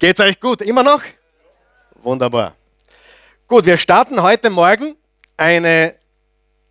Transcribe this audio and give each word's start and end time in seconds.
Geht's 0.00 0.18
euch 0.18 0.40
gut? 0.40 0.62
Immer 0.62 0.82
noch? 0.82 1.02
Wunderbar. 1.96 2.56
Gut, 3.46 3.66
wir 3.66 3.76
starten 3.76 4.22
heute 4.22 4.48
Morgen 4.48 4.96
eine 5.36 5.94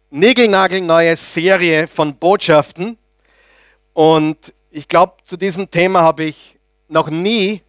niegelnagelneue 0.10 1.16
Serie 1.16 1.88
von 1.88 2.16
Botschaften. 2.16 2.98
Und 3.94 4.52
ich 4.72 4.88
glaube, 4.88 5.18
zu 5.26 5.38
diesem 5.38 5.70
Thema 5.70 6.02
habe 6.02 6.24
ich 6.24 6.58
noch 6.88 7.12
nie 7.12 7.62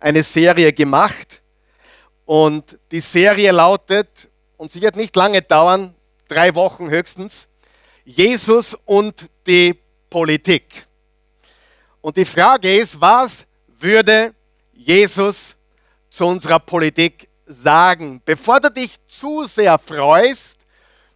eine 0.00 0.22
Serie 0.22 0.70
gemacht. 0.74 1.40
Und 2.26 2.78
die 2.90 3.00
Serie 3.00 3.52
lautet, 3.52 4.28
und 4.58 4.70
sie 4.70 4.82
wird 4.82 4.96
nicht 4.96 5.16
lange 5.16 5.40
dauern, 5.40 5.94
drei 6.28 6.54
Wochen 6.54 6.90
höchstens, 6.90 7.48
Jesus 8.04 8.76
und 8.84 9.30
die 9.46 9.80
Politik. 10.10 10.86
Und 12.02 12.18
die 12.18 12.26
Frage 12.26 12.76
ist, 12.76 13.00
was 13.00 13.46
würde 13.80 14.34
Jesus 14.76 15.56
zu 16.10 16.26
unserer 16.26 16.58
Politik 16.58 17.28
sagen. 17.46 18.20
Bevor 18.24 18.60
du 18.60 18.70
dich 18.70 18.94
zu 19.08 19.46
sehr 19.46 19.78
freust 19.78 20.58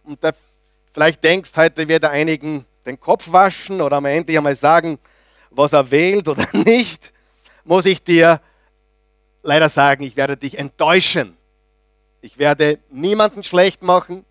und 0.03 0.23
da 0.23 0.31
vielleicht 0.93 1.23
denkst, 1.23 1.51
heute 1.55 1.87
wird 1.87 2.05
einigen 2.05 2.65
den 2.85 2.99
Kopf 2.99 3.31
waschen 3.31 3.81
oder 3.81 3.97
am 3.97 4.05
Ende 4.05 4.35
einmal 4.35 4.55
sagen, 4.55 4.97
was 5.51 5.73
er 5.73 5.89
wählt 5.91 6.27
oder 6.27 6.47
nicht, 6.53 7.13
muss 7.63 7.85
ich 7.85 8.01
dir 8.03 8.41
leider 9.43 9.69
sagen, 9.69 10.03
ich 10.03 10.15
werde 10.15 10.37
dich 10.37 10.57
enttäuschen. 10.57 11.37
Ich 12.21 12.37
werde 12.37 12.79
niemanden 12.89 13.43
schlecht 13.43 13.81
machen. 13.81 14.25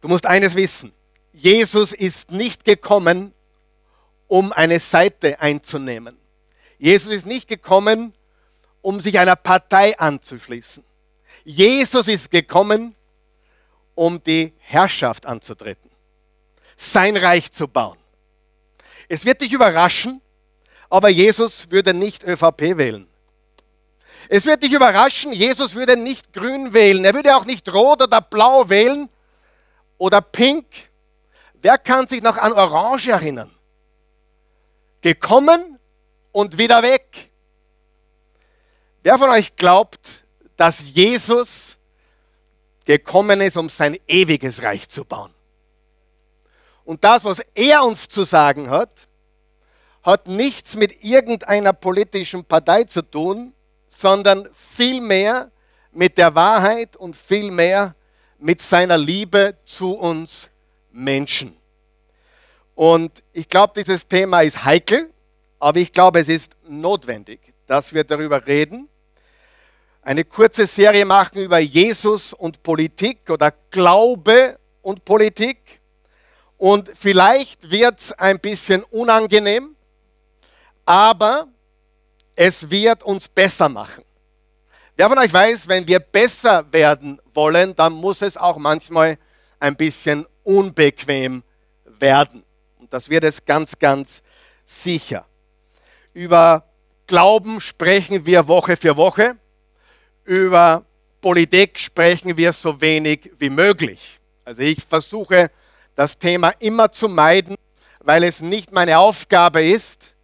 Du 0.00 0.08
musst 0.08 0.26
eines 0.26 0.54
wissen. 0.54 0.92
Jesus 1.32 1.92
ist 1.92 2.30
nicht 2.30 2.64
gekommen, 2.64 3.32
um 4.26 4.52
eine 4.52 4.80
Seite 4.80 5.40
einzunehmen. 5.40 6.16
Jesus 6.78 7.12
ist 7.12 7.26
nicht 7.26 7.48
gekommen, 7.48 8.12
um 8.82 9.00
sich 9.00 9.18
einer 9.18 9.36
Partei 9.36 9.98
anzuschließen. 9.98 10.84
Jesus 11.44 12.08
ist 12.08 12.30
gekommen, 12.30 12.94
um 13.94 14.22
die 14.22 14.52
Herrschaft 14.58 15.26
anzutreten, 15.26 15.90
sein 16.76 17.16
Reich 17.16 17.50
zu 17.50 17.66
bauen. 17.66 17.98
Es 19.08 19.24
wird 19.24 19.40
dich 19.40 19.52
überraschen, 19.52 20.20
aber 20.90 21.08
Jesus 21.08 21.70
würde 21.70 21.94
nicht 21.94 22.24
ÖVP 22.24 22.76
wählen. 22.76 23.06
Es 24.28 24.44
wird 24.44 24.62
dich 24.62 24.72
überraschen, 24.72 25.32
Jesus 25.32 25.74
würde 25.74 25.96
nicht 25.96 26.32
grün 26.32 26.72
wählen. 26.72 27.04
Er 27.04 27.14
würde 27.14 27.36
auch 27.36 27.44
nicht 27.44 27.72
rot 27.72 28.02
oder 28.02 28.20
blau 28.20 28.68
wählen 28.68 29.08
oder 29.98 30.20
pink. 30.20 30.66
Wer 31.54 31.78
kann 31.78 32.06
sich 32.08 32.22
noch 32.22 32.36
an 32.36 32.52
Orange 32.52 33.10
erinnern? 33.10 33.50
Gekommen 35.00 35.75
und 36.36 36.58
wieder 36.58 36.82
weg. 36.82 37.30
Wer 39.02 39.16
von 39.16 39.30
euch 39.30 39.56
glaubt, 39.56 40.22
dass 40.54 40.80
Jesus 40.92 41.78
gekommen 42.84 43.40
ist, 43.40 43.56
um 43.56 43.70
sein 43.70 43.98
ewiges 44.06 44.62
Reich 44.62 44.86
zu 44.86 45.06
bauen? 45.06 45.32
Und 46.84 47.02
das, 47.04 47.24
was 47.24 47.40
er 47.54 47.82
uns 47.86 48.10
zu 48.10 48.24
sagen 48.24 48.68
hat, 48.68 49.08
hat 50.02 50.28
nichts 50.28 50.76
mit 50.76 51.02
irgendeiner 51.02 51.72
politischen 51.72 52.44
Partei 52.44 52.84
zu 52.84 53.00
tun, 53.00 53.54
sondern 53.88 54.46
vielmehr 54.52 55.50
mit 55.90 56.18
der 56.18 56.34
Wahrheit 56.34 56.96
und 56.96 57.16
vielmehr 57.16 57.94
mit 58.36 58.60
seiner 58.60 58.98
Liebe 58.98 59.56
zu 59.64 59.94
uns 59.94 60.50
Menschen. 60.92 61.56
Und 62.74 63.22
ich 63.32 63.48
glaube, 63.48 63.72
dieses 63.82 64.06
Thema 64.06 64.42
ist 64.42 64.64
heikel, 64.64 65.10
aber 65.58 65.78
ich 65.78 65.92
glaube, 65.92 66.20
es 66.20 66.28
ist 66.28 66.56
notwendig, 66.68 67.40
dass 67.66 67.92
wir 67.92 68.04
darüber 68.04 68.46
reden. 68.46 68.88
Eine 70.02 70.24
kurze 70.24 70.66
Serie 70.66 71.04
machen 71.04 71.38
über 71.38 71.58
Jesus 71.58 72.32
und 72.32 72.62
Politik 72.62 73.28
oder 73.30 73.52
Glaube 73.70 74.58
und 74.82 75.04
Politik. 75.04 75.80
Und 76.58 76.90
vielleicht 76.94 77.70
wird 77.70 78.00
es 78.00 78.12
ein 78.12 78.38
bisschen 78.38 78.82
unangenehm, 78.84 79.74
aber 80.84 81.48
es 82.34 82.70
wird 82.70 83.02
uns 83.02 83.28
besser 83.28 83.68
machen. 83.68 84.04
Wer 84.96 85.08
von 85.08 85.18
euch 85.18 85.32
weiß, 85.32 85.68
wenn 85.68 85.86
wir 85.86 86.00
besser 86.00 86.72
werden 86.72 87.20
wollen, 87.34 87.74
dann 87.74 87.92
muss 87.92 88.22
es 88.22 88.36
auch 88.36 88.56
manchmal 88.56 89.18
ein 89.58 89.76
bisschen 89.76 90.26
unbequem 90.42 91.42
werden. 91.84 92.44
Und 92.78 92.92
das 92.92 93.10
wird 93.10 93.24
es 93.24 93.44
ganz, 93.44 93.78
ganz 93.78 94.22
sicher. 94.64 95.26
Über 96.16 96.64
Glauben 97.06 97.60
sprechen 97.60 98.24
wir 98.24 98.48
Woche 98.48 98.74
für 98.78 98.96
Woche. 98.96 99.36
Über 100.24 100.82
Politik 101.20 101.78
sprechen 101.78 102.38
wir 102.38 102.54
so 102.54 102.80
wenig 102.80 103.30
wie 103.38 103.50
möglich. 103.50 104.18
Also 104.42 104.62
ich 104.62 104.82
versuche 104.82 105.50
das 105.94 106.16
Thema 106.16 106.54
immer 106.58 106.90
zu 106.90 107.10
meiden, 107.10 107.54
weil 108.00 108.24
es 108.24 108.40
nicht 108.40 108.72
meine 108.72 108.98
Aufgabe 108.98 109.62
ist, 109.62 110.14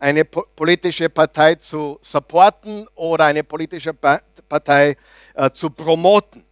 eine 0.00 0.24
politische 0.24 1.08
Partei 1.08 1.54
zu 1.54 2.00
supporten 2.02 2.88
oder 2.96 3.26
eine 3.26 3.44
politische 3.44 3.94
Partei 3.94 4.96
äh, 5.34 5.48
zu 5.52 5.70
promoten. 5.70 6.44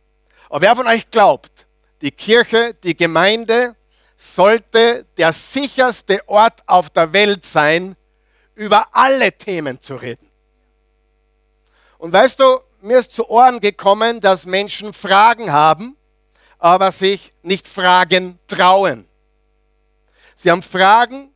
Aber 0.49 0.61
wer 0.61 0.77
von 0.77 0.87
euch 0.87 1.11
glaubt, 1.11 1.67
die 2.01 2.13
Kirche, 2.13 2.75
die 2.85 2.97
Gemeinde 2.97 3.75
sollte 4.17 5.05
der 5.17 5.33
sicherste 5.33 6.21
Ort 6.29 6.63
auf 6.67 6.91
der 6.91 7.13
Welt 7.13 7.45
sein, 7.45 7.97
über 8.59 8.89
alle 8.93 9.33
Themen 9.33 9.81
zu 9.81 9.95
reden. 9.95 10.29
Und 11.97 12.13
weißt 12.13 12.41
du, 12.41 12.61
mir 12.81 12.99
ist 12.99 13.13
zu 13.13 13.31
Ohren 13.31 13.61
gekommen, 13.61 14.21
dass 14.21 14.47
Menschen 14.47 14.93
Fragen 14.93 15.53
haben, 15.53 15.97
aber 16.59 16.91
sich 16.91 17.33
nicht 17.43 17.69
fragen 17.69 18.39
trauen. 18.49 19.07
Sie 20.35 20.51
haben 20.51 20.63
Fragen 20.63 21.33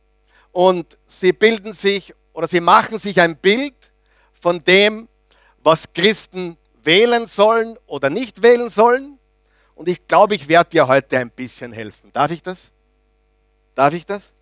und 0.51 0.97
sie 1.07 1.31
bilden 1.31 1.71
sich 1.71 2.13
oder 2.33 2.47
sie 2.47 2.59
machen 2.59 2.99
sich 2.99 3.19
ein 3.21 3.37
Bild 3.37 3.75
von 4.33 4.59
dem, 4.59 5.07
was 5.59 5.93
Christen 5.93 6.57
wählen 6.83 7.25
sollen 7.25 7.77
oder 7.85 8.09
nicht 8.09 8.43
wählen 8.43 8.69
sollen. 8.69 9.17
Und 9.75 9.87
ich 9.87 10.05
glaube, 10.07 10.35
ich 10.35 10.49
werde 10.49 10.71
dir 10.71 10.87
heute 10.89 11.19
ein 11.19 11.29
bisschen 11.29 11.71
helfen. 11.71 12.11
Darf 12.11 12.31
ich 12.31 12.43
das? 12.43 12.69
Darf 13.75 13.93
ich 13.93 14.05
das? 14.05 14.32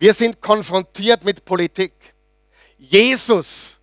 Wir 0.00 0.14
sind 0.14 0.40
konfrontiert 0.40 1.22
mit 1.24 1.44
Politik. 1.44 1.92
Jesus 2.78 3.76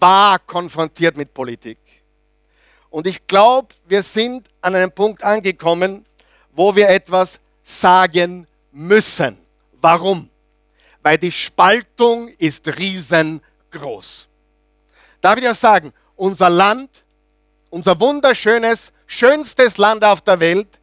war 0.00 0.38
konfrontiert 0.38 1.14
mit 1.14 1.34
Politik. 1.34 1.76
Und 2.88 3.06
ich 3.06 3.26
glaube, 3.26 3.68
wir 3.86 4.02
sind 4.02 4.48
an 4.62 4.74
einem 4.74 4.90
Punkt 4.90 5.22
angekommen, 5.22 6.06
wo 6.52 6.74
wir 6.74 6.88
etwas 6.88 7.38
sagen 7.62 8.46
müssen. 8.72 9.36
Warum? 9.72 10.30
Weil 11.02 11.18
die 11.18 11.32
Spaltung 11.32 12.28
ist 12.38 12.66
riesengroß. 12.66 14.26
Darf 15.20 15.36
ich 15.36 15.44
das 15.44 15.60
sagen? 15.60 15.92
Unser 16.16 16.48
Land, 16.48 17.04
unser 17.68 18.00
wunderschönes, 18.00 18.90
schönstes 19.06 19.76
Land 19.76 20.02
auf 20.02 20.22
der 20.22 20.40
Welt, 20.40 20.80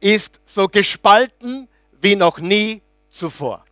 ist 0.00 0.40
so 0.44 0.66
gespalten 0.66 1.68
wie 2.00 2.16
noch 2.16 2.38
nie 2.38 2.82
zuvor. 3.16 3.64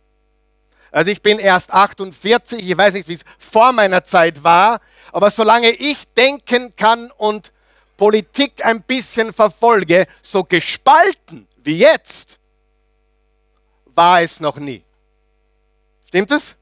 Also 0.91 1.11
ich 1.11 1.21
bin 1.21 1.39
erst 1.39 1.71
48, 1.73 2.69
ich 2.69 2.77
weiß 2.77 2.93
nicht, 2.93 3.07
wie 3.09 3.15
es 3.15 3.25
vor 3.37 3.73
meiner 3.73 4.03
Zeit 4.03 4.43
war, 4.43 4.79
aber 5.11 5.29
solange 5.29 5.71
ich 5.71 6.05
denken 6.15 6.73
kann 6.75 7.11
und 7.11 7.51
Politik 7.97 8.65
ein 8.65 8.81
bisschen 8.81 9.33
verfolge, 9.33 10.07
so 10.21 10.43
gespalten 10.43 11.47
wie 11.57 11.79
jetzt, 11.79 12.39
war 13.85 14.21
es 14.21 14.39
noch 14.39 14.57
nie. 14.57 14.83
Stimmt 16.07 16.31
es? 16.31 16.55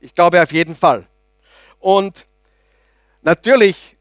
Ich 0.00 0.14
glaube 0.14 0.42
auf 0.42 0.52
jeden 0.52 0.74
Fall. 0.74 1.06
Und 1.78 2.26
natürlich 3.20 3.96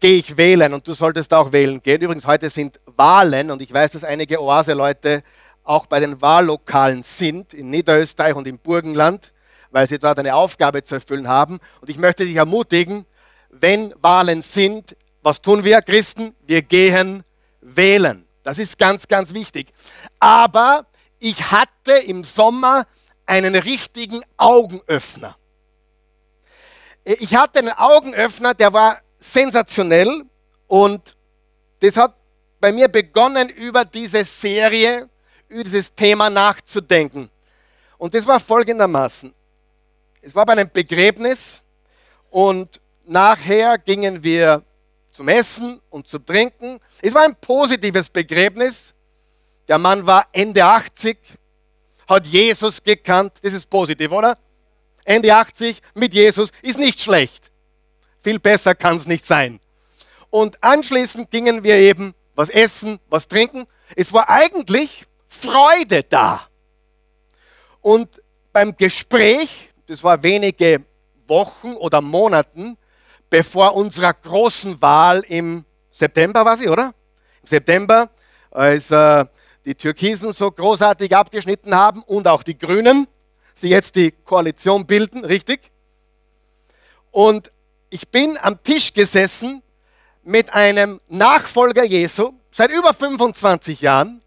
gehe 0.00 0.18
ich 0.18 0.36
wählen 0.36 0.74
und 0.74 0.86
du 0.86 0.92
solltest 0.92 1.32
auch 1.32 1.50
wählen 1.50 1.82
gehen. 1.82 2.02
Übrigens, 2.02 2.26
heute 2.26 2.50
sind 2.50 2.78
Wahlen 2.84 3.50
und 3.50 3.62
ich 3.62 3.72
weiß, 3.72 3.92
dass 3.92 4.04
einige 4.04 4.40
Oase-Leute 4.40 5.22
auch 5.64 5.86
bei 5.86 5.98
den 5.98 6.20
Wahllokalen 6.20 7.02
sind, 7.02 7.54
in 7.54 7.70
Niederösterreich 7.70 8.34
und 8.34 8.46
im 8.46 8.58
Burgenland, 8.58 9.32
weil 9.70 9.88
sie 9.88 9.98
dort 9.98 10.18
eine 10.18 10.34
Aufgabe 10.34 10.84
zu 10.84 10.96
erfüllen 10.96 11.26
haben. 11.26 11.58
Und 11.80 11.90
ich 11.90 11.96
möchte 11.96 12.24
dich 12.24 12.36
ermutigen, 12.36 13.06
wenn 13.50 13.94
Wahlen 14.00 14.42
sind, 14.42 14.96
was 15.22 15.40
tun 15.40 15.64
wir 15.64 15.80
Christen? 15.80 16.34
Wir 16.46 16.62
gehen 16.62 17.24
wählen. 17.60 18.26
Das 18.42 18.58
ist 18.58 18.78
ganz, 18.78 19.08
ganz 19.08 19.32
wichtig. 19.32 19.72
Aber 20.20 20.86
ich 21.18 21.50
hatte 21.50 21.92
im 21.92 22.24
Sommer 22.24 22.86
einen 23.24 23.56
richtigen 23.56 24.20
Augenöffner. 24.36 25.36
Ich 27.04 27.34
hatte 27.34 27.60
einen 27.60 27.72
Augenöffner, 27.72 28.52
der 28.54 28.72
war 28.72 28.98
sensationell 29.18 30.24
und 30.66 31.16
das 31.80 31.96
hat 31.96 32.14
bei 32.60 32.72
mir 32.72 32.88
begonnen 32.88 33.48
über 33.48 33.84
diese 33.84 34.24
Serie 34.24 35.08
über 35.48 35.64
dieses 35.64 35.94
Thema 35.94 36.30
nachzudenken. 36.30 37.30
Und 37.98 38.14
das 38.14 38.26
war 38.26 38.40
folgendermaßen. 38.40 39.32
Es 40.20 40.34
war 40.34 40.46
bei 40.46 40.52
einem 40.52 40.70
Begräbnis 40.72 41.62
Und 42.30 42.80
nachher 43.04 43.78
gingen 43.78 44.24
wir 44.24 44.62
zum 45.12 45.28
Essen 45.28 45.80
und 45.90 46.08
zum 46.08 46.26
Trinken. 46.26 46.80
Es 47.00 47.14
war 47.14 47.22
ein 47.22 47.36
positives 47.36 48.08
Begräbnis. 48.08 48.92
Der 49.68 49.78
Mann 49.78 50.04
war 50.06 50.26
Ende 50.32 50.64
80, 50.64 51.16
hat 52.08 52.26
Jesus 52.26 52.82
gekannt. 52.82 53.34
Das 53.42 53.54
ist 53.54 53.70
positiv, 53.70 54.10
oder? 54.10 54.36
Ende 55.04 55.32
80 55.34 55.80
mit 55.94 56.12
Jesus 56.12 56.50
ist 56.62 56.78
nicht 56.78 57.00
schlecht. 57.00 57.52
Viel 58.22 58.40
besser 58.40 58.74
kann 58.74 58.96
es 58.96 59.06
nicht 59.06 59.26
sein. 59.26 59.60
Und 60.30 60.62
anschließend 60.62 61.30
gingen 61.30 61.62
wir 61.62 61.76
eben 61.76 62.14
was 62.34 62.48
essen, 62.48 62.98
was 63.08 63.28
trinken. 63.28 63.66
Es 63.94 64.12
war 64.12 64.28
eigentlich 64.28 65.06
Freude 65.44 66.02
da. 66.02 66.48
Und 67.80 68.22
beim 68.52 68.76
Gespräch, 68.76 69.70
das 69.86 70.02
war 70.02 70.22
wenige 70.22 70.82
Wochen 71.26 71.74
oder 71.74 72.00
Monaten 72.00 72.76
bevor 73.30 73.74
unserer 73.74 74.14
großen 74.14 74.80
Wahl 74.80 75.24
im 75.26 75.64
September 75.90 76.44
war 76.44 76.56
sie, 76.56 76.68
oder? 76.68 76.94
Im 77.42 77.48
September, 77.48 78.10
als 78.50 78.92
äh, 78.92 79.24
die 79.64 79.74
Türkisen 79.74 80.32
so 80.32 80.50
großartig 80.50 81.16
abgeschnitten 81.16 81.74
haben 81.74 82.02
und 82.02 82.28
auch 82.28 82.42
die 82.42 82.56
Grünen, 82.56 83.08
sie 83.56 83.70
jetzt 83.70 83.96
die 83.96 84.12
Koalition 84.12 84.86
bilden, 84.86 85.24
richtig? 85.24 85.72
Und 87.10 87.50
ich 87.90 88.08
bin 88.08 88.38
am 88.40 88.62
Tisch 88.62 88.92
gesessen 88.92 89.62
mit 90.22 90.52
einem 90.52 91.00
Nachfolger 91.08 91.84
Jesu 91.84 92.34
seit 92.52 92.70
über 92.70 92.94
25 92.94 93.80
Jahren, 93.80 94.22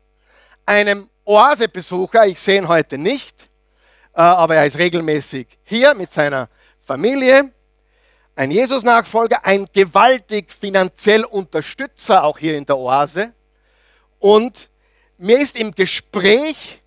einem 0.67 1.09
Oasebesucher, 1.23 2.27
ich 2.27 2.39
sehe 2.39 2.57
ihn 2.57 2.67
heute 2.67 2.97
nicht, 2.97 3.49
äh, 4.13 4.21
aber 4.21 4.55
er 4.55 4.65
ist 4.65 4.77
regelmäßig 4.77 5.47
hier 5.63 5.95
mit 5.95 6.11
seiner 6.11 6.49
Familie, 6.81 7.51
ein 8.35 8.51
Jesus-Nachfolger, 8.51 9.43
ein 9.45 9.65
gewaltig 9.73 10.51
finanziell 10.51 11.23
Unterstützer 11.23 12.23
auch 12.23 12.37
hier 12.37 12.55
in 12.55 12.65
der 12.65 12.77
Oase. 12.77 13.33
Und 14.19 14.69
mir 15.17 15.39
ist 15.39 15.55
im 15.55 15.71
Gespräch 15.71 16.81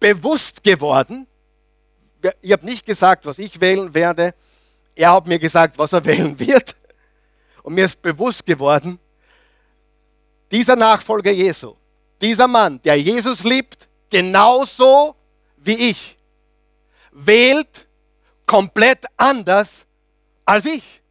bewusst 0.00 0.64
geworden, 0.64 1.28
ich 2.40 2.52
habe 2.52 2.64
nicht 2.64 2.86
gesagt, 2.86 3.26
was 3.26 3.38
ich 3.38 3.60
wählen 3.60 3.94
werde, 3.94 4.34
er 4.94 5.12
hat 5.12 5.26
mir 5.26 5.38
gesagt, 5.38 5.78
was 5.78 5.92
er 5.92 6.04
wählen 6.06 6.38
wird. 6.38 6.74
Und 7.62 7.74
mir 7.74 7.84
ist 7.84 8.00
bewusst 8.02 8.44
geworden, 8.44 8.98
dieser 10.50 10.76
Nachfolger 10.76 11.30
Jesu, 11.30 11.76
dieser 12.22 12.46
Mann, 12.46 12.80
der 12.82 12.98
Jesus 13.00 13.42
liebt, 13.42 13.88
genauso 14.08 15.16
wie 15.56 15.90
ich, 15.90 16.16
wählt 17.10 17.86
komplett 18.46 19.04
anders 19.16 19.84
als 20.44 20.64
ich. 20.64 21.02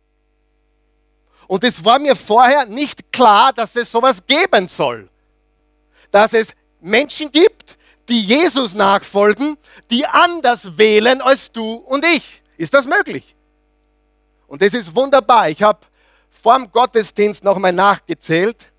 Und 1.47 1.63
es 1.65 1.83
war 1.83 1.99
mir 1.99 2.15
vorher 2.15 2.65
nicht 2.65 3.11
klar, 3.11 3.51
dass 3.51 3.75
es 3.75 3.91
sowas 3.91 4.23
geben 4.25 4.67
soll. 4.67 5.09
Dass 6.09 6.33
es 6.33 6.53
Menschen 6.79 7.31
gibt, 7.31 7.77
die 8.07 8.21
Jesus 8.21 8.73
nachfolgen, 8.73 9.57
die 9.89 10.05
anders 10.05 10.77
wählen 10.77 11.21
als 11.21 11.51
du 11.51 11.73
und 11.73 12.05
ich. 12.05 12.41
Ist 12.57 12.73
das 12.73 12.85
möglich? 12.85 13.35
Und 14.47 14.61
das 14.61 14.73
ist 14.73 14.95
wunderbar. 14.95 15.49
Ich 15.49 15.61
habe 15.61 15.79
vor 16.29 16.57
dem 16.57 16.71
Gottesdienst 16.71 17.43
nochmal 17.43 17.73
nachgezählt. 17.73 18.70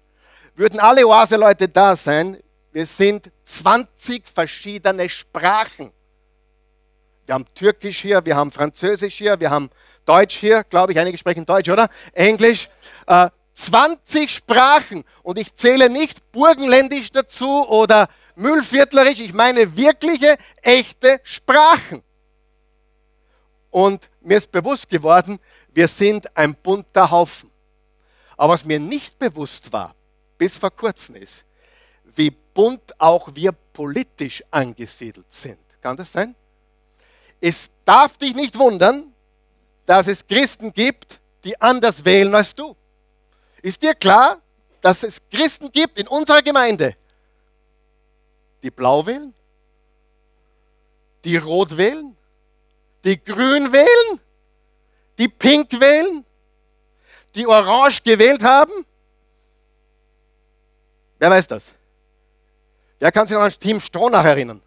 Würden 0.54 0.80
alle 0.80 1.06
Oase-Leute 1.06 1.68
da 1.68 1.96
sein, 1.96 2.38
wir 2.72 2.86
sind 2.86 3.30
20 3.44 4.26
verschiedene 4.28 5.08
Sprachen. 5.08 5.92
Wir 7.26 7.34
haben 7.34 7.46
Türkisch 7.54 8.00
hier, 8.00 8.24
wir 8.24 8.36
haben 8.36 8.52
Französisch 8.52 9.14
hier, 9.14 9.38
wir 9.40 9.50
haben 9.50 9.70
Deutsch 10.04 10.36
hier, 10.36 10.64
glaube 10.64 10.92
ich, 10.92 10.98
einige 10.98 11.16
sprechen 11.16 11.46
Deutsch, 11.46 11.70
oder? 11.70 11.88
Englisch. 12.12 12.68
Äh, 13.06 13.30
20 13.54 14.30
Sprachen. 14.30 15.04
Und 15.22 15.38
ich 15.38 15.54
zähle 15.54 15.88
nicht 15.88 16.32
Burgenländisch 16.32 17.12
dazu 17.12 17.68
oder 17.68 18.08
Müllviertlerisch. 18.34 19.20
Ich 19.20 19.32
meine 19.32 19.76
wirkliche, 19.76 20.36
echte 20.62 21.20
Sprachen. 21.22 22.02
Und 23.70 24.10
mir 24.20 24.38
ist 24.38 24.50
bewusst 24.50 24.88
geworden, 24.88 25.38
wir 25.72 25.88
sind 25.88 26.36
ein 26.36 26.54
bunter 26.54 27.10
Haufen. 27.10 27.50
Aber 28.36 28.54
was 28.54 28.64
mir 28.64 28.80
nicht 28.80 29.18
bewusst 29.18 29.72
war, 29.72 29.94
bis 30.38 30.56
vor 30.56 30.70
kurzem 30.70 31.16
ist, 31.16 31.44
wie 32.14 32.30
bunt 32.30 33.00
auch 33.00 33.28
wir 33.34 33.52
politisch 33.52 34.42
angesiedelt 34.50 35.30
sind. 35.32 35.58
Kann 35.80 35.96
das 35.96 36.12
sein? 36.12 36.34
Es 37.40 37.70
darf 37.84 38.16
dich 38.18 38.34
nicht 38.34 38.56
wundern, 38.58 39.12
dass 39.86 40.06
es 40.06 40.26
Christen 40.26 40.72
gibt, 40.72 41.20
die 41.44 41.60
anders 41.60 42.04
wählen 42.04 42.34
als 42.34 42.54
du. 42.54 42.76
Ist 43.62 43.82
dir 43.82 43.94
klar, 43.94 44.40
dass 44.80 45.02
es 45.02 45.20
Christen 45.30 45.70
gibt 45.70 45.98
in 45.98 46.06
unserer 46.06 46.42
Gemeinde, 46.42 46.96
die 48.62 48.70
blau 48.70 49.04
wählen, 49.06 49.34
die 51.24 51.36
rot 51.36 51.76
wählen, 51.76 52.16
die 53.04 53.22
grün 53.22 53.72
wählen, 53.72 54.20
die 55.18 55.28
pink 55.28 55.80
wählen, 55.80 56.24
die 57.34 57.46
orange 57.46 58.02
gewählt 58.02 58.42
haben? 58.42 58.72
Wer 61.22 61.30
weiß 61.30 61.46
das? 61.46 61.66
Wer 62.98 63.12
kann 63.12 63.28
sich 63.28 63.36
noch 63.36 63.44
an 63.44 63.52
Team 63.52 63.78
Stronach 63.78 64.24
erinnern? 64.24 64.60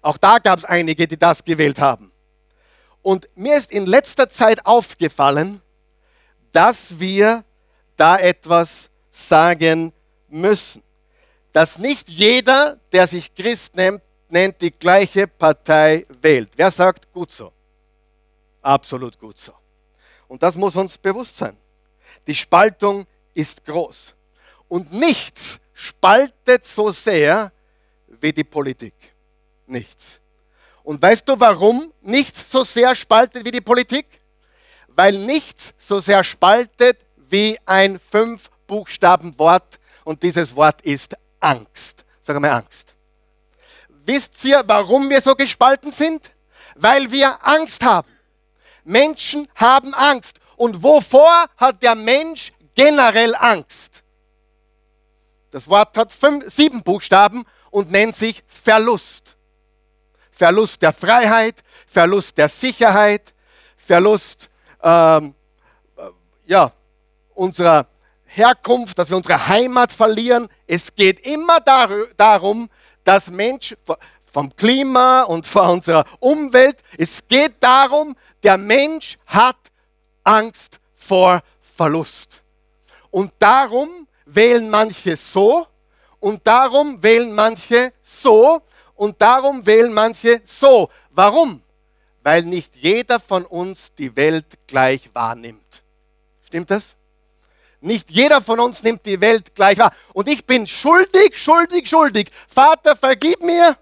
Auch 0.00 0.16
da 0.16 0.38
gab 0.38 0.58
es 0.58 0.64
einige, 0.64 1.06
die 1.06 1.18
das 1.18 1.44
gewählt 1.44 1.78
haben. 1.78 2.10
Und 3.02 3.28
mir 3.34 3.58
ist 3.58 3.70
in 3.70 3.84
letzter 3.84 4.30
Zeit 4.30 4.64
aufgefallen, 4.64 5.60
dass 6.50 6.98
wir 6.98 7.44
da 7.94 8.16
etwas 8.16 8.88
sagen 9.10 9.92
müssen. 10.28 10.82
Dass 11.52 11.76
nicht 11.76 12.08
jeder, 12.08 12.78
der 12.90 13.06
sich 13.06 13.34
Christ 13.34 13.76
nennt, 13.76 14.00
nennt, 14.30 14.62
die 14.62 14.70
gleiche 14.70 15.26
Partei 15.26 16.06
wählt. 16.22 16.52
Wer 16.56 16.70
sagt 16.70 17.12
gut 17.12 17.30
so? 17.30 17.52
Absolut 18.62 19.18
gut 19.18 19.36
so. 19.36 19.52
Und 20.26 20.42
das 20.42 20.56
muss 20.56 20.74
uns 20.74 20.96
bewusst 20.96 21.36
sein. 21.36 21.54
Die 22.26 22.34
Spaltung 22.34 23.06
ist 23.34 23.62
groß. 23.66 24.14
Und 24.68 24.92
nichts 24.92 25.58
spaltet 25.72 26.64
so 26.64 26.90
sehr 26.90 27.52
wie 28.06 28.32
die 28.32 28.44
Politik. 28.44 28.94
Nichts. 29.66 30.20
Und 30.82 31.00
weißt 31.00 31.28
du, 31.28 31.38
warum 31.38 31.92
nichts 32.02 32.50
so 32.50 32.62
sehr 32.62 32.94
spaltet 32.94 33.44
wie 33.44 33.50
die 33.50 33.60
Politik? 33.60 34.06
Weil 34.88 35.18
nichts 35.18 35.74
so 35.78 36.00
sehr 36.00 36.22
spaltet 36.22 36.98
wie 37.16 37.58
ein 37.64 37.98
Fünf-Buchstaben-Wort 37.98 39.80
und 40.04 40.22
dieses 40.22 40.54
Wort 40.54 40.82
ist 40.82 41.16
Angst. 41.40 42.04
Sag 42.22 42.38
mal 42.40 42.50
Angst. 42.50 42.94
Wisst 43.88 44.44
ihr, 44.44 44.62
warum 44.66 45.08
wir 45.08 45.20
so 45.20 45.34
gespalten 45.34 45.90
sind? 45.90 46.32
Weil 46.74 47.10
wir 47.10 47.44
Angst 47.46 47.82
haben. 47.82 48.08
Menschen 48.84 49.48
haben 49.54 49.94
Angst. 49.94 50.38
Und 50.56 50.82
wovor 50.82 51.46
hat 51.56 51.82
der 51.82 51.94
Mensch 51.94 52.52
generell 52.74 53.34
Angst? 53.34 53.93
Das 55.54 55.68
Wort 55.68 55.96
hat 55.96 56.12
fünf, 56.12 56.52
sieben 56.52 56.82
Buchstaben 56.82 57.44
und 57.70 57.92
nennt 57.92 58.16
sich 58.16 58.42
Verlust. 58.48 59.36
Verlust 60.32 60.82
der 60.82 60.92
Freiheit, 60.92 61.62
Verlust 61.86 62.36
der 62.38 62.48
Sicherheit, 62.48 63.32
Verlust 63.76 64.50
ähm, 64.82 65.32
äh, 65.96 66.02
ja, 66.46 66.72
unserer 67.34 67.86
Herkunft, 68.24 68.98
dass 68.98 69.10
wir 69.10 69.16
unsere 69.16 69.46
Heimat 69.46 69.92
verlieren. 69.92 70.48
Es 70.66 70.92
geht 70.92 71.20
immer 71.20 71.60
dar 71.60 71.88
darum, 72.16 72.68
dass 73.04 73.30
Mensch 73.30 73.76
vom 74.24 74.56
Klima 74.56 75.22
und 75.22 75.46
von 75.46 75.70
unserer 75.70 76.04
Umwelt, 76.18 76.78
es 76.98 77.22
geht 77.28 77.62
darum, 77.62 78.16
der 78.42 78.58
Mensch 78.58 79.18
hat 79.26 79.58
Angst 80.24 80.80
vor 80.96 81.44
Verlust. 81.60 82.42
Und 83.12 83.32
darum 83.38 84.08
wählen 84.34 84.68
manche 84.70 85.16
so 85.16 85.66
und 86.20 86.46
darum 86.46 87.02
wählen 87.02 87.34
manche 87.34 87.92
so 88.02 88.62
und 88.94 89.20
darum 89.20 89.66
wählen 89.66 89.92
manche 89.92 90.42
so. 90.44 90.88
Warum? 91.10 91.62
Weil 92.22 92.42
nicht 92.42 92.76
jeder 92.76 93.20
von 93.20 93.44
uns 93.44 93.92
die 93.98 94.16
Welt 94.16 94.46
gleich 94.66 95.10
wahrnimmt. 95.12 95.82
Stimmt 96.46 96.70
das? 96.70 96.94
Nicht 97.80 98.10
jeder 98.10 98.40
von 98.40 98.60
uns 98.60 98.82
nimmt 98.82 99.04
die 99.04 99.20
Welt 99.20 99.54
gleich 99.54 99.76
wahr. 99.78 99.92
Und 100.14 100.26
ich 100.26 100.46
bin 100.46 100.66
schuldig, 100.66 101.36
schuldig, 101.36 101.86
schuldig. 101.86 102.30
Vater, 102.48 102.96
vergib 102.96 103.42
mir, 103.42 103.76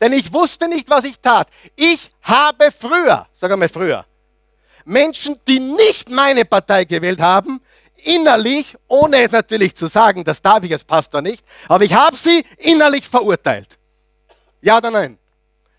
denn 0.00 0.12
ich 0.12 0.32
wusste 0.32 0.68
nicht, 0.68 0.88
was 0.88 1.04
ich 1.04 1.18
tat. 1.18 1.48
Ich 1.74 2.10
habe 2.22 2.70
früher, 2.70 3.26
sag 3.34 3.50
einmal 3.50 3.68
früher, 3.68 4.06
Menschen, 4.84 5.40
die 5.48 5.58
nicht 5.58 6.08
meine 6.08 6.44
Partei 6.44 6.84
gewählt 6.84 7.20
haben, 7.20 7.60
innerlich, 8.04 8.76
ohne 8.86 9.22
es 9.22 9.32
natürlich 9.32 9.74
zu 9.74 9.86
sagen, 9.86 10.24
das 10.24 10.42
darf 10.42 10.64
ich 10.64 10.72
als 10.72 10.84
Pastor 10.84 11.22
nicht, 11.22 11.44
aber 11.68 11.84
ich 11.84 11.92
habe 11.92 12.16
sie 12.16 12.44
innerlich 12.58 13.08
verurteilt. 13.08 13.78
Ja 14.60 14.78
oder 14.78 14.90
nein? 14.90 15.18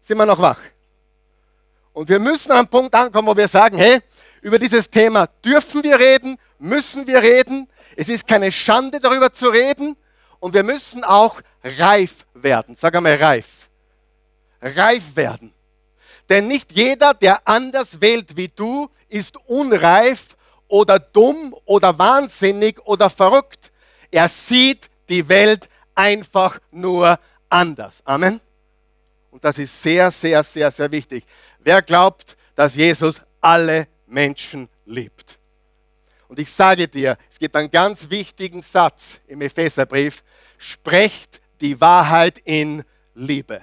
Sind 0.02 0.18
wir 0.18 0.26
noch 0.26 0.40
wach? 0.40 0.60
Und 1.94 2.08
wir 2.10 2.20
müssen 2.20 2.52
an 2.52 2.60
einem 2.60 2.68
Punkt 2.68 2.96
ankommen, 2.96 3.28
wo 3.28 3.36
wir 3.36 3.48
sagen, 3.48 3.78
hey, 3.78 4.00
Über 4.42 4.58
dieses 4.58 4.90
Thema 4.90 5.28
dürfen 5.44 5.84
wir 5.84 6.00
reden, 6.00 6.38
müssen 6.60 7.08
wir 7.08 7.22
reden. 7.22 7.68
Es 7.96 8.10
ist 8.10 8.26
keine 8.28 8.52
Schande 8.52 9.00
darüber 9.00 9.32
zu 9.34 9.50
reden 9.50 9.98
und 10.40 10.54
wir 10.54 10.64
müssen 10.64 11.04
auch 11.04 11.42
reif 11.64 12.26
werden. 12.34 12.76
Sag 12.76 12.96
einmal 12.96 13.16
reif. 13.16 13.70
Reif 14.62 15.16
werden. 15.16 15.54
Denn 16.30 16.48
nicht 16.48 16.72
jeder, 16.72 17.14
der 17.14 17.48
anders 17.48 18.02
wählt 18.02 18.38
wie 18.38 18.50
du, 18.50 18.90
ist 19.10 19.38
unreif 19.48 20.38
oder 20.70 21.00
dumm 21.00 21.54
oder 21.66 22.00
wahnsinnig 22.00 22.80
oder 22.86 23.10
verrückt. 23.10 23.72
Er 24.10 24.30
sieht 24.30 24.90
die 25.10 25.28
Welt 25.28 25.68
einfach 25.94 26.60
nur 26.72 27.20
anders. 27.50 28.02
Amen. 28.06 28.40
Und 29.32 29.44
das 29.44 29.58
ist 29.58 29.82
sehr, 29.82 30.10
sehr, 30.12 30.42
sehr, 30.44 30.72
sehr 30.72 30.90
wichtig. 30.92 31.26
Wer 31.60 31.82
glaubt, 31.82 32.38
dass 32.56 32.76
Jesus 32.76 33.22
alle 33.42 33.88
Menschen 34.08 34.70
liebt? 34.86 35.38
Und 36.28 36.40
ich 36.40 36.52
sage 36.52 36.88
dir, 36.88 37.18
es 37.30 37.40
gibt 37.40 37.56
einen 37.56 37.72
ganz 37.72 38.10
wichtigen 38.10 38.62
Satz 38.62 39.20
im 39.28 39.42
Epheserbrief. 39.42 40.24
Sprecht 40.58 41.42
die 41.60 41.82
Wahrheit 41.82 42.40
in 42.46 42.84
Liebe. 43.16 43.62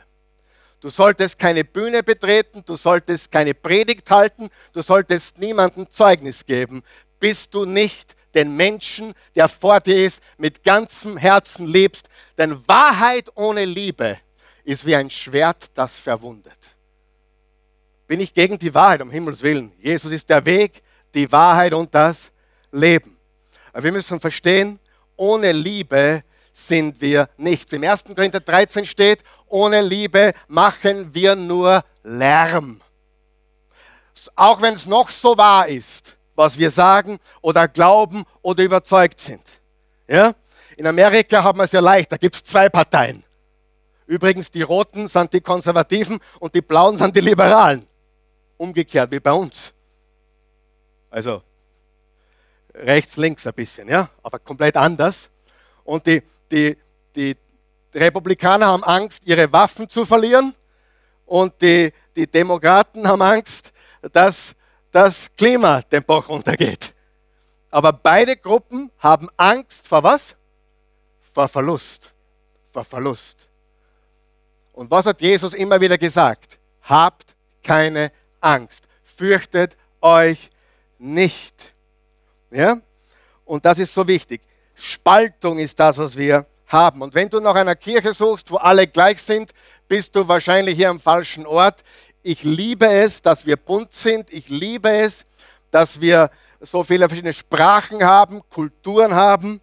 Du 0.87 0.91
solltest 0.91 1.37
keine 1.37 1.65
Bühne 1.65 2.05
betreten, 2.05 2.63
du 2.65 2.77
solltest 2.77 3.33
keine 3.33 3.55
Predigt 3.55 4.09
halten, 4.09 4.51
du 4.73 4.83
solltest 4.83 5.37
niemandem 5.37 5.91
Zeugnis 5.91 6.47
geben, 6.47 6.85
bis 7.19 7.51
du 7.51 7.65
nicht 7.65 8.15
den 8.37 8.55
Menschen, 8.55 9.13
der 9.35 9.49
vor 9.49 9.81
dir 9.81 10.07
ist, 10.07 10.23
mit 10.39 10.63
ganzem 10.63 11.17
Herzen 11.17 11.67
liebst. 11.67 12.09
Denn 12.39 12.63
Wahrheit 12.69 13.29
ohne 13.35 13.65
Liebe 13.65 14.17
ist 14.63 14.87
wie 14.87 14.95
ein 14.95 15.11
Schwert, 15.11 15.73
das 15.75 15.99
verwundet. 15.99 16.69
Bin 18.07 18.21
ich 18.21 18.33
gegen 18.33 18.57
die 18.57 18.73
Wahrheit, 18.73 19.03
um 19.03 19.11
Himmels 19.11 19.43
Willen. 19.43 19.73
Jesus 19.81 20.13
ist 20.13 20.31
der 20.31 20.47
Weg, 20.47 20.85
die 21.13 21.33
Wahrheit 21.33 21.75
und 21.75 21.93
das 21.93 22.31
Leben. 22.71 23.19
Aber 23.73 23.83
wir 23.83 23.91
müssen 23.91 24.21
verstehen, 24.21 24.79
ohne 25.17 25.51
Liebe 25.51 26.23
sind 26.57 27.01
wir 27.01 27.29
nichts. 27.37 27.73
Im 27.75 27.85
1. 27.85 28.05
Korinther 28.05 28.41
13 28.41 28.87
steht, 28.87 29.23
ohne 29.47 29.83
Liebe 29.83 30.33
machen 30.49 31.15
wir 31.15 31.37
nur 31.37 31.83
Lärm. 32.03 32.81
Auch 34.35 34.61
wenn 34.61 34.75
es 34.75 34.87
noch 34.87 35.09
so 35.09 35.37
wahr 35.37 35.69
ist, 35.69 36.17
was 36.35 36.59
wir 36.59 36.71
sagen 36.71 37.19
oder 37.41 37.69
glauben 37.69 38.25
oder 38.43 38.65
überzeugt 38.65 39.21
sind. 39.21 39.43
Ja? 40.09 40.35
In 40.77 40.87
Amerika 40.87 41.43
haben 41.43 41.59
wir 41.59 41.65
es 41.65 41.73
ja 41.73 41.81
leicht, 41.81 42.13
da 42.13 42.17
gibt 42.17 42.35
es 42.35 42.45
zwei 42.45 42.69
Parteien. 42.69 43.25
Übrigens, 44.07 44.51
die 44.51 44.63
Roten 44.63 45.09
sind 45.09 45.33
die 45.33 45.41
Konservativen 45.41 46.21
und 46.39 46.55
die 46.55 46.61
Blauen 46.61 46.97
sind 46.97 47.17
die 47.17 47.21
Liberalen. 47.21 47.87
Umgekehrt 48.57 49.11
wie 49.11 49.21
bei 49.21 49.33
uns. 49.33 49.73
Also 51.11 51.43
rechts, 52.75 53.17
links 53.17 53.47
ein 53.47 53.55
bisschen, 53.55 53.89
ja, 53.89 54.09
aber 54.23 54.39
komplett 54.39 54.77
anders. 54.77 55.31
Und 55.83 56.07
die, 56.07 56.23
die, 56.51 56.77
die 57.15 57.37
Republikaner 57.97 58.67
haben 58.67 58.85
Angst, 58.85 59.23
ihre 59.27 59.53
Waffen 59.53 59.89
zu 59.89 60.05
verlieren 60.05 60.55
und 61.25 61.61
die, 61.61 61.93
die 62.15 62.27
Demokraten 62.27 63.07
haben 63.07 63.23
Angst, 63.23 63.73
dass 64.13 64.55
das 64.91 65.31
Klima 65.37 65.83
den 65.83 66.05
Bach 66.05 66.29
runtergeht. 66.29 66.95
Aber 67.71 67.93
beide 67.93 68.37
Gruppen 68.37 68.91
haben 68.99 69.29
Angst 69.37 69.87
vor 69.87 70.03
was? 70.03 70.35
Vor 71.35 71.49
Verlust. 71.49 72.13
Vor 72.73 72.85
Verlust. 72.85 73.49
Und 74.73 74.91
was 74.91 75.07
hat 75.07 75.21
Jesus 75.21 75.55
immer 75.55 75.81
wieder 75.81 75.99
gesagt? 75.99 76.59
Habt 76.83 77.35
keine 77.63 78.13
Angst. 78.41 78.85
Fürchtet 79.05 79.75
euch 80.01 80.51
nicht. 80.99 81.75
Ja? 82.51 82.79
Und 83.45 83.65
das 83.65 83.79
ist 83.79 83.93
so 83.93 84.07
wichtig. 84.07 84.41
Spaltung 84.75 85.59
ist 85.59 85.79
das, 85.81 85.99
was 85.99 86.17
wir 86.17 86.47
haben. 86.67 87.03
Und 87.03 87.15
wenn 87.15 87.29
du 87.29 87.41
nach 87.41 87.55
einer 87.55 87.77
Kirche 87.77 88.13
suchst, 88.15 88.51
wo 88.51 88.57
alle 88.57 88.87
gleich 88.87 89.23
sind, 89.23 89.53
bist 89.89 90.15
du 90.17 90.27
wahrscheinlich 90.27 90.77
hier 90.77 90.91
am 90.91 91.01
falschen 91.01 91.47
Ort. 91.47 91.83
Ich 92.23 92.43
liebe 92.43 92.87
es, 92.87 93.23
dass 93.23 93.47
wir 93.47 93.57
bunt 93.57 93.95
sind. 93.95 94.33
Ich 94.33 94.49
liebe 94.49 94.91
es, 94.91 95.25
dass 95.71 96.01
wir 96.01 96.31
so 96.61 96.83
viele 96.83 97.09
verschiedene 97.09 97.33
Sprachen 97.33 98.03
haben, 98.03 98.41
Kulturen 98.51 99.15
haben 99.15 99.61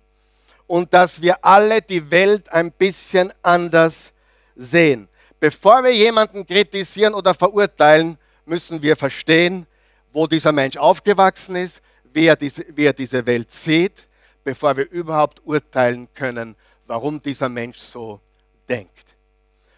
und 0.68 0.94
dass 0.94 1.22
wir 1.22 1.44
alle 1.44 1.82
die 1.82 2.10
Welt 2.10 2.52
ein 2.52 2.72
bisschen 2.72 3.34
anders 3.42 4.14
sehen. 4.56 5.10
Bevor 5.40 5.84
wir 5.84 5.94
jemanden 5.94 6.46
kritisieren 6.46 7.14
oder 7.14 7.34
verurteilen, 7.34 8.18
müssen 8.46 8.82
wir 8.82 8.96
verstehen, 8.96 9.66
wo 10.12 10.28
dieser 10.28 10.52
Mensch 10.52 10.78
aufgewachsen 10.78 11.56
ist, 11.56 11.82
wie 12.14 12.28
er 12.28 12.36
diese, 12.36 12.66
wie 12.76 12.86
er 12.86 12.94
diese 12.94 13.26
Welt 13.26 13.52
sieht, 13.52 14.06
bevor 14.44 14.78
wir 14.78 14.90
überhaupt 14.90 15.42
urteilen 15.46 16.08
können, 16.14 16.56
warum 16.86 17.22
dieser 17.22 17.50
Mensch 17.50 17.78
so 17.78 18.20
denkt. 18.68 19.16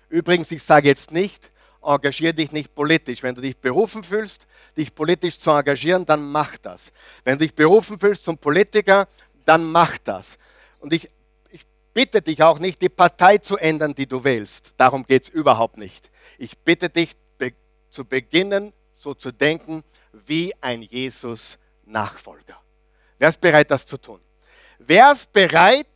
Übrigens, 0.09 0.51
ich 0.51 0.63
sage 0.63 0.87
jetzt 0.87 1.11
nicht, 1.11 1.49
engagier 1.81 2.33
dich 2.33 2.51
nicht 2.51 2.73
politisch. 2.73 3.23
Wenn 3.23 3.35
du 3.35 3.41
dich 3.41 3.57
berufen 3.57 4.03
fühlst, 4.03 4.47
dich 4.75 4.93
politisch 4.93 5.39
zu 5.39 5.51
engagieren, 5.51 6.05
dann 6.05 6.31
mach 6.31 6.57
das. 6.57 6.91
Wenn 7.23 7.37
du 7.37 7.45
dich 7.45 7.55
berufen 7.55 7.99
fühlst 7.99 8.25
zum 8.25 8.37
Politiker, 8.37 9.07
dann 9.45 9.63
mach 9.63 9.97
das. 9.99 10.37
Und 10.79 10.93
ich, 10.93 11.09
ich 11.49 11.61
bitte 11.93 12.21
dich 12.21 12.41
auch 12.43 12.59
nicht, 12.59 12.81
die 12.81 12.89
Partei 12.89 13.37
zu 13.37 13.57
ändern, 13.57 13.93
die 13.93 14.07
du 14.07 14.23
wählst. 14.23 14.73
Darum 14.77 15.05
geht 15.05 15.23
es 15.23 15.29
überhaupt 15.29 15.77
nicht. 15.77 16.09
Ich 16.37 16.57
bitte 16.57 16.89
dich 16.89 17.15
be 17.37 17.53
zu 17.89 18.03
beginnen, 18.03 18.73
so 18.93 19.13
zu 19.13 19.31
denken, 19.31 19.83
wie 20.11 20.53
ein 20.61 20.81
Jesus-Nachfolger. 20.81 22.59
Wer 23.17 23.29
ist 23.29 23.39
bereit, 23.39 23.71
das 23.71 23.85
zu 23.85 23.97
tun? 23.97 24.19
Wer 24.79 25.13
ist 25.13 25.31
bereit, 25.31 25.87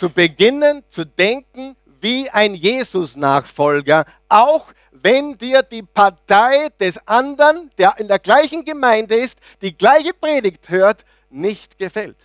zu 0.00 0.08
beginnen 0.08 0.82
zu 0.88 1.04
denken 1.04 1.76
wie 2.00 2.30
ein 2.30 2.54
Jesus-Nachfolger, 2.54 4.06
auch 4.30 4.68
wenn 4.92 5.36
dir 5.36 5.60
die 5.60 5.82
Partei 5.82 6.70
des 6.80 7.06
anderen, 7.06 7.68
der 7.76 7.98
in 7.98 8.08
der 8.08 8.18
gleichen 8.18 8.64
Gemeinde 8.64 9.14
ist, 9.14 9.38
die 9.60 9.76
gleiche 9.76 10.14
Predigt 10.14 10.70
hört, 10.70 11.04
nicht 11.28 11.76
gefällt. 11.76 12.16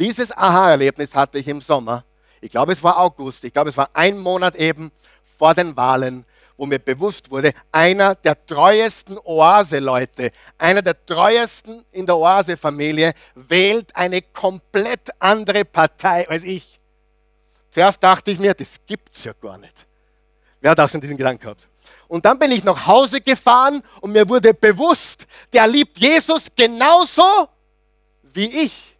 Dieses 0.00 0.36
Aha-Erlebnis 0.36 1.14
hatte 1.14 1.38
ich 1.38 1.46
im 1.46 1.60
Sommer. 1.60 2.04
Ich 2.40 2.50
glaube, 2.50 2.72
es 2.72 2.82
war 2.82 2.98
August. 2.98 3.44
Ich 3.44 3.52
glaube, 3.52 3.70
es 3.70 3.76
war 3.76 3.90
ein 3.92 4.18
Monat 4.18 4.56
eben 4.56 4.90
vor 5.38 5.54
den 5.54 5.76
Wahlen, 5.76 6.24
wo 6.56 6.66
mir 6.66 6.80
bewusst 6.80 7.30
wurde, 7.30 7.52
einer 7.70 8.16
der 8.16 8.44
treuesten 8.44 9.18
Oase-Leute, 9.18 10.32
einer 10.58 10.82
der 10.82 11.06
treuesten 11.06 11.84
in 11.92 12.06
der 12.06 12.16
Oase-Familie 12.16 13.14
wählt 13.36 13.94
eine 13.94 14.20
komplett 14.20 15.10
andere 15.20 15.64
Partei 15.64 16.28
als 16.28 16.42
ich. 16.42 16.77
Zuerst 17.78 18.02
dachte 18.02 18.32
ich 18.32 18.40
mir, 18.40 18.54
das 18.54 18.74
gibt's 18.88 19.22
ja 19.22 19.32
gar 19.40 19.56
nicht. 19.56 19.86
Wer 20.60 20.72
hat 20.72 20.80
auch 20.80 20.88
schon 20.88 21.00
diesen 21.00 21.16
Gedanken 21.16 21.42
gehabt? 21.42 21.68
Und 22.08 22.24
dann 22.24 22.36
bin 22.36 22.50
ich 22.50 22.64
nach 22.64 22.88
Hause 22.88 23.20
gefahren 23.20 23.84
und 24.00 24.10
mir 24.10 24.28
wurde 24.28 24.52
bewusst, 24.52 25.28
der 25.52 25.64
liebt 25.68 25.96
Jesus 25.96 26.46
genauso 26.56 27.48
wie 28.34 28.64
ich. 28.64 28.96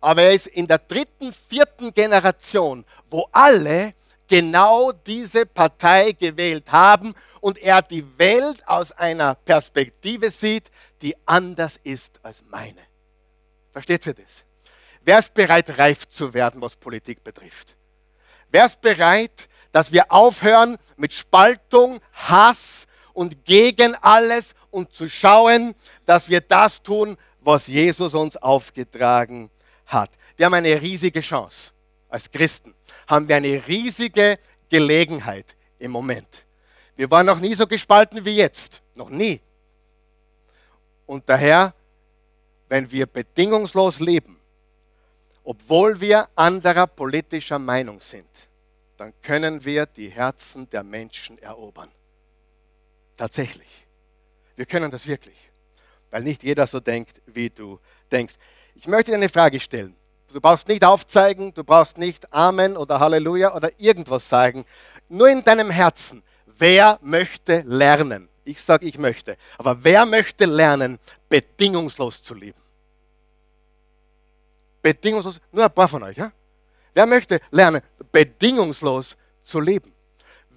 Aber 0.00 0.22
er 0.22 0.34
ist 0.34 0.46
in 0.46 0.68
der 0.68 0.78
dritten, 0.78 1.34
vierten 1.48 1.92
Generation, 1.92 2.84
wo 3.10 3.28
alle 3.32 3.92
genau 4.28 4.92
diese 4.92 5.44
Partei 5.44 6.12
gewählt 6.12 6.70
haben 6.70 7.16
und 7.40 7.58
er 7.58 7.82
die 7.82 8.06
Welt 8.18 8.62
aus 8.68 8.92
einer 8.92 9.34
Perspektive 9.34 10.30
sieht, 10.30 10.70
die 11.00 11.16
anders 11.26 11.76
ist 11.82 12.20
als 12.22 12.40
meine. 12.48 12.82
Versteht 13.72 14.06
ihr 14.06 14.14
das? 14.14 14.44
Wer 15.00 15.18
ist 15.18 15.34
bereit, 15.34 15.76
reif 15.76 16.08
zu 16.08 16.32
werden, 16.32 16.60
was 16.60 16.76
Politik 16.76 17.24
betrifft? 17.24 17.74
Wer 18.52 18.66
ist 18.66 18.82
bereit, 18.82 19.48
dass 19.72 19.92
wir 19.92 20.12
aufhören 20.12 20.76
mit 20.96 21.12
Spaltung, 21.14 22.00
Hass 22.12 22.86
und 23.14 23.46
gegen 23.46 23.94
alles 23.96 24.54
und 24.70 24.92
zu 24.92 25.08
schauen, 25.08 25.74
dass 26.04 26.28
wir 26.28 26.42
das 26.42 26.82
tun, 26.82 27.16
was 27.40 27.66
Jesus 27.66 28.14
uns 28.14 28.36
aufgetragen 28.36 29.50
hat. 29.86 30.10
Wir 30.36 30.46
haben 30.46 30.54
eine 30.54 30.80
riesige 30.80 31.22
Chance. 31.22 31.72
Als 32.10 32.30
Christen 32.30 32.74
haben 33.08 33.26
wir 33.26 33.36
eine 33.36 33.66
riesige 33.66 34.38
Gelegenheit 34.68 35.56
im 35.78 35.90
Moment. 35.90 36.44
Wir 36.94 37.10
waren 37.10 37.24
noch 37.24 37.40
nie 37.40 37.54
so 37.54 37.66
gespalten 37.66 38.22
wie 38.22 38.36
jetzt. 38.36 38.82
Noch 38.94 39.08
nie. 39.08 39.40
Und 41.06 41.26
daher, 41.26 41.74
wenn 42.68 42.90
wir 42.92 43.06
bedingungslos 43.06 43.98
leben, 43.98 44.41
obwohl 45.44 46.00
wir 46.00 46.28
anderer 46.34 46.86
politischer 46.86 47.58
Meinung 47.58 48.00
sind, 48.00 48.28
dann 48.96 49.12
können 49.22 49.64
wir 49.64 49.86
die 49.86 50.08
Herzen 50.08 50.68
der 50.70 50.82
Menschen 50.82 51.38
erobern. 51.38 51.90
Tatsächlich. 53.16 53.86
Wir 54.54 54.66
können 54.66 54.90
das 54.90 55.06
wirklich, 55.06 55.36
weil 56.10 56.22
nicht 56.22 56.42
jeder 56.42 56.66
so 56.66 56.78
denkt, 56.78 57.20
wie 57.26 57.50
du 57.50 57.80
denkst. 58.10 58.34
Ich 58.74 58.86
möchte 58.86 59.10
dir 59.10 59.16
eine 59.16 59.28
Frage 59.28 59.58
stellen. 59.58 59.96
Du 60.32 60.40
brauchst 60.40 60.68
nicht 60.68 60.84
aufzeigen, 60.84 61.52
du 61.52 61.64
brauchst 61.64 61.98
nicht 61.98 62.32
Amen 62.32 62.76
oder 62.76 63.00
Halleluja 63.00 63.54
oder 63.54 63.70
irgendwas 63.78 64.28
sagen. 64.28 64.64
Nur 65.08 65.28
in 65.28 65.44
deinem 65.44 65.70
Herzen. 65.70 66.22
Wer 66.46 66.98
möchte 67.02 67.62
lernen? 67.66 68.28
Ich 68.44 68.60
sage, 68.60 68.86
ich 68.86 68.98
möchte. 68.98 69.36
Aber 69.58 69.84
wer 69.84 70.06
möchte 70.06 70.46
lernen, 70.46 70.98
bedingungslos 71.28 72.22
zu 72.22 72.34
lieben? 72.34 72.61
Bedingungslos, 74.82 75.40
nur 75.52 75.64
ein 75.64 75.72
paar 75.72 75.88
von 75.88 76.02
euch. 76.02 76.16
Ja? 76.16 76.32
Wer 76.92 77.06
möchte 77.06 77.40
lernen, 77.50 77.80
bedingungslos 78.10 79.16
zu 79.42 79.60
leben? 79.60 79.92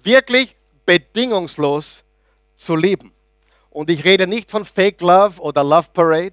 Wirklich 0.02 0.56
bedingungslos 0.84 2.04
zu 2.56 2.76
leben. 2.76 3.12
Und 3.70 3.90
ich 3.90 4.04
rede 4.04 4.26
nicht 4.26 4.50
von 4.50 4.64
Fake 4.64 5.00
Love 5.00 5.40
oder 5.40 5.62
Love 5.62 5.88
Parade. 5.92 6.32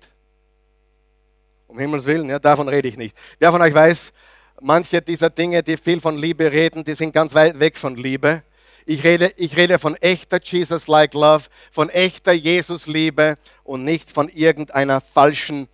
Um 1.68 1.80
Himmels 1.80 2.06
Willen, 2.06 2.30
ja, 2.30 2.40
davon 2.40 2.68
rede 2.68 2.88
ich 2.88 2.98
nicht. 2.98 3.18
Wer 3.40 3.52
von 3.52 3.62
euch 3.62 3.74
weiß, 3.74 4.14
manche 4.62 5.02
dieser 5.02 5.30
Dinge, 5.30 5.64
die 5.64 5.78
viel 5.78 6.00
von 6.00 6.18
Liebe 6.18 6.52
reden, 6.52 6.84
die 6.84 6.94
sind 6.94 7.14
ganz 7.14 7.34
weit 7.34 7.60
weg 7.60 7.78
von 7.78 7.96
Liebe. 7.96 8.44
Ich 8.86 9.04
rede, 9.04 9.34
ich 9.38 9.56
rede 9.56 9.80
von 9.80 9.96
echter 9.96 10.40
Jesus-like 10.42 11.14
Love, 11.14 11.46
von 11.72 11.90
echter 11.90 12.34
Jesus-Liebe 12.34 13.38
und 13.64 13.84
nicht 13.84 14.12
von 14.12 14.30
irgendeiner 14.30 15.00
falschen 15.00 15.68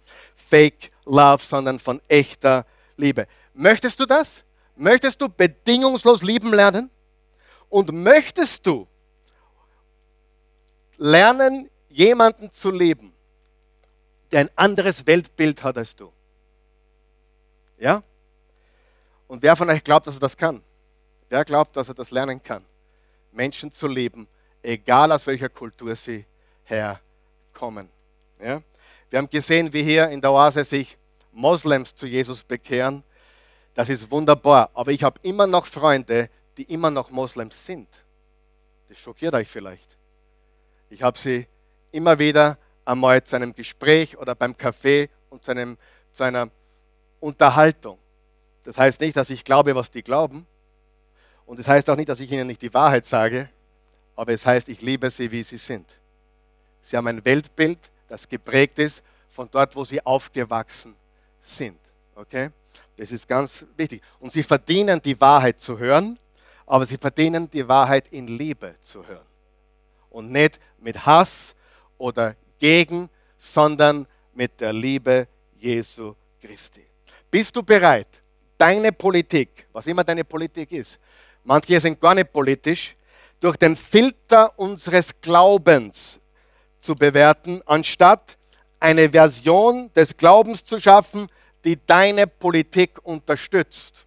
Fake 0.50 0.92
Love, 1.06 1.44
sondern 1.44 1.80
von 1.80 2.02
echter 2.08 2.66
Liebe. 2.98 3.28
Möchtest 3.54 4.00
du 4.00 4.06
das? 4.06 4.44
Möchtest 4.76 5.22
du 5.22 5.30
bedingungslos 5.30 6.22
lieben 6.22 6.54
lernen? 6.54 6.90
Und 7.70 7.92
möchtest 7.92 8.66
du 8.66 8.88
lernen, 10.98 11.70
jemanden 11.90 12.52
zu 12.52 12.72
lieben, 12.72 13.14
der 14.32 14.42
ein 14.42 14.50
anderes 14.56 15.06
Weltbild 15.06 15.64
hat 15.64 15.78
als 15.78 15.96
du? 15.96 16.12
Ja? 17.78 18.04
Und 19.28 19.44
wer 19.44 19.56
von 19.56 19.70
euch 19.70 19.84
glaubt, 19.84 20.08
dass 20.08 20.16
er 20.16 20.22
das 20.22 20.36
kann? 20.36 20.64
Wer 21.30 21.46
glaubt, 21.46 21.76
dass 21.78 21.90
er 21.90 21.94
das 21.96 22.10
lernen 22.10 22.42
kann? 22.42 22.66
Menschen 23.32 23.72
zu 23.72 23.88
lieben, 23.88 24.28
egal 24.64 25.12
aus 25.12 25.28
welcher 25.28 25.50
Kultur 25.50 25.96
sie 25.96 26.26
herkommen. 26.64 27.90
Ja? 28.44 28.62
Wir 29.10 29.20
haben 29.20 29.30
gesehen, 29.30 29.72
wie 29.74 29.84
hier 29.84 30.10
in 30.10 30.22
der 30.22 30.32
Oase 30.32 30.64
sich 30.64 30.98
Moslems 31.32 31.96
zu 31.96 32.08
Jesus 32.08 32.44
bekehren. 32.44 33.04
Das 33.74 33.90
ist 33.90 34.10
wunderbar. 34.12 34.70
Aber 34.74 34.92
ich 34.92 35.04
habe 35.04 35.20
immer 35.24 35.48
noch 35.48 35.66
Freunde, 35.66 36.30
die 36.58 36.64
immer 36.64 36.92
noch 36.92 37.10
Moslems 37.10 37.66
sind. 37.66 37.88
Das 38.88 38.98
schockiert 39.00 39.34
euch 39.34 39.48
vielleicht. 39.48 39.98
Ich 40.90 41.02
habe 41.02 41.18
sie 41.18 41.48
immer 41.92 42.18
wieder 42.20 42.58
einmal 42.86 43.24
zu 43.24 43.36
einem 43.36 43.54
Gespräch 43.54 44.18
oder 44.18 44.36
beim 44.36 44.58
Kaffee 44.58 45.10
und 45.30 45.44
zu, 45.44 45.52
einem, 45.52 45.78
zu 46.12 46.24
einer 46.24 46.50
Unterhaltung. 47.20 47.98
Das 48.64 48.78
heißt 48.78 49.02
nicht, 49.02 49.16
dass 49.16 49.30
ich 49.30 49.44
glaube, 49.44 49.76
was 49.76 49.92
die 49.92 50.04
glauben, 50.04 50.46
und 51.50 51.58
das 51.58 51.68
heißt 51.68 51.90
auch 51.90 51.96
nicht, 51.96 52.08
dass 52.08 52.20
ich 52.20 52.32
ihnen 52.32 52.46
nicht 52.46 52.62
die 52.62 52.72
Wahrheit 52.76 53.08
sage, 53.08 53.50
aber 54.16 54.34
es 54.34 54.46
heißt, 54.46 54.70
ich 54.70 54.84
liebe 54.84 55.10
sie, 55.10 55.32
wie 55.32 55.42
sie 55.42 55.58
sind. 55.58 55.96
Sie 56.84 56.96
haben 56.96 57.08
ein 57.08 57.26
Weltbild, 57.26 57.80
das 58.10 58.28
geprägt 58.28 58.80
ist 58.80 59.04
von 59.30 59.48
dort, 59.50 59.76
wo 59.76 59.84
sie 59.84 60.06
aufgewachsen 60.06 60.96
sind. 61.40 61.80
Okay? 62.16 62.50
Das 62.98 63.12
ist 63.12 63.28
ganz 63.28 63.64
wichtig. 63.78 64.02
Und 64.20 64.34
sie 64.34 64.44
verdienen 64.44 65.02
die 65.02 65.20
Wahrheit 65.22 65.62
zu 65.62 65.80
hören, 65.80 66.20
aber 66.66 66.86
sie 66.86 66.98
verdienen 66.98 67.50
die 67.50 67.66
Wahrheit 67.68 68.10
in 68.10 68.28
Liebe 68.28 68.76
zu 68.82 69.06
hören. 69.08 69.26
Und 70.10 70.32
nicht 70.32 70.60
mit 70.80 71.06
Hass 71.06 71.56
oder 71.98 72.36
gegen, 72.58 73.10
sondern 73.38 74.06
mit 74.34 74.60
der 74.60 74.74
Liebe 74.74 75.28
Jesu 75.58 76.16
Christi. 76.42 76.86
Bist 77.32 77.56
du 77.56 77.64
bereit, 77.64 78.08
deine 78.58 78.92
Politik, 78.92 79.68
was 79.72 79.88
immer 79.88 80.04
deine 80.04 80.26
Politik 80.26 80.72
ist, 80.72 81.00
manche 81.44 81.80
sind 81.80 82.00
gar 82.02 82.16
nicht 82.16 82.34
politisch, 82.34 82.96
durch 83.40 83.56
den 83.56 83.78
Filter 83.78 84.58
unseres 84.60 85.14
Glaubens 85.22 86.20
zu 86.80 86.96
bewerten, 86.96 87.62
anstatt 87.66 88.38
eine 88.80 89.10
Version 89.10 89.92
des 89.94 90.16
Glaubens 90.16 90.64
zu 90.64 90.80
schaffen, 90.80 91.28
die 91.64 91.78
deine 91.86 92.28
Politik 92.28 93.00
unterstützt. 93.04 94.06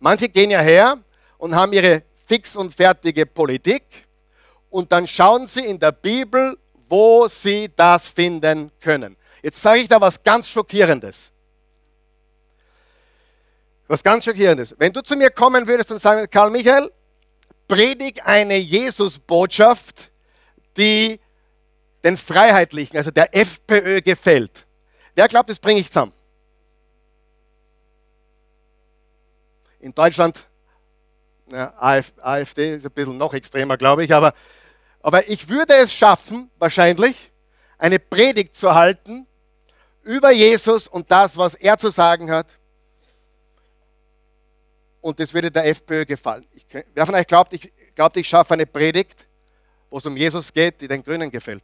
Manche 0.00 0.28
gehen 0.28 0.50
ja 0.50 0.60
her 0.60 0.98
und 1.36 1.54
haben 1.54 1.72
ihre 1.72 2.02
fix 2.26 2.56
und 2.56 2.72
fertige 2.74 3.26
Politik 3.26 3.82
und 4.70 4.92
dann 4.92 5.06
schauen 5.06 5.46
sie 5.46 5.64
in 5.64 5.78
der 5.78 5.92
Bibel, 5.92 6.56
wo 6.88 7.28
sie 7.28 7.70
das 7.74 8.08
finden 8.08 8.70
können. 8.80 9.16
Jetzt 9.42 9.60
sage 9.60 9.80
ich 9.80 9.88
da 9.88 10.00
was 10.00 10.22
ganz 10.22 10.48
Schockierendes. 10.48 11.30
Was 13.86 14.02
ganz 14.02 14.24
schockierendes. 14.24 14.74
Wenn 14.78 14.92
du 14.92 15.02
zu 15.02 15.16
mir 15.16 15.30
kommen 15.30 15.66
würdest 15.66 15.90
und 15.90 16.00
sagen, 16.00 16.28
Karl 16.30 16.50
Michael, 16.50 16.90
predig 17.66 18.24
eine 18.24 18.56
Jesus-Botschaft, 18.56 20.10
die 20.76 21.18
den 22.04 22.16
Freiheitlichen, 22.16 22.96
also 22.96 23.10
der 23.10 23.34
FPÖ 23.34 24.00
gefällt. 24.00 24.66
Wer 25.14 25.28
glaubt, 25.28 25.50
das 25.50 25.58
bringe 25.58 25.80
ich 25.80 25.88
zusammen? 25.88 26.12
In 29.80 29.94
Deutschland, 29.94 30.46
ja, 31.50 31.72
AfD 31.78 32.76
ist 32.76 32.84
ein 32.84 32.92
bisschen 32.92 33.16
noch 33.16 33.32
extremer, 33.34 33.76
glaube 33.76 34.04
ich, 34.04 34.12
aber, 34.12 34.34
aber 35.00 35.28
ich 35.28 35.48
würde 35.48 35.74
es 35.74 35.92
schaffen, 35.92 36.50
wahrscheinlich, 36.58 37.30
eine 37.78 37.98
Predigt 37.98 38.56
zu 38.56 38.74
halten 38.74 39.26
über 40.02 40.30
Jesus 40.30 40.88
und 40.88 41.10
das, 41.10 41.36
was 41.36 41.54
er 41.54 41.78
zu 41.78 41.90
sagen 41.90 42.30
hat 42.30 42.58
und 45.00 45.20
das 45.20 45.32
würde 45.32 45.50
der 45.50 45.66
FPÖ 45.66 46.04
gefallen. 46.04 46.46
Ich, 46.54 46.66
wer 46.94 47.06
von 47.06 47.14
euch 47.14 47.26
glaubt, 47.26 47.52
ich, 47.52 47.72
glaubt, 47.94 48.16
ich 48.16 48.28
schaffe 48.28 48.54
eine 48.54 48.66
Predigt, 48.66 49.26
wo 49.90 49.98
es 49.98 50.06
um 50.06 50.16
Jesus 50.16 50.52
geht, 50.52 50.80
die 50.80 50.88
den 50.88 51.02
Grünen 51.02 51.30
gefällt? 51.30 51.62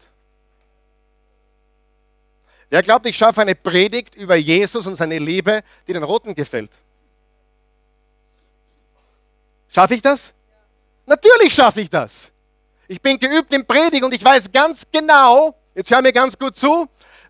Wer 2.75 2.83
glaubt, 2.83 3.07
ich 3.07 3.17
schaffe 3.17 3.41
eine 3.41 3.55
Predigt 3.55 4.17
über 4.17 4.35
Jesus 4.35 4.85
und 4.89 4.97
seine 4.97 5.21
Liebe, 5.21 5.63
die 5.87 5.93
den 5.93 6.03
Roten 6.03 6.35
gefällt? 6.35 6.73
Schaffe 9.69 9.95
ich 9.95 10.03
das? 10.03 10.33
Natürlich 11.07 11.55
schaffe 11.55 11.83
ich 11.83 11.89
das. 11.89 12.33
Ich 12.89 13.01
bin 13.01 13.17
geübt 13.21 13.53
im 13.53 13.65
Predigen 13.65 14.03
und 14.03 14.13
ich 14.13 14.25
weiß 14.25 14.51
ganz 14.51 14.83
genau, 14.91 15.57
jetzt 15.77 15.89
hör 15.89 16.03
mir 16.03 16.13
ganz 16.13 16.37
gut 16.37 16.57
zu, 16.57 16.89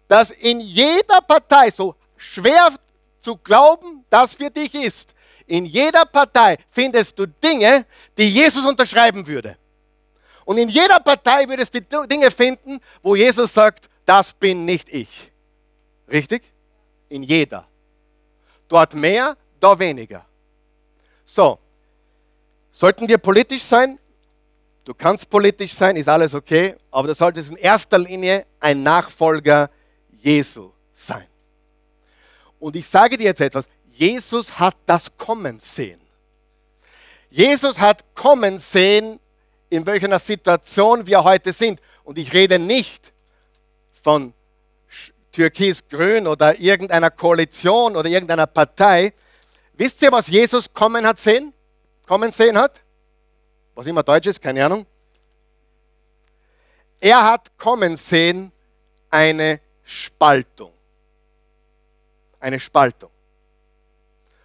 dass 0.09 0.31
in 0.31 0.61
jeder 0.61 1.21
Partei, 1.21 1.71
so 1.71 1.95
schwer 2.17 2.75
zu 3.21 3.37
glauben, 3.37 4.07
das 4.09 4.33
für 4.33 4.49
dich 4.49 4.75
ist, 4.75 5.15
in 5.47 5.67
jeder 5.67 6.07
Partei 6.07 6.57
findest 6.71 7.19
du 7.19 7.27
Dinge, 7.27 7.85
die 8.17 8.31
Jesus 8.31 8.65
unterschreiben 8.65 9.27
würde. 9.27 9.59
Und 10.47 10.57
in 10.57 10.71
jeder 10.71 11.01
Partei 11.01 11.47
würdest 11.47 11.75
du 11.75 12.07
Dinge 12.07 12.31
finden, 12.31 12.81
wo 13.03 13.15
Jesus 13.15 13.53
sagt, 13.53 13.91
das 14.07 14.33
bin 14.33 14.65
nicht 14.65 14.89
ich. 14.89 15.34
Richtig? 16.15 16.45
In 17.09 17.25
jeder. 17.25 17.67
Dort 18.69 18.95
mehr, 18.95 19.37
da 19.59 19.77
weniger. 19.77 20.25
So, 21.25 21.59
sollten 22.71 23.09
wir 23.09 23.19
politisch 23.19 23.65
sein? 23.65 23.99
Du 24.85 24.95
kannst 24.95 25.29
politisch 25.29 25.75
sein, 25.75 25.97
ist 25.97 26.09
alles 26.09 26.33
okay, 26.35 26.77
aber 26.93 27.09
du 27.09 27.15
solltest 27.17 27.51
in 27.51 27.57
erster 27.57 27.99
Linie 27.99 28.47
ein 28.61 28.85
Nachfolger 28.85 29.71
Jesu 30.23 30.71
sein. 30.95 31.27
Und 32.61 32.77
ich 32.77 32.87
sage 32.87 33.19
dir 33.19 33.25
jetzt 33.25 33.41
etwas, 33.41 33.67
Jesus 33.91 34.57
hat 34.57 34.77
das 34.87 35.11
kommen 35.17 35.59
sehen. 35.59 36.01
Jesus 37.29 37.81
hat 37.81 38.05
kommen 38.15 38.61
sehen, 38.61 39.19
in 39.69 39.85
welcher 39.85 40.17
Situation 40.21 41.09
wir 41.09 41.25
heute 41.25 41.53
sind. 41.53 41.81
Und 42.05 42.19
ich 42.19 42.33
rede 42.33 42.61
nicht 42.61 43.13
von 44.03 44.33
Türkis-Grün 45.35 46.27
oder 46.27 46.59
irgendeiner 46.59 47.11
Koalition 47.11 47.97
oder 47.97 48.09
irgendeiner 48.09 48.47
Partei. 48.47 49.13
Wisst 49.73 50.01
ihr, 50.03 50.13
was 50.13 50.29
Jesus 50.29 50.73
kommen 50.73 51.05
hat 51.05 51.19
sehen? 51.19 51.53
Kommen 52.07 52.31
sehen 52.31 52.57
hat? 52.57 52.81
Was 53.75 53.87
immer 53.87 54.05
Deutsch 54.05 54.29
ist, 54.29 54.41
keine 54.41 54.65
Ahnung. 54.65 54.87
Er 57.01 57.25
hat 57.25 57.59
kommen 57.59 57.97
sehen 57.97 58.53
eine 59.11 59.61
Spaltung. 59.83 60.73
Eine 62.39 62.61
Spaltung. 62.61 63.11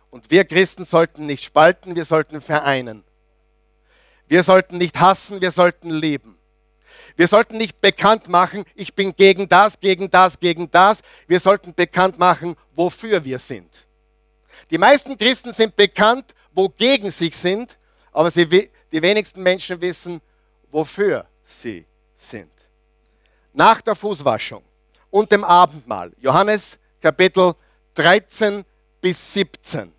Und 0.09 0.31
wir 0.31 0.43
Christen 0.45 0.85
sollten 0.85 1.27
nicht 1.27 1.43
spalten, 1.43 1.95
wir 1.95 2.05
sollten 2.05 2.41
vereinen. 2.41 3.03
Wir 4.27 4.41
sollten 4.41 4.79
nicht 4.79 4.99
hassen, 4.99 5.39
wir 5.39 5.51
sollten 5.51 5.91
lieben. 5.91 6.38
Wir 7.19 7.27
sollten 7.27 7.57
nicht 7.57 7.81
bekannt 7.81 8.29
machen, 8.29 8.63
ich 8.75 8.95
bin 8.95 9.13
gegen 9.13 9.49
das, 9.49 9.77
gegen 9.77 10.09
das, 10.09 10.39
gegen 10.39 10.71
das. 10.71 11.01
Wir 11.27 11.41
sollten 11.41 11.73
bekannt 11.73 12.17
machen, 12.17 12.55
wofür 12.73 13.25
wir 13.25 13.37
sind. 13.37 13.85
Die 14.71 14.77
meisten 14.77 15.17
Christen 15.17 15.51
sind 15.51 15.75
bekannt, 15.75 16.33
wogegen 16.53 17.11
sie 17.11 17.27
sind, 17.27 17.77
aber 18.13 18.31
sie, 18.31 18.47
die 18.47 19.01
wenigsten 19.01 19.43
Menschen 19.43 19.81
wissen, 19.81 20.21
wofür 20.71 21.25
sie 21.43 21.85
sind. 22.15 22.53
Nach 23.51 23.81
der 23.81 23.95
Fußwaschung 23.95 24.63
und 25.09 25.29
dem 25.29 25.43
Abendmahl, 25.43 26.13
Johannes 26.21 26.79
Kapitel 27.01 27.53
13 27.95 28.63
bis 29.01 29.33
17 29.33 29.91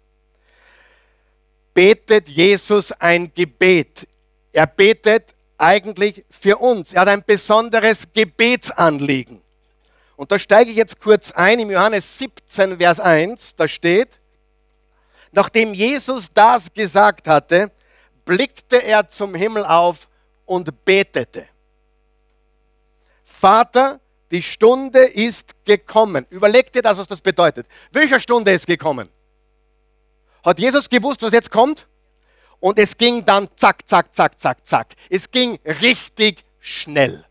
betet 1.75 2.31
Jesus 2.31 2.93
ein 2.93 3.31
Gebet. 3.35 4.09
Er 4.55 4.67
betet 4.67 5.35
eigentlich 5.61 6.25
für 6.31 6.57
uns. 6.57 6.93
Er 6.93 7.03
hat 7.03 7.09
ein 7.09 7.23
besonderes 7.25 8.13
Gebetsanliegen. 8.13 9.41
Und 10.17 10.33
da 10.33 10.39
steige 10.39 10.71
ich 10.71 10.77
jetzt 10.77 11.01
kurz 11.01 11.33
ein 11.33 11.59
im 11.61 11.71
Johannes 11.71 12.19
17, 12.19 12.79
Vers 12.79 13.01
1, 13.01 13.57
da 13.57 13.69
steht, 13.69 14.19
nachdem 15.33 15.73
Jesus 15.73 16.29
das 16.33 16.73
gesagt 16.73 17.29
hatte, 17.29 17.71
blickte 18.25 18.83
er 18.83 19.09
zum 19.09 19.35
Himmel 19.35 19.65
auf 19.65 20.09
und 20.45 20.85
betete. 20.85 21.47
Vater, 23.25 24.01
die 24.31 24.43
Stunde 24.43 25.01
ist 25.01 25.55
gekommen. 25.65 26.27
Überleg 26.31 26.71
dir 26.73 26.83
das, 26.83 26.99
was 26.99 27.07
das 27.07 27.21
bedeutet. 27.21 27.67
Welcher 27.91 28.21
Stunde 28.21 28.53
ist 28.53 28.67
gekommen? 28.67 29.09
Hat 30.45 30.59
Jesus 30.59 30.89
gewusst, 30.89 31.23
was 31.23 31.33
jetzt 31.33 31.51
kommt? 31.51 31.87
Und 32.61 32.79
es 32.79 32.97
ging 32.97 33.25
dann 33.25 33.49
zack, 33.57 33.89
zack, 33.89 34.15
zack, 34.15 34.39
zack, 34.39 34.67
zack. 34.67 34.89
Es 35.09 35.31
ging 35.31 35.59
richtig 35.65 36.45
schnell. 36.61 37.25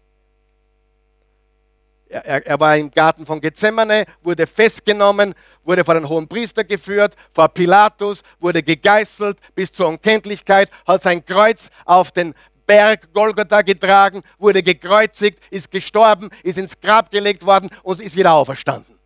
Er, 2.12 2.48
er, 2.48 2.60
war 2.60 2.76
im 2.76 2.90
Garten 2.90 3.24
von 3.24 3.40
Gethsemane, 3.40 4.06
wurde 4.24 4.48
festgenommen, 4.48 5.36
wurde 5.64 5.86
vor 5.86 5.94
den 5.94 6.10
hohen 6.10 6.28
Priester 6.28 6.64
geführt, 6.64 7.16
vor 7.32 7.50
Pilatus, 7.50 8.24
wurde 8.40 8.64
gegeißelt 8.64 9.38
bis 9.54 9.72
zur 9.72 9.90
Unkenntlichkeit, 9.90 10.72
hat 10.88 11.04
sein 11.04 11.24
Kreuz 11.24 11.70
auf 11.86 12.12
den 12.12 12.34
Berg 12.66 13.14
Golgotha 13.14 13.62
getragen, 13.62 14.24
wurde 14.40 14.64
gekreuzigt, 14.64 15.40
ist 15.52 15.70
gestorben, 15.70 16.30
ist 16.42 16.58
ins 16.58 16.80
Grab 16.80 17.12
gelegt 17.12 17.46
worden 17.46 17.70
und 17.84 18.02
ist 18.02 18.16
wieder 18.16 18.34
auferstanden. 18.34 18.98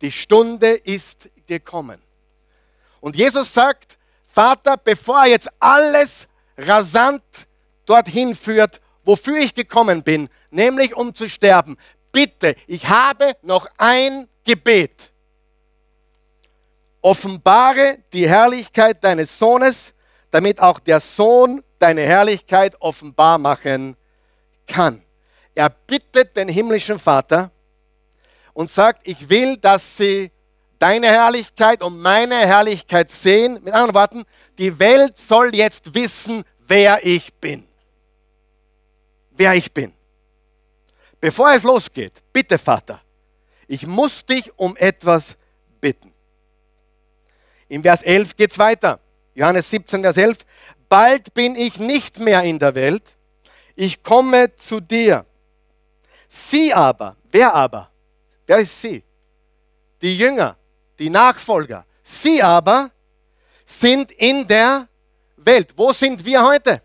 Die 0.00 0.12
Stunde 0.12 0.68
ist 0.72 1.28
gekommen. 1.46 2.00
Und 3.00 3.16
Jesus 3.16 3.52
sagt, 3.52 3.98
Vater, 4.32 4.78
bevor 4.78 5.20
er 5.20 5.26
jetzt 5.26 5.50
alles 5.60 6.26
rasant 6.56 7.22
dorthin 7.84 8.34
führt, 8.34 8.80
wofür 9.04 9.38
ich 9.38 9.54
gekommen 9.54 10.02
bin, 10.02 10.28
nämlich 10.50 10.96
um 10.96 11.14
zu 11.14 11.28
sterben, 11.28 11.76
bitte, 12.12 12.56
ich 12.66 12.88
habe 12.88 13.36
noch 13.42 13.66
ein 13.76 14.28
Gebet. 14.44 15.12
Offenbare 17.02 17.98
die 18.12 18.28
Herrlichkeit 18.28 19.04
deines 19.04 19.38
Sohnes, 19.38 19.92
damit 20.30 20.60
auch 20.60 20.78
der 20.78 21.00
Sohn 21.00 21.62
deine 21.78 22.02
Herrlichkeit 22.02 22.80
offenbar 22.80 23.36
machen 23.38 23.96
kann. 24.66 25.02
Er 25.54 25.68
bittet 25.68 26.36
den 26.36 26.48
himmlischen 26.48 26.98
Vater 26.98 27.50
und 28.54 28.70
sagt, 28.70 29.06
ich 29.06 29.28
will, 29.28 29.58
dass 29.58 29.96
sie 29.98 30.30
deine 30.82 31.06
Herrlichkeit 31.06 31.80
und 31.80 32.00
meine 32.00 32.34
Herrlichkeit 32.34 33.08
sehen. 33.08 33.60
Mit 33.62 33.72
anderen 33.72 33.94
Worten, 33.94 34.24
die 34.58 34.80
Welt 34.80 35.16
soll 35.16 35.54
jetzt 35.54 35.94
wissen, 35.94 36.42
wer 36.58 37.06
ich 37.06 37.32
bin. 37.34 37.64
Wer 39.30 39.54
ich 39.54 39.72
bin. 39.72 39.92
Bevor 41.20 41.52
es 41.52 41.62
losgeht, 41.62 42.20
bitte 42.32 42.58
Vater, 42.58 43.00
ich 43.68 43.86
muss 43.86 44.26
dich 44.26 44.50
um 44.58 44.76
etwas 44.76 45.36
bitten. 45.80 46.12
Im 47.68 47.82
Vers 47.82 48.02
11 48.02 48.34
geht 48.34 48.50
es 48.50 48.58
weiter. 48.58 48.98
Johannes 49.34 49.70
17, 49.70 50.02
Vers 50.02 50.16
11. 50.16 50.38
Bald 50.88 51.32
bin 51.32 51.54
ich 51.54 51.78
nicht 51.78 52.18
mehr 52.18 52.42
in 52.42 52.58
der 52.58 52.74
Welt, 52.74 53.04
ich 53.76 54.02
komme 54.02 54.56
zu 54.56 54.80
dir. 54.80 55.24
Sie 56.28 56.74
aber, 56.74 57.16
wer 57.30 57.54
aber? 57.54 57.88
Wer 58.46 58.58
ist 58.58 58.80
sie? 58.80 59.04
Die 60.02 60.18
Jünger, 60.18 60.56
die 61.02 61.10
Nachfolger. 61.10 61.84
Sie 62.04 62.40
aber 62.40 62.92
sind 63.66 64.12
in 64.12 64.46
der 64.46 64.86
Welt. 65.36 65.72
Wo 65.76 65.92
sind 65.92 66.24
wir 66.24 66.44
heute? 66.44 66.80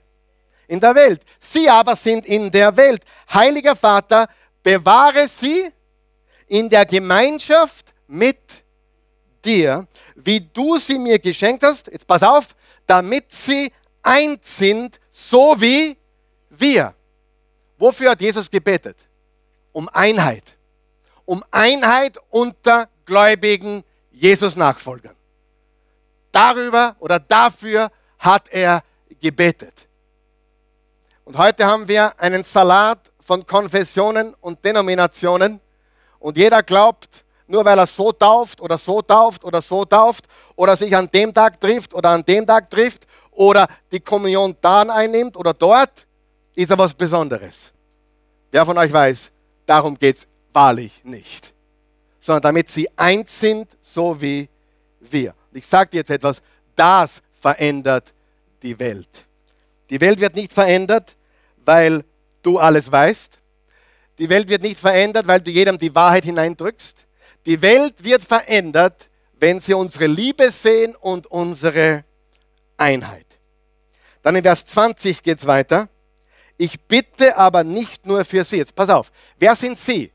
In 0.67 0.79
der 0.79 0.95
Welt. 0.95 1.21
Sie 1.39 1.69
aber 1.69 1.95
sind 1.95 2.25
in 2.25 2.49
der 2.49 2.75
Welt. 2.75 3.03
Heiliger 3.31 3.75
Vater, 3.75 4.27
bewahre 4.63 5.27
sie 5.27 5.71
in 6.47 6.67
der 6.67 6.85
Gemeinschaft 6.87 7.93
mit 8.07 8.39
dir, 9.45 9.87
wie 10.15 10.41
du 10.41 10.79
sie 10.79 10.97
mir 10.97 11.19
geschenkt 11.19 11.63
hast. 11.63 11.87
Jetzt 11.87 12.07
pass 12.07 12.23
auf, 12.23 12.55
damit 12.87 13.31
sie 13.31 13.71
eins 14.01 14.57
sind, 14.57 14.99
so 15.11 15.61
wie 15.61 15.95
wir. 16.49 16.95
Wofür 17.77 18.11
hat 18.11 18.21
Jesus 18.21 18.49
gebetet? 18.49 18.97
Um 19.71 19.87
Einheit. 19.89 20.57
Um 21.25 21.43
Einheit 21.51 22.17
unter 22.31 22.89
gläubigen 23.05 23.83
Jesus-Nachfolgern. 24.19 25.15
Darüber 26.31 26.95
oder 26.99 27.19
dafür 27.19 27.89
hat 28.19 28.47
er 28.49 28.83
gebetet. 29.21 29.87
Und 31.23 31.37
heute 31.37 31.65
haben 31.65 31.87
wir 31.87 32.19
einen 32.19 32.43
Salat 32.43 33.11
von 33.19 33.45
Konfessionen 33.45 34.33
und 34.39 34.63
Denominationen 34.63 35.59
und 36.19 36.37
jeder 36.37 36.63
glaubt, 36.63 37.25
nur 37.47 37.63
weil 37.65 37.77
er 37.77 37.85
so 37.85 38.11
tauft 38.11 38.61
oder 38.61 38.77
so 38.77 39.01
tauft 39.01 39.43
oder 39.43 39.61
so 39.61 39.85
tauft 39.85 40.25
oder 40.55 40.75
sich 40.75 40.95
an 40.95 41.09
dem 41.11 41.33
Tag 41.33 41.59
trifft 41.59 41.93
oder 41.93 42.09
an 42.09 42.23
dem 42.23 42.45
Tag 42.45 42.69
trifft 42.69 43.05
oder 43.31 43.67
die 43.91 43.99
Kommunion 43.99 44.55
da 44.61 44.81
einnimmt 44.81 45.37
oder 45.37 45.53
dort, 45.53 46.07
ist 46.55 46.71
er 46.71 46.77
was 46.77 46.93
Besonderes. 46.93 47.71
Wer 48.51 48.65
von 48.65 48.77
euch 48.77 48.91
weiß, 48.91 49.31
darum 49.65 49.97
geht 49.97 50.17
es 50.17 50.27
wahrlich 50.53 51.03
nicht. 51.03 51.53
Sondern 52.27 52.41
damit 52.41 52.69
sie 52.69 52.89
eins 52.97 53.39
sind, 53.39 53.77
so 53.79 54.21
wie 54.21 54.49
wir. 54.99 55.33
Ich 55.53 55.65
sage 55.65 55.91
dir 55.91 55.97
jetzt 55.99 56.09
etwas, 56.09 56.41
das 56.75 57.21
verändert 57.31 58.13
die 58.61 58.77
Welt. 58.77 59.25
Die 59.89 60.01
Welt 60.01 60.19
wird 60.19 60.35
nicht 60.35 60.51
verändert, 60.51 61.15
weil 61.63 62.03
du 62.43 62.59
alles 62.59 62.91
weißt. 62.91 63.39
Die 64.19 64.29
Welt 64.29 64.49
wird 64.49 64.61
nicht 64.61 64.77
verändert, 64.77 65.25
weil 65.25 65.39
du 65.39 65.51
jedem 65.51 65.77
die 65.77 65.95
Wahrheit 65.95 66.25
hineindrückst. 66.25 67.05
Die 67.45 67.61
Welt 67.61 68.03
wird 68.03 68.25
verändert, 68.25 69.07
wenn 69.39 69.61
sie 69.61 69.73
unsere 69.73 70.07
Liebe 70.07 70.51
sehen 70.51 70.97
und 70.97 71.27
unsere 71.27 72.03
Einheit. 72.75 73.39
Dann 74.21 74.35
in 74.35 74.43
Vers 74.43 74.65
20 74.65 75.23
geht 75.23 75.37
es 75.37 75.47
weiter. 75.47 75.87
Ich 76.57 76.77
bitte 76.81 77.37
aber 77.37 77.63
nicht 77.63 78.05
nur 78.05 78.25
für 78.25 78.43
sie. 78.43 78.57
Jetzt 78.57 78.75
pass 78.75 78.89
auf. 78.89 79.13
Wer 79.39 79.55
sind 79.55 79.79
sie? 79.79 80.11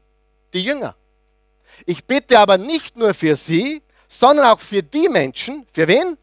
Die 0.52 0.62
Jünger. 0.62 0.94
Ich 1.86 2.04
bitte 2.04 2.38
aber 2.38 2.58
nicht 2.58 2.96
nur 2.96 3.14
für 3.14 3.36
sie, 3.36 3.82
sondern 4.08 4.46
auch 4.46 4.60
für 4.60 4.82
die 4.82 5.08
Menschen. 5.08 5.66
Für 5.72 5.88
wen? 5.88 6.16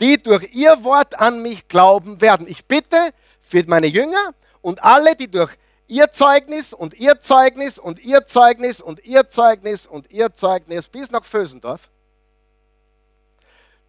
Die 0.00 0.22
durch 0.22 0.52
ihr 0.54 0.82
Wort 0.84 1.18
an 1.18 1.42
mich 1.42 1.68
glauben 1.68 2.20
werden. 2.20 2.48
Ich 2.48 2.64
bitte 2.64 3.10
für 3.40 3.62
meine 3.66 3.86
Jünger 3.86 4.34
und 4.60 4.82
alle, 4.82 5.14
die 5.14 5.30
durch 5.30 5.52
ihr 5.86 6.10
Zeugnis 6.10 6.72
und 6.72 6.94
ihr 6.94 7.20
Zeugnis 7.20 7.78
und 7.78 8.02
ihr 8.02 8.26
Zeugnis 8.26 8.80
und 8.80 9.04
ihr 9.04 9.28
Zeugnis 9.28 9.86
und 9.86 10.10
ihr 10.10 10.32
Zeugnis 10.32 10.88
bis 10.88 11.10
nach 11.10 11.24
Vösendorf 11.24 11.90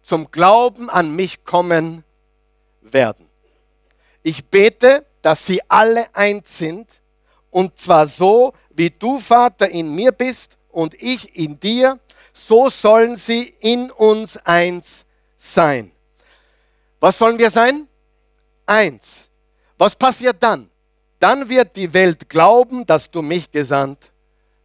zum 0.06 0.30
Glauben 0.30 0.88
an 0.88 1.16
mich 1.16 1.44
kommen 1.44 2.04
werden. 2.80 3.28
Ich 4.22 4.44
bete, 4.44 5.04
dass 5.20 5.46
sie 5.46 5.60
alle 5.68 6.14
eins 6.14 6.58
sind, 6.58 6.88
und 7.50 7.76
zwar 7.78 8.06
so, 8.06 8.52
wie 8.70 8.90
du, 8.90 9.18
Vater, 9.18 9.68
in 9.68 9.92
mir 9.94 10.12
bist 10.12 10.55
und 10.76 10.94
ich 11.02 11.34
in 11.34 11.58
dir, 11.58 11.98
so 12.34 12.68
sollen 12.68 13.16
sie 13.16 13.54
in 13.60 13.90
uns 13.90 14.36
eins 14.44 15.06
sein. 15.38 15.90
Was 17.00 17.16
sollen 17.16 17.38
wir 17.38 17.50
sein? 17.50 17.88
Eins. 18.66 19.30
Was 19.78 19.96
passiert 19.96 20.36
dann? 20.42 20.68
Dann 21.18 21.48
wird 21.48 21.74
die 21.76 21.94
Welt 21.94 22.28
glauben, 22.28 22.84
dass 22.84 23.10
du 23.10 23.22
mich 23.22 23.50
gesandt 23.50 24.12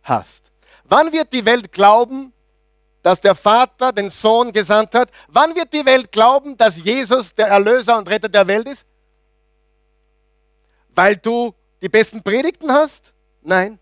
hast. 0.03 0.51
Wann 0.83 1.13
wird 1.13 1.31
die 1.31 1.45
Welt 1.45 1.71
glauben, 1.71 2.33
dass 3.03 3.21
der 3.21 3.33
Vater 3.33 3.93
den 3.93 4.09
Sohn 4.09 4.51
gesandt 4.51 4.93
hat? 4.93 5.09
Wann 5.29 5.55
wird 5.55 5.71
die 5.71 5.85
Welt 5.85 6.11
glauben, 6.11 6.57
dass 6.57 6.75
Jesus 6.75 7.33
der 7.33 7.47
Erlöser 7.47 7.97
und 7.97 8.09
Retter 8.09 8.27
der 8.27 8.45
Welt 8.47 8.67
ist? 8.67 8.85
Weil 10.89 11.15
du 11.15 11.53
die 11.81 11.87
besten 11.87 12.21
Predigten 12.21 12.69
hast? 12.69 13.13
Nein. 13.41 13.79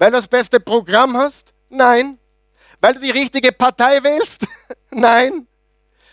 Weil 0.00 0.12
du 0.12 0.16
das 0.16 0.28
beste 0.28 0.60
Programm 0.60 1.14
hast? 1.14 1.52
Nein. 1.68 2.18
Weil 2.80 2.94
du 2.94 3.00
die 3.00 3.10
richtige 3.10 3.52
Partei 3.52 4.02
wählst? 4.02 4.46
Nein. 4.90 5.46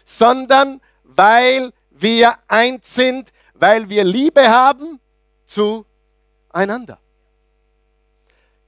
Sondern 0.03 0.81
weil 1.03 1.71
wir 1.91 2.37
eins 2.49 2.93
sind, 2.93 3.31
weil 3.53 3.87
wir 3.87 4.03
Liebe 4.03 4.49
haben 4.49 4.99
zueinander. 5.45 6.99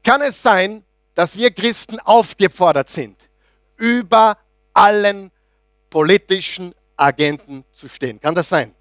Kann 0.05 0.21
es 0.21 0.41
sein, 0.41 0.85
dass 1.15 1.35
wir 1.35 1.51
Christen 1.51 1.99
aufgefordert 1.99 2.89
sind, 2.89 3.17
über 3.75 4.37
allen 4.73 5.31
politischen 5.89 6.73
Agenten 6.95 7.65
zu 7.73 7.89
stehen. 7.89 8.21
Kann 8.21 8.35
das 8.35 8.47
sein? 8.47 8.73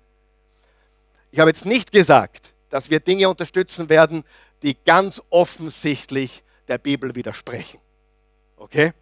Ich 1.33 1.40
habe 1.40 1.51
jetzt 1.51 1.66
nicht 1.66 1.90
gesagt, 1.90 2.55
dass 2.68 2.90
wir 2.90 3.01
Dinge 3.01 3.29
unterstützen 3.29 3.88
werden, 3.88 4.22
die 4.62 4.77
ganz 4.85 5.23
offensichtlich 5.31 6.42
der 6.66 6.79
Bibel 6.79 7.14
widersprechen. 7.14 7.81
Okay? 8.57 8.92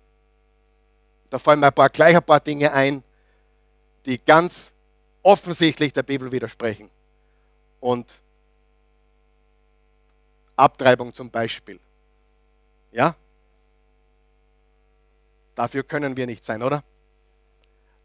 Da 1.31 1.39
fallen 1.39 1.61
mir 1.61 1.69
ein 1.69 1.73
paar, 1.73 1.91
gleich 1.91 2.17
ein 2.17 2.23
paar 2.23 2.41
Dinge 2.41 2.73
ein, 2.73 3.03
die 4.05 4.19
ganz 4.19 4.73
offensichtlich 5.23 5.93
der 5.93 6.03
Bibel 6.03 6.31
widersprechen. 6.31 6.91
Und 7.81 8.07
Abtreibung 10.55 11.13
zum 11.13 11.31
Beispiel. 11.31 11.81
Ja? 12.93 13.15
Dafür 15.55 15.83
können 15.83 16.17
wir 16.17 16.27
nicht 16.27 16.45
sein, 16.45 16.63
oder? 16.63 16.85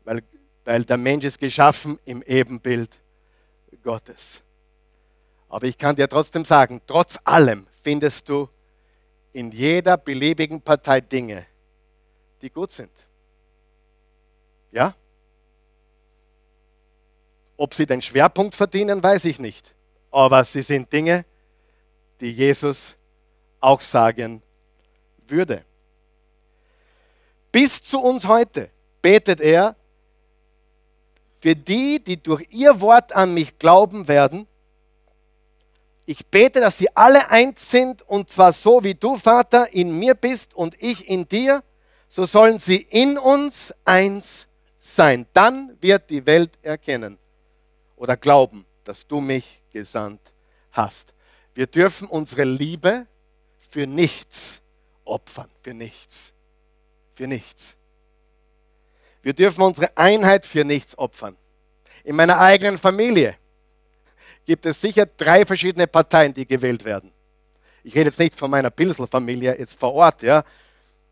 Weil, 0.03 0.23
weil 0.65 0.83
der 0.83 0.97
Mensch 0.97 1.25
ist 1.25 1.39
geschaffen 1.39 1.99
im 2.05 2.21
Ebenbild 2.23 2.89
Gottes. 3.83 4.41
Aber 5.51 5.67
ich 5.67 5.77
kann 5.77 5.97
dir 5.97 6.07
trotzdem 6.07 6.45
sagen, 6.45 6.79
trotz 6.87 7.19
allem 7.25 7.67
findest 7.83 8.29
du 8.29 8.47
in 9.33 9.51
jeder 9.51 9.97
beliebigen 9.97 10.61
Partei 10.61 11.01
Dinge, 11.01 11.45
die 12.41 12.49
gut 12.49 12.71
sind. 12.71 12.91
Ja? 14.71 14.95
Ob 17.57 17.73
sie 17.73 17.85
den 17.85 18.01
Schwerpunkt 18.01 18.55
verdienen, 18.55 19.03
weiß 19.03 19.25
ich 19.25 19.39
nicht. 19.39 19.75
Aber 20.09 20.45
sie 20.45 20.61
sind 20.61 20.91
Dinge, 20.93 21.25
die 22.21 22.31
Jesus 22.31 22.95
auch 23.59 23.81
sagen 23.81 24.41
würde. 25.27 25.65
Bis 27.51 27.81
zu 27.81 27.99
uns 27.99 28.25
heute 28.25 28.69
betet 29.01 29.41
er 29.41 29.75
für 31.41 31.57
die, 31.57 32.01
die 32.01 32.23
durch 32.23 32.47
ihr 32.51 32.79
Wort 32.79 33.11
an 33.11 33.33
mich 33.33 33.59
glauben 33.59 34.07
werden. 34.07 34.47
Ich 36.05 36.25
bete, 36.27 36.59
dass 36.59 36.77
sie 36.77 36.95
alle 36.95 37.29
eins 37.29 37.69
sind 37.69 38.01
und 38.01 38.29
zwar 38.29 38.53
so 38.53 38.83
wie 38.83 38.95
du, 38.95 39.17
Vater, 39.17 39.71
in 39.73 39.97
mir 39.97 40.15
bist 40.15 40.53
und 40.55 40.75
ich 40.81 41.07
in 41.07 41.27
dir, 41.27 41.63
so 42.07 42.25
sollen 42.25 42.59
sie 42.59 42.77
in 42.89 43.17
uns 43.17 43.73
eins 43.85 44.47
sein. 44.79 45.25
Dann 45.33 45.77
wird 45.79 46.09
die 46.09 46.25
Welt 46.25 46.51
erkennen 46.61 47.17
oder 47.95 48.17
glauben, 48.17 48.65
dass 48.83 49.05
du 49.05 49.21
mich 49.21 49.61
gesandt 49.71 50.21
hast. 50.71 51.13
Wir 51.53 51.67
dürfen 51.67 52.07
unsere 52.07 52.43
Liebe 52.43 53.05
für 53.69 53.85
nichts 53.85 54.59
opfern, 55.05 55.49
für 55.61 55.73
nichts, 55.73 56.31
für 57.15 57.27
nichts. 57.27 57.75
Wir 59.21 59.33
dürfen 59.33 59.61
unsere 59.61 59.95
Einheit 59.95 60.45
für 60.45 60.65
nichts 60.65 60.97
opfern. 60.97 61.37
In 62.03 62.15
meiner 62.15 62.39
eigenen 62.39 62.77
Familie 62.77 63.37
gibt 64.45 64.65
es 64.65 64.82
sicher 64.82 65.06
drei 65.06 65.45
verschiedene 65.45 65.88
Parteien, 65.88 66.34
die 66.34 66.45
gewählt 66.45 66.84
werden. 66.84 67.12
Ich 67.84 67.95
rede 67.95 68.06
jetzt 68.06 68.19
nicht 68.19 68.38
von 68.38 68.51
meiner 68.51 68.69
Pilsel-Familie 68.69 69.58
jetzt 69.58 69.80
vor 69.80 69.93
Ort, 69.93 70.21
ja. 70.21 70.43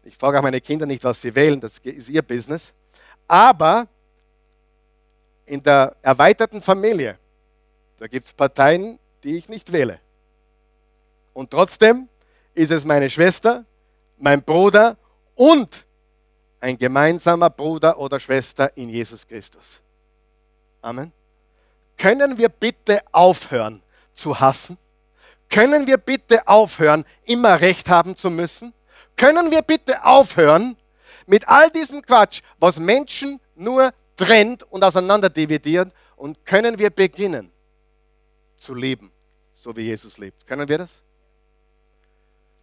Ich 0.03 0.15
frage 0.15 0.39
auch 0.39 0.43
meine 0.43 0.61
Kinder 0.61 0.85
nicht, 0.85 1.03
was 1.03 1.21
sie 1.21 1.33
wählen, 1.35 1.59
das 1.59 1.79
ist 1.79 2.09
ihr 2.09 2.21
Business. 2.21 2.73
Aber 3.27 3.87
in 5.45 5.61
der 5.61 5.95
erweiterten 6.01 6.61
Familie, 6.61 7.17
da 7.97 8.07
gibt 8.07 8.27
es 8.27 8.33
Parteien, 8.33 8.99
die 9.23 9.37
ich 9.37 9.49
nicht 9.49 9.71
wähle. 9.71 9.99
Und 11.33 11.51
trotzdem 11.51 12.07
ist 12.53 12.71
es 12.71 12.85
meine 12.85 13.09
Schwester, 13.09 13.65
mein 14.17 14.41
Bruder 14.43 14.97
und 15.35 15.85
ein 16.59 16.77
gemeinsamer 16.77 17.49
Bruder 17.49 17.97
oder 17.97 18.19
Schwester 18.19 18.75
in 18.75 18.89
Jesus 18.89 19.27
Christus. 19.27 19.79
Amen. 20.81 21.11
Können 21.99 22.37
wir 22.37 22.47
bitte 22.47 23.01
aufhören 23.11 23.83
zu 24.13 24.39
hassen? 24.39 24.77
Können 25.49 25.85
wir 25.85 25.97
bitte 25.97 26.47
aufhören, 26.47 27.05
immer 27.25 27.59
recht 27.59 27.89
haben 27.89 28.15
zu 28.15 28.31
müssen? 28.31 28.73
Können 29.17 29.51
wir 29.51 29.61
bitte 29.61 30.05
aufhören 30.05 30.77
mit 31.27 31.47
all 31.47 31.69
diesem 31.69 32.01
Quatsch, 32.01 32.41
was 32.57 32.79
Menschen 32.79 33.41
nur 33.55 33.93
trennt 34.15 34.63
und 34.63 34.83
auseinander 34.83 35.29
dividiert? 35.29 35.91
Und 36.15 36.45
können 36.45 36.79
wir 36.79 36.89
beginnen 36.89 37.51
zu 38.55 38.73
leben, 38.73 39.11
so 39.53 39.75
wie 39.75 39.81
Jesus 39.81 40.17
lebt? 40.17 40.47
Können 40.47 40.67
wir 40.69 40.77
das? 40.77 41.01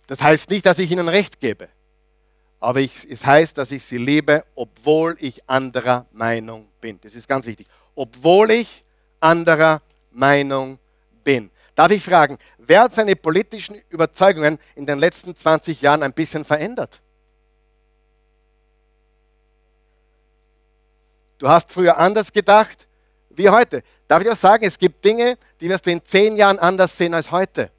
Das 0.07 0.23
heißt 0.23 0.49
nicht, 0.49 0.65
dass 0.65 0.79
ich 0.79 0.91
ihnen 0.91 1.09
recht 1.09 1.41
gebe, 1.41 1.69
aber 2.59 2.81
ich, 2.81 3.05
es 3.11 3.27
heißt, 3.27 3.59
dass 3.59 3.71
ich 3.71 3.85
sie 3.85 3.99
liebe, 3.99 4.45
obwohl 4.55 5.17
ich 5.21 5.49
anderer 5.49 6.07
Meinung 6.13 6.69
bin. 6.81 6.99
Das 7.03 7.15
ist 7.15 7.29
ganz 7.29 7.45
wichtig. 7.45 7.67
Obwohl 7.95 8.51
ich 8.51 8.85
anderer 9.27 9.83
Meinung 10.11 10.79
bin. 11.25 11.51
Darf 11.75 11.91
ich 11.91 12.03
fragen, 12.03 12.39
wer 12.59 12.83
hat 12.83 12.95
seine 12.95 13.17
politischen 13.17 13.83
Überzeugungen 13.91 14.59
in 14.77 14.87
den 14.87 14.99
letzten 14.99 15.37
20 15.37 15.83
Jahren 15.83 16.03
ein 16.03 16.13
bisschen 16.13 16.45
verändert? 16.45 17.01
Du 21.39 21.49
hast 21.49 21.71
früher 21.71 21.99
anders 21.99 22.33
gedacht 22.33 22.87
wie 23.31 23.51
heute. 23.51 23.83
Darf 24.09 24.23
ich 24.23 24.31
auch 24.31 24.37
sagen, 24.37 24.65
es 24.65 24.79
gibt 24.79 25.05
Dinge, 25.05 25.37
die 25.61 25.69
wirst 25.69 25.85
du 25.85 25.91
in 25.91 26.03
zehn 26.03 26.37
Jahren 26.37 26.59
anders 26.59 26.97
sehen 26.97 27.13
als 27.13 27.31
heute. 27.31 27.71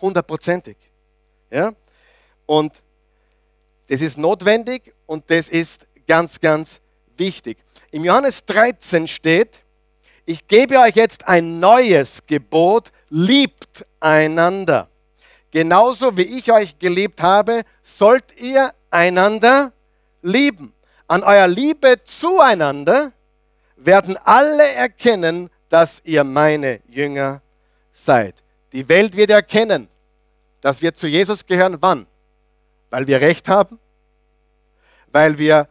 Hundertprozentig. 0.00 0.76
Ja? 1.50 1.72
Und 2.46 2.72
das 3.88 4.00
ist 4.02 4.16
notwendig 4.18 4.94
und 5.06 5.28
das 5.30 5.48
ist 5.48 5.86
ganz, 6.06 6.38
ganz 6.38 6.80
wichtig. 7.16 7.58
Im 7.90 8.04
Johannes 8.04 8.44
13 8.44 9.08
steht, 9.08 9.64
ich 10.30 10.46
gebe 10.46 10.78
euch 10.78 10.94
jetzt 10.94 11.26
ein 11.26 11.58
neues 11.58 12.24
Gebot, 12.24 12.92
liebt 13.08 13.84
einander. 13.98 14.88
Genauso 15.50 16.16
wie 16.16 16.22
ich 16.22 16.52
euch 16.52 16.78
geliebt 16.78 17.20
habe, 17.20 17.62
sollt 17.82 18.40
ihr 18.40 18.72
einander 18.90 19.72
lieben. 20.22 20.72
An 21.08 21.24
eurer 21.24 21.48
Liebe 21.48 22.04
zueinander 22.04 23.10
werden 23.74 24.16
alle 24.22 24.72
erkennen, 24.72 25.50
dass 25.68 26.00
ihr 26.04 26.22
meine 26.22 26.80
Jünger 26.88 27.42
seid. 27.92 28.36
Die 28.72 28.88
Welt 28.88 29.16
wird 29.16 29.30
erkennen, 29.30 29.88
dass 30.60 30.80
wir 30.80 30.94
zu 30.94 31.08
Jesus 31.08 31.44
gehören. 31.44 31.78
Wann? 31.80 32.06
Weil 32.90 33.08
wir 33.08 33.20
Recht 33.20 33.48
haben? 33.48 33.80
Weil 35.10 35.38
wir 35.38 35.66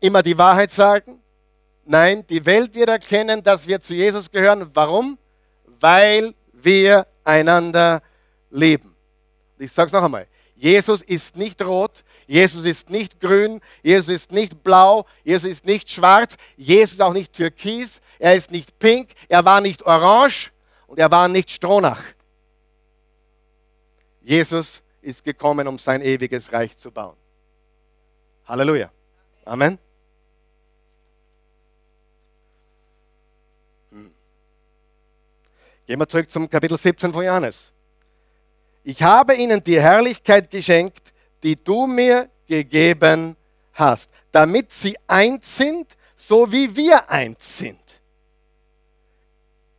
immer 0.00 0.22
die 0.24 0.36
Wahrheit 0.36 0.72
sagen? 0.72 1.20
Nein, 1.84 2.26
die 2.26 2.44
Welt 2.46 2.74
wird 2.74 2.88
erkennen, 2.88 3.42
dass 3.42 3.66
wir 3.66 3.80
zu 3.80 3.94
Jesus 3.94 4.30
gehören. 4.30 4.70
Warum? 4.72 5.18
Weil 5.80 6.34
wir 6.52 7.06
einander 7.24 8.02
lieben. 8.50 8.94
Ich 9.58 9.72
sage 9.72 9.88
es 9.88 9.92
noch 9.92 10.02
einmal. 10.02 10.26
Jesus 10.54 11.02
ist 11.02 11.36
nicht 11.36 11.60
rot, 11.62 12.04
Jesus 12.26 12.64
ist 12.64 12.88
nicht 12.88 13.20
grün, 13.20 13.60
Jesus 13.82 14.08
ist 14.08 14.32
nicht 14.32 14.62
blau, 14.62 15.04
Jesus 15.24 15.50
ist 15.50 15.66
nicht 15.66 15.90
schwarz, 15.90 16.36
Jesus 16.56 16.94
ist 16.94 17.02
auch 17.02 17.12
nicht 17.12 17.32
türkis, 17.32 18.00
er 18.18 18.34
ist 18.34 18.50
nicht 18.50 18.78
pink, 18.78 19.10
er 19.28 19.44
war 19.44 19.60
nicht 19.60 19.82
orange 19.82 20.52
und 20.86 20.98
er 20.98 21.10
war 21.10 21.28
nicht 21.28 21.50
stronach. 21.50 22.02
Jesus 24.22 24.82
ist 25.02 25.22
gekommen, 25.22 25.68
um 25.68 25.78
sein 25.78 26.00
ewiges 26.00 26.50
Reich 26.52 26.76
zu 26.78 26.90
bauen. 26.90 27.16
Halleluja. 28.46 28.90
Amen. 29.44 29.78
Gehen 35.86 35.98
wir 35.98 36.08
zurück 36.08 36.30
zum 36.30 36.48
Kapitel 36.48 36.78
17 36.78 37.12
von 37.12 37.22
Johannes. 37.22 37.70
Ich 38.84 39.02
habe 39.02 39.34
ihnen 39.34 39.62
die 39.62 39.78
Herrlichkeit 39.78 40.50
geschenkt, 40.50 41.12
die 41.42 41.56
du 41.56 41.86
mir 41.86 42.30
gegeben 42.46 43.36
hast, 43.72 44.10
damit 44.32 44.72
sie 44.72 44.96
eins 45.06 45.58
sind, 45.58 45.88
so 46.16 46.50
wie 46.50 46.74
wir 46.74 47.10
eins 47.10 47.58
sind. 47.58 47.80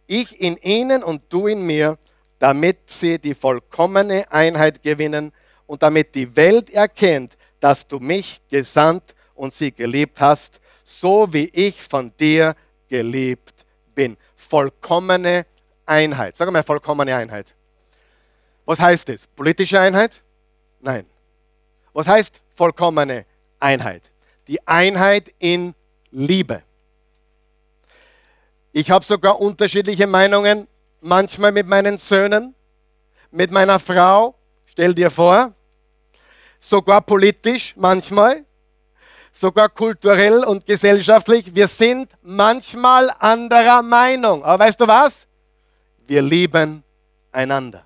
Ich 0.05 0.39
in 0.39 0.57
ihnen 0.57 1.01
und 1.01 1.23
du 1.29 1.47
in 1.47 1.65
mir, 1.65 1.97
damit 2.37 2.87
sie 2.87 3.17
die 3.17 3.33
vollkommene 3.33 4.31
Einheit 4.31 4.83
gewinnen 4.83 5.31
und 5.65 5.81
damit 5.81 6.13
die 6.13 6.35
Welt 6.35 6.69
erkennt, 6.69 7.35
dass 7.59 7.87
du 7.87 7.99
mich 7.99 8.41
gesandt 8.47 9.15
und 9.33 9.55
sie 9.55 9.71
geliebt 9.71 10.21
hast, 10.21 10.59
so 10.83 11.33
wie 11.33 11.49
ich 11.51 11.81
von 11.81 12.11
dir 12.19 12.55
geliebt 12.87 13.65
bin. 13.95 14.17
Vollkommene 14.35 15.29
Einheit. 15.29 15.54
Sag 15.85 16.51
mal, 16.51 16.63
vollkommene 16.63 17.15
Einheit. 17.15 17.53
Was 18.65 18.79
heißt 18.79 19.09
das? 19.09 19.27
Politische 19.35 19.79
Einheit? 19.79 20.21
Nein. 20.79 21.05
Was 21.93 22.07
heißt 22.07 22.41
vollkommene 22.55 23.25
Einheit? 23.59 24.03
Die 24.47 24.65
Einheit 24.67 25.33
in 25.39 25.75
Liebe. 26.11 26.61
Ich 28.71 28.91
habe 28.91 29.05
sogar 29.05 29.39
unterschiedliche 29.39 30.07
Meinungen 30.07 30.67
manchmal 31.01 31.51
mit 31.51 31.67
meinen 31.67 31.97
Söhnen, 31.97 32.55
mit 33.31 33.51
meiner 33.51 33.79
Frau, 33.79 34.35
stell 34.65 34.93
dir 34.93 35.09
vor, 35.09 35.53
sogar 36.59 37.01
politisch 37.01 37.73
manchmal, 37.77 38.43
sogar 39.31 39.69
kulturell 39.69 40.43
und 40.43 40.65
gesellschaftlich. 40.65 41.55
Wir 41.55 41.67
sind 41.67 42.11
manchmal 42.21 43.11
anderer 43.19 43.81
Meinung. 43.81 44.43
Aber 44.43 44.65
weißt 44.65 44.79
du 44.79 44.87
was? 44.87 45.27
Wir 46.07 46.21
lieben 46.21 46.83
einander. 47.31 47.85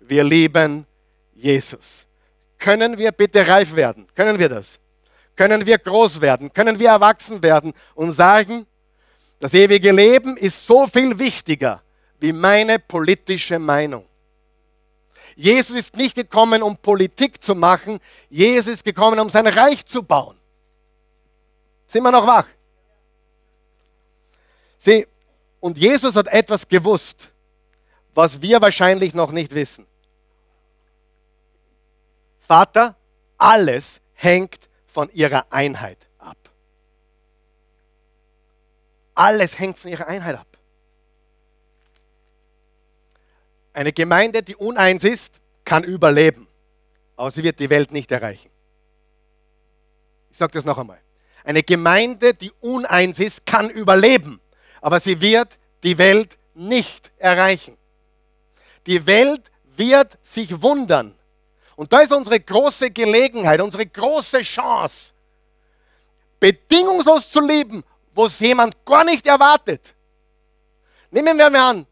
Wir 0.00 0.24
lieben 0.24 0.86
Jesus. 1.34 2.06
Können 2.58 2.98
wir 2.98 3.12
bitte 3.12 3.46
reif 3.46 3.74
werden? 3.74 4.06
Können 4.14 4.38
wir 4.38 4.48
das? 4.48 4.78
Können 5.36 5.64
wir 5.64 5.78
groß 5.78 6.20
werden? 6.20 6.52
Können 6.52 6.78
wir 6.78 6.90
erwachsen 6.90 7.42
werden 7.42 7.72
und 7.94 8.12
sagen, 8.12 8.66
das 9.38 9.54
ewige 9.54 9.90
Leben 9.90 10.36
ist 10.36 10.66
so 10.66 10.86
viel 10.86 11.18
wichtiger 11.18 11.82
wie 12.18 12.32
meine 12.32 12.78
politische 12.78 13.58
Meinung. 13.58 14.04
Jesus 15.34 15.76
ist 15.76 15.96
nicht 15.96 16.14
gekommen, 16.14 16.62
um 16.62 16.76
Politik 16.76 17.42
zu 17.42 17.54
machen. 17.54 17.98
Jesus 18.28 18.74
ist 18.74 18.84
gekommen, 18.84 19.18
um 19.18 19.30
sein 19.30 19.46
Reich 19.46 19.86
zu 19.86 20.02
bauen. 20.02 20.36
Sind 21.86 22.02
wir 22.02 22.10
noch 22.10 22.26
wach? 22.26 22.46
Sieh, 24.76 25.06
und 25.60 25.78
Jesus 25.78 26.16
hat 26.16 26.26
etwas 26.28 26.66
gewusst, 26.66 27.30
was 28.14 28.42
wir 28.42 28.60
wahrscheinlich 28.60 29.14
noch 29.14 29.30
nicht 29.30 29.54
wissen. 29.54 29.86
Vater, 32.38 32.96
alles 33.38 34.00
hängt 34.14 34.68
von 34.86 35.10
ihrer 35.12 35.52
Einheit 35.52 36.08
ab. 36.18 36.36
Alles 39.14 39.58
hängt 39.58 39.78
von 39.78 39.90
ihrer 39.90 40.08
Einheit 40.08 40.36
ab. 40.36 40.46
Eine 43.72 43.92
Gemeinde, 43.92 44.42
die 44.42 44.56
uneins 44.56 45.04
ist, 45.04 45.40
kann 45.64 45.84
überleben, 45.84 46.48
aber 47.16 47.30
sie 47.30 47.44
wird 47.44 47.60
die 47.60 47.70
Welt 47.70 47.92
nicht 47.92 48.10
erreichen. 48.10 48.50
Ich 50.30 50.38
sage 50.38 50.52
das 50.52 50.64
noch 50.64 50.78
einmal. 50.78 51.00
Eine 51.44 51.62
Gemeinde, 51.62 52.34
die 52.34 52.50
uneins 52.60 53.18
ist, 53.18 53.46
kann 53.46 53.70
überleben, 53.70 54.40
aber 54.80 55.00
sie 55.00 55.20
wird 55.20 55.58
die 55.82 55.96
Welt 55.98 56.36
nicht 56.54 57.10
erreichen. 57.18 57.76
Die 58.86 59.04
Welt 59.06 59.50
wird 59.76 60.18
sich 60.22 60.60
wundern. 60.62 61.14
Und 61.76 61.92
da 61.92 62.00
ist 62.00 62.12
unsere 62.12 62.38
große 62.38 62.90
Gelegenheit, 62.90 63.60
unsere 63.60 63.86
große 63.86 64.40
Chance, 64.42 65.12
bedingungslos 66.38 67.30
zu 67.30 67.40
leben, 67.40 67.82
wo 68.14 68.26
es 68.26 68.38
jemand 68.40 68.84
gar 68.84 69.04
nicht 69.04 69.26
erwartet. 69.26 69.94
Nehmen 71.10 71.38
wir 71.38 71.48
mal 71.50 71.70
an, 71.70 71.86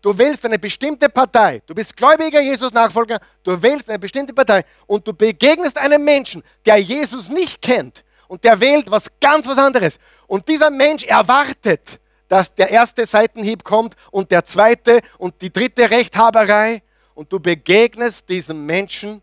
du 0.00 0.16
wählst 0.16 0.44
eine 0.44 0.58
bestimmte 0.58 1.08
Partei, 1.08 1.60
du 1.66 1.74
bist 1.74 1.96
gläubiger 1.96 2.40
Jesus-Nachfolger, 2.40 3.18
du 3.42 3.60
wählst 3.60 3.88
eine 3.88 3.98
bestimmte 3.98 4.32
Partei 4.32 4.64
und 4.86 5.06
du 5.06 5.12
begegnest 5.12 5.76
einem 5.76 6.04
Menschen, 6.04 6.42
der 6.64 6.76
Jesus 6.76 7.28
nicht 7.28 7.60
kennt 7.60 8.04
und 8.28 8.44
der 8.44 8.58
wählt 8.60 8.90
was 8.90 9.08
ganz 9.20 9.46
was 9.46 9.58
anderes. 9.58 9.98
Und 10.26 10.48
dieser 10.48 10.70
Mensch 10.70 11.04
erwartet, 11.04 12.00
dass 12.28 12.54
der 12.54 12.70
erste 12.70 13.06
Seitenhieb 13.06 13.64
kommt 13.64 13.96
und 14.10 14.30
der 14.30 14.44
zweite 14.44 15.00
und 15.18 15.40
die 15.42 15.52
dritte 15.52 15.90
Rechthaberei 15.90 16.82
und 17.14 17.32
du 17.32 17.38
begegnest 17.38 18.28
diesem 18.28 18.64
Menschen 18.66 19.22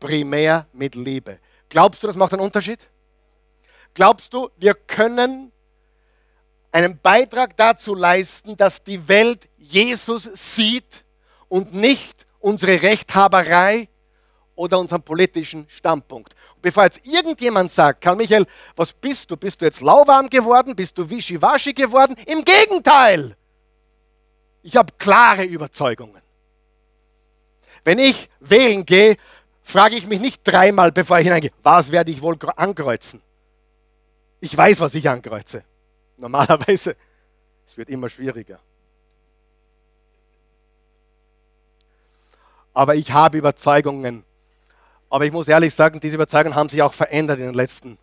primär 0.00 0.66
mit 0.72 0.94
Liebe. 0.94 1.38
Glaubst 1.68 2.02
du, 2.02 2.06
das 2.06 2.16
macht 2.16 2.32
einen 2.32 2.42
Unterschied? 2.42 2.80
Glaubst 3.94 4.32
du, 4.32 4.50
wir 4.56 4.74
können 4.74 5.52
einen 6.72 6.98
Beitrag 6.98 7.56
dazu 7.56 7.94
leisten, 7.94 8.56
dass 8.56 8.82
die 8.82 9.06
Welt 9.06 9.48
Jesus 9.56 10.28
sieht 10.34 11.04
und 11.48 11.72
nicht 11.72 12.26
unsere 12.40 12.82
Rechthaberei 12.82 13.88
oder 14.56 14.78
unseren 14.80 15.02
politischen 15.02 15.66
Standpunkt. 15.68 16.34
Bevor 16.64 16.84
jetzt 16.84 17.04
irgendjemand 17.04 17.70
sagt, 17.70 18.00
Karl 18.00 18.16
Michael, 18.16 18.46
was 18.74 18.94
bist 18.94 19.30
du? 19.30 19.36
Bist 19.36 19.60
du 19.60 19.66
jetzt 19.66 19.82
lauwarm 19.82 20.30
geworden? 20.30 20.74
Bist 20.74 20.96
du 20.96 21.10
wischiwaschi 21.10 21.74
geworden? 21.74 22.16
Im 22.24 22.42
Gegenteil! 22.42 23.36
Ich 24.62 24.74
habe 24.74 24.90
klare 24.96 25.44
Überzeugungen. 25.44 26.22
Wenn 27.84 27.98
ich 27.98 28.30
wählen 28.40 28.86
gehe, 28.86 29.16
frage 29.62 29.96
ich 29.96 30.06
mich 30.06 30.20
nicht 30.20 30.40
dreimal, 30.42 30.90
bevor 30.90 31.18
ich 31.18 31.24
hineingehe, 31.24 31.52
was 31.62 31.92
werde 31.92 32.10
ich 32.10 32.22
wohl 32.22 32.38
ankreuzen? 32.56 33.20
Ich 34.40 34.56
weiß, 34.56 34.80
was 34.80 34.94
ich 34.94 35.06
ankreuze. 35.06 35.64
Normalerweise. 36.16 36.96
Es 37.66 37.76
wird 37.76 37.90
immer 37.90 38.08
schwieriger. 38.08 38.58
Aber 42.72 42.94
ich 42.94 43.10
habe 43.10 43.36
Überzeugungen, 43.36 44.24
aber 45.14 45.26
ich 45.26 45.32
muss 45.32 45.46
ehrlich 45.46 45.72
sagen, 45.72 46.00
diese 46.00 46.16
Überzeugungen 46.16 46.56
haben 46.56 46.68
sich 46.68 46.82
auch 46.82 46.92
verändert 46.92 47.38
in 47.38 47.44
den 47.44 47.54
letzten 47.54 47.98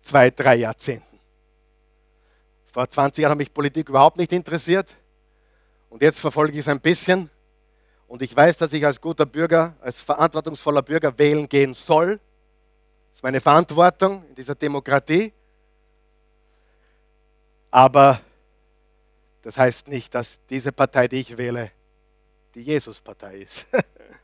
zwei, 0.00 0.30
drei 0.30 0.54
Jahrzehnten. 0.54 1.20
Vor 2.72 2.88
20 2.88 3.20
Jahren 3.20 3.32
hat 3.32 3.36
mich 3.36 3.52
Politik 3.52 3.90
überhaupt 3.90 4.16
nicht 4.16 4.32
interessiert 4.32 4.96
und 5.90 6.00
jetzt 6.00 6.20
verfolge 6.20 6.54
ich 6.54 6.60
es 6.60 6.68
ein 6.68 6.80
bisschen. 6.80 7.28
Und 8.08 8.22
ich 8.22 8.34
weiß, 8.34 8.56
dass 8.56 8.72
ich 8.72 8.86
als 8.86 8.98
guter 8.98 9.26
Bürger, 9.26 9.74
als 9.82 10.00
verantwortungsvoller 10.00 10.80
Bürger 10.80 11.18
wählen 11.18 11.46
gehen 11.50 11.74
soll. 11.74 12.12
Das 12.12 13.16
ist 13.16 13.22
meine 13.22 13.42
Verantwortung 13.42 14.24
in 14.30 14.34
dieser 14.34 14.54
Demokratie. 14.54 15.34
Aber 17.70 18.22
das 19.42 19.58
heißt 19.58 19.88
nicht, 19.88 20.14
dass 20.14 20.40
diese 20.48 20.72
Partei, 20.72 21.08
die 21.08 21.20
ich 21.20 21.36
wähle, 21.36 21.72
die 22.54 22.62
Jesus-Partei 22.62 23.40
ist. 23.40 23.66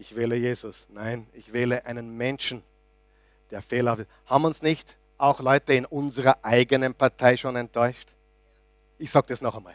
ich 0.00 0.16
wähle 0.16 0.34
Jesus. 0.34 0.86
Nein, 0.88 1.26
ich 1.34 1.52
wähle 1.52 1.84
einen 1.84 2.16
Menschen, 2.16 2.62
der 3.50 3.60
fehlerhaft 3.60 4.00
ist. 4.00 4.08
Haben 4.24 4.46
uns 4.46 4.62
nicht 4.62 4.96
auch 5.18 5.40
Leute 5.40 5.74
in 5.74 5.84
unserer 5.84 6.38
eigenen 6.42 6.94
Partei 6.94 7.36
schon 7.36 7.54
enttäuscht? 7.54 8.08
Ich 8.98 9.10
sage 9.10 9.26
das 9.28 9.42
noch 9.42 9.54
einmal. 9.54 9.74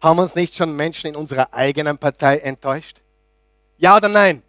Haben 0.00 0.18
uns 0.18 0.34
nicht 0.34 0.56
schon 0.56 0.74
Menschen 0.74 1.08
in 1.08 1.16
unserer 1.16 1.52
eigenen 1.52 1.98
Partei 1.98 2.38
enttäuscht? 2.38 3.02
Ja 3.76 3.96
oder 3.96 4.08
nein? 4.08 4.42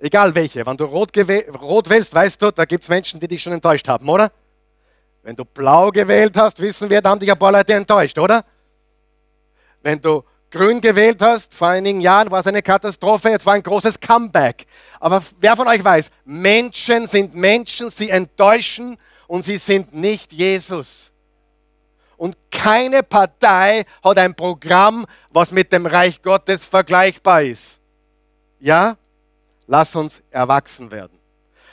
Egal 0.00 0.34
welche. 0.34 0.66
Wenn 0.66 0.76
du 0.76 0.84
rot, 0.84 1.12
rot 1.16 1.88
wählst, 1.88 2.12
weißt 2.12 2.42
du, 2.42 2.50
da 2.50 2.64
gibt 2.64 2.82
es 2.82 2.88
Menschen, 2.88 3.20
die 3.20 3.28
dich 3.28 3.40
schon 3.40 3.52
enttäuscht 3.52 3.86
haben, 3.86 4.08
oder? 4.08 4.32
Wenn 5.22 5.36
du 5.36 5.44
blau 5.44 5.90
gewählt 5.90 6.36
hast, 6.36 6.58
wissen 6.58 6.90
wir, 6.90 7.00
da 7.00 7.10
haben 7.10 7.20
dich 7.20 7.30
ein 7.30 7.38
paar 7.38 7.52
Leute 7.52 7.74
enttäuscht, 7.74 8.18
oder? 8.18 8.44
Wenn 9.80 10.00
du 10.00 10.24
grün 10.50 10.80
gewählt 10.80 11.20
hast, 11.22 11.54
vor 11.54 11.68
einigen 11.68 12.00
Jahren 12.00 12.30
war 12.30 12.40
es 12.40 12.46
eine 12.46 12.62
Katastrophe, 12.62 13.30
jetzt 13.30 13.46
war 13.46 13.54
ein 13.54 13.62
großes 13.62 14.00
Comeback. 14.00 14.66
Aber 15.00 15.22
wer 15.40 15.56
von 15.56 15.68
euch 15.68 15.84
weiß, 15.84 16.10
Menschen 16.24 17.06
sind 17.06 17.34
Menschen, 17.34 17.90
sie 17.90 18.10
enttäuschen 18.10 18.96
und 19.26 19.44
sie 19.44 19.58
sind 19.58 19.94
nicht 19.94 20.32
Jesus. 20.32 21.12
Und 22.16 22.36
keine 22.50 23.02
Partei 23.02 23.84
hat 24.02 24.18
ein 24.18 24.34
Programm, 24.34 25.06
was 25.30 25.52
mit 25.52 25.72
dem 25.72 25.86
Reich 25.86 26.20
Gottes 26.20 26.66
vergleichbar 26.66 27.42
ist. 27.42 27.78
Ja? 28.58 28.96
Lass 29.66 29.94
uns 29.94 30.22
erwachsen 30.30 30.90
werden. 30.90 31.18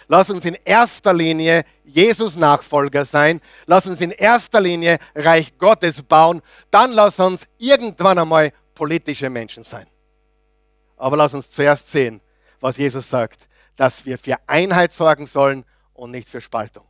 Lass 0.08 0.30
uns 0.30 0.46
in 0.46 0.56
erster 0.64 1.14
Linie 1.14 1.66
Jesus 1.84 2.36
Nachfolger 2.36 3.06
sein. 3.06 3.42
Lass 3.66 3.88
uns 3.88 4.02
in 4.02 4.12
erster 4.12 4.62
Linie 4.62 5.00
Reich 5.16 5.58
Gottes 5.58 6.04
bauen. 6.04 6.44
Dann 6.70 6.92
lass 6.92 7.20
uns 7.20 7.48
irgendwann 7.58 8.20
einmal 8.20 8.54
politische 8.76 9.30
Menschen 9.30 9.64
sein. 9.64 9.88
Aber 10.98 11.18
lass 11.18 11.34
uns 11.34 11.50
zuerst 11.50 11.88
sehen, 11.88 12.22
was 12.60 12.78
Jesus 12.78 13.10
sagt, 13.10 13.48
dass 13.76 14.06
wir 14.06 14.18
für 14.18 14.38
Einheit 14.48 14.92
sorgen 14.92 15.26
sollen 15.26 15.66
und 15.94 16.12
nicht 16.12 16.30
für 16.30 16.42
Spaltung. 16.42 16.86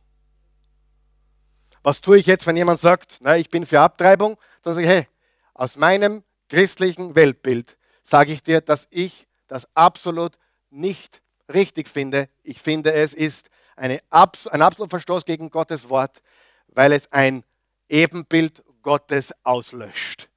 Was 1.82 2.00
tue 2.00 2.18
ich 2.18 2.26
jetzt, 2.26 2.46
wenn 2.46 2.56
jemand 2.56 2.80
sagt, 2.80 3.18
na, 3.20 3.36
ich 3.36 3.48
bin 3.48 3.64
für 3.64 3.80
Abtreibung? 3.80 4.36
Dann 4.62 4.74
sage 4.74 4.86
ich, 4.86 4.92
hey, 4.92 5.08
aus 5.54 5.76
meinem 5.76 6.24
christlichen 6.48 7.14
Weltbild 7.14 7.76
sage 8.02 8.32
ich 8.32 8.42
dir, 8.42 8.60
dass 8.60 8.88
ich 8.90 9.26
das 9.46 9.68
absolut 9.74 10.36
nicht 10.70 11.22
richtig 11.52 11.88
finde. 11.88 12.28
Ich 12.42 12.60
finde, 12.60 12.92
es 12.92 13.14
ist 13.14 13.48
eine, 13.76 14.00
ein 14.10 14.62
absoluter 14.62 14.90
Verstoß 14.90 15.24
gegen 15.24 15.50
Gottes 15.50 15.88
Wort, 15.88 16.22
weil 16.68 16.92
es 16.92 17.10
ein 17.12 17.44
Ebenbild 17.88 18.64
Gottes 18.82 19.32
auslöscht. 19.44 20.28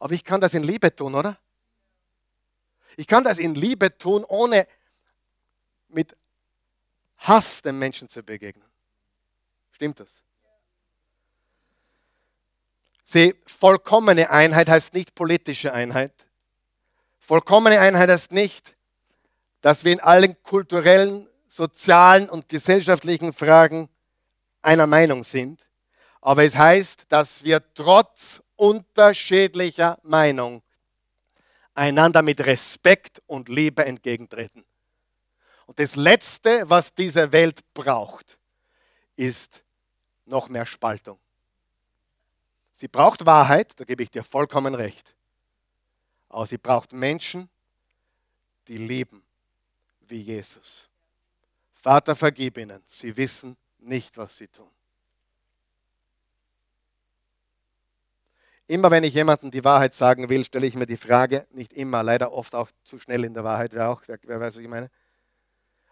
Aber 0.00 0.12
ich 0.14 0.24
kann 0.24 0.40
das 0.40 0.54
in 0.54 0.62
Liebe 0.62 0.94
tun, 0.94 1.14
oder? 1.14 1.36
Ich 2.96 3.06
kann 3.06 3.24
das 3.24 3.38
in 3.38 3.54
Liebe 3.54 3.96
tun, 3.98 4.24
ohne 4.24 4.66
mit 5.88 6.16
Hass 7.18 7.62
dem 7.62 7.78
Menschen 7.78 8.08
zu 8.08 8.22
begegnen. 8.22 8.66
Stimmt 9.72 10.00
das? 10.00 10.08
Sieh, 13.04 13.34
vollkommene 13.46 14.30
Einheit 14.30 14.68
heißt 14.68 14.94
nicht 14.94 15.14
politische 15.14 15.72
Einheit. 15.72 16.12
Vollkommene 17.18 17.80
Einheit 17.80 18.10
heißt 18.10 18.32
nicht, 18.32 18.76
dass 19.60 19.84
wir 19.84 19.92
in 19.92 20.00
allen 20.00 20.40
kulturellen, 20.42 21.28
sozialen 21.48 22.28
und 22.28 22.48
gesellschaftlichen 22.48 23.32
Fragen 23.32 23.88
einer 24.62 24.86
Meinung 24.86 25.24
sind. 25.24 25.66
Aber 26.20 26.44
es 26.44 26.56
heißt, 26.56 27.06
dass 27.08 27.42
wir 27.44 27.62
trotz 27.74 28.42
unterschiedlicher 28.58 29.98
Meinung 30.02 30.62
einander 31.74 32.22
mit 32.22 32.40
Respekt 32.40 33.22
und 33.26 33.48
Liebe 33.48 33.84
entgegentreten. 33.84 34.64
Und 35.66 35.78
das 35.78 35.96
Letzte, 35.96 36.68
was 36.68 36.92
diese 36.92 37.30
Welt 37.32 37.60
braucht, 37.72 38.36
ist 39.16 39.62
noch 40.26 40.48
mehr 40.48 40.66
Spaltung. 40.66 41.18
Sie 42.72 42.88
braucht 42.88 43.24
Wahrheit, 43.26 43.78
da 43.78 43.84
gebe 43.84 44.02
ich 44.02 44.10
dir 44.10 44.24
vollkommen 44.24 44.74
recht. 44.74 45.14
Aber 46.28 46.46
sie 46.46 46.58
braucht 46.58 46.92
Menschen, 46.92 47.48
die 48.66 48.78
lieben 48.78 49.22
wie 50.08 50.20
Jesus. 50.20 50.88
Vater, 51.74 52.16
vergib 52.16 52.58
ihnen, 52.58 52.82
sie 52.86 53.16
wissen 53.16 53.56
nicht, 53.78 54.16
was 54.16 54.36
sie 54.36 54.48
tun. 54.48 54.70
Immer 58.68 58.90
wenn 58.90 59.02
ich 59.02 59.14
jemandem 59.14 59.50
die 59.50 59.64
Wahrheit 59.64 59.94
sagen 59.94 60.28
will, 60.28 60.44
stelle 60.44 60.66
ich 60.66 60.74
mir 60.74 60.84
die 60.84 60.98
Frage, 60.98 61.46
nicht 61.52 61.72
immer, 61.72 62.02
leider 62.02 62.32
oft 62.32 62.54
auch 62.54 62.70
zu 62.84 62.98
schnell 62.98 63.24
in 63.24 63.32
der 63.32 63.42
Wahrheit, 63.42 63.72
wer 63.72 63.88
auch, 63.88 64.02
wer, 64.06 64.18
wer 64.22 64.40
weiß, 64.40 64.56
was 64.56 64.62
ich 64.62 64.68
meine. 64.68 64.90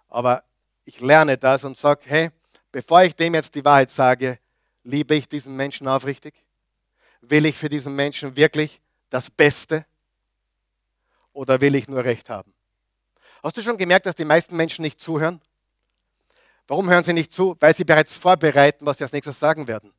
Aber 0.09 0.45
ich 0.85 1.01
lerne 1.01 1.39
das 1.39 1.64
und 1.64 1.79
sage, 1.79 2.03
hey, 2.05 2.31
bevor 2.70 3.03
ich 3.03 3.16
dem 3.16 3.35
jetzt 3.35 3.55
die 3.55 3.64
Wahrheit 3.64 3.91
sage, 3.91 4.39
liebe 4.85 5.14
ich 5.14 5.27
diesen 5.27 5.57
Menschen 5.57 5.89
aufrichtig? 5.89 6.35
Will 7.22 7.47
ich 7.47 7.57
für 7.57 7.70
diesen 7.70 7.97
Menschen 7.97 8.37
wirklich 8.37 8.79
das 9.09 9.31
Beste? 9.31 9.87
Oder 11.33 11.62
will 11.62 11.74
ich 11.77 11.89
nur 11.89 12.05
Recht 12.05 12.29
haben? 12.29 12.53
Hast 13.43 13.57
du 13.57 13.62
schon 13.62 13.79
gemerkt, 13.79 14.05
dass 14.05 14.16
die 14.16 14.27
meisten 14.27 14.55
Menschen 14.55 14.83
nicht 14.83 15.01
zuhören? 15.01 15.41
Warum 16.68 16.91
hören 16.91 17.05
sie 17.05 17.14
nicht 17.14 17.33
zu? 17.33 17.57
Weil 17.59 17.74
sie 17.74 17.85
bereits 17.85 18.16
vorbereiten, 18.16 18.85
was 18.85 18.99
sie 18.99 19.05
als 19.05 19.12
nächstes 19.12 19.41
sagen 19.41 19.66
werden. 19.66 19.95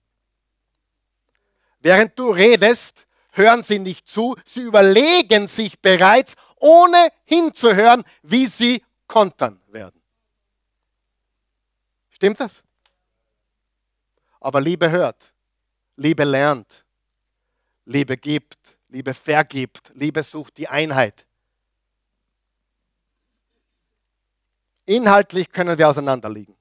Während 1.88 2.20
du 2.20 2.32
redest, 2.32 3.08
hören 3.32 3.64
sie 3.64 3.80
nicht 3.80 4.10
zu, 4.10 4.36
sie 4.44 4.64
überlegen 4.64 5.48
sich 5.48 5.80
bereits, 5.80 6.36
ohne 6.58 7.08
hinzuhören, 7.24 8.04
wie 8.24 8.46
sie 8.48 8.84
kontern 9.08 9.62
werden. 9.68 10.02
Stimmt 12.10 12.42
das? 12.42 12.62
Aber 14.42 14.60
Liebe 14.60 14.92
hört, 14.92 15.32
Liebe 15.96 16.26
lernt, 16.26 16.84
Liebe 17.86 18.18
gibt, 18.18 18.60
Liebe 18.90 19.14
vergibt, 19.14 19.90
Liebe 19.94 20.24
sucht 20.24 20.58
die 20.58 20.68
Einheit. 20.68 21.26
Inhaltlich 24.86 25.50
können 25.50 25.78
wir 25.78 25.88
auseinanderliegen. 25.88 26.57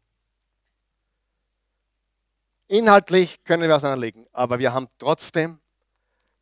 Inhaltlich 2.69 3.45
können 3.45 3.69
wir 3.69 3.77
auseinanderlegen, 3.77 4.27
aber 4.33 4.59
wir 4.59 4.75
haben 4.75 4.89
trotzdem 4.99 5.61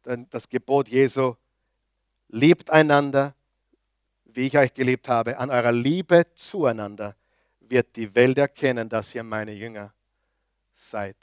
das 0.05 0.49
Gebot 0.49 0.89
Jesu, 0.89 1.35
liebt 2.29 2.71
einander, 2.71 3.35
wie 4.25 4.47
ich 4.47 4.57
euch 4.57 4.73
geliebt 4.73 5.09
habe. 5.09 5.39
An 5.39 5.51
eurer 5.51 5.73
Liebe 5.73 6.27
zueinander 6.35 7.15
wird 7.61 7.95
die 7.97 8.15
Welt 8.15 8.39
erkennen, 8.39 8.89
dass 8.89 9.15
ihr 9.15 9.23
meine 9.23 9.53
Jünger 9.53 9.93
seid. 10.75 11.17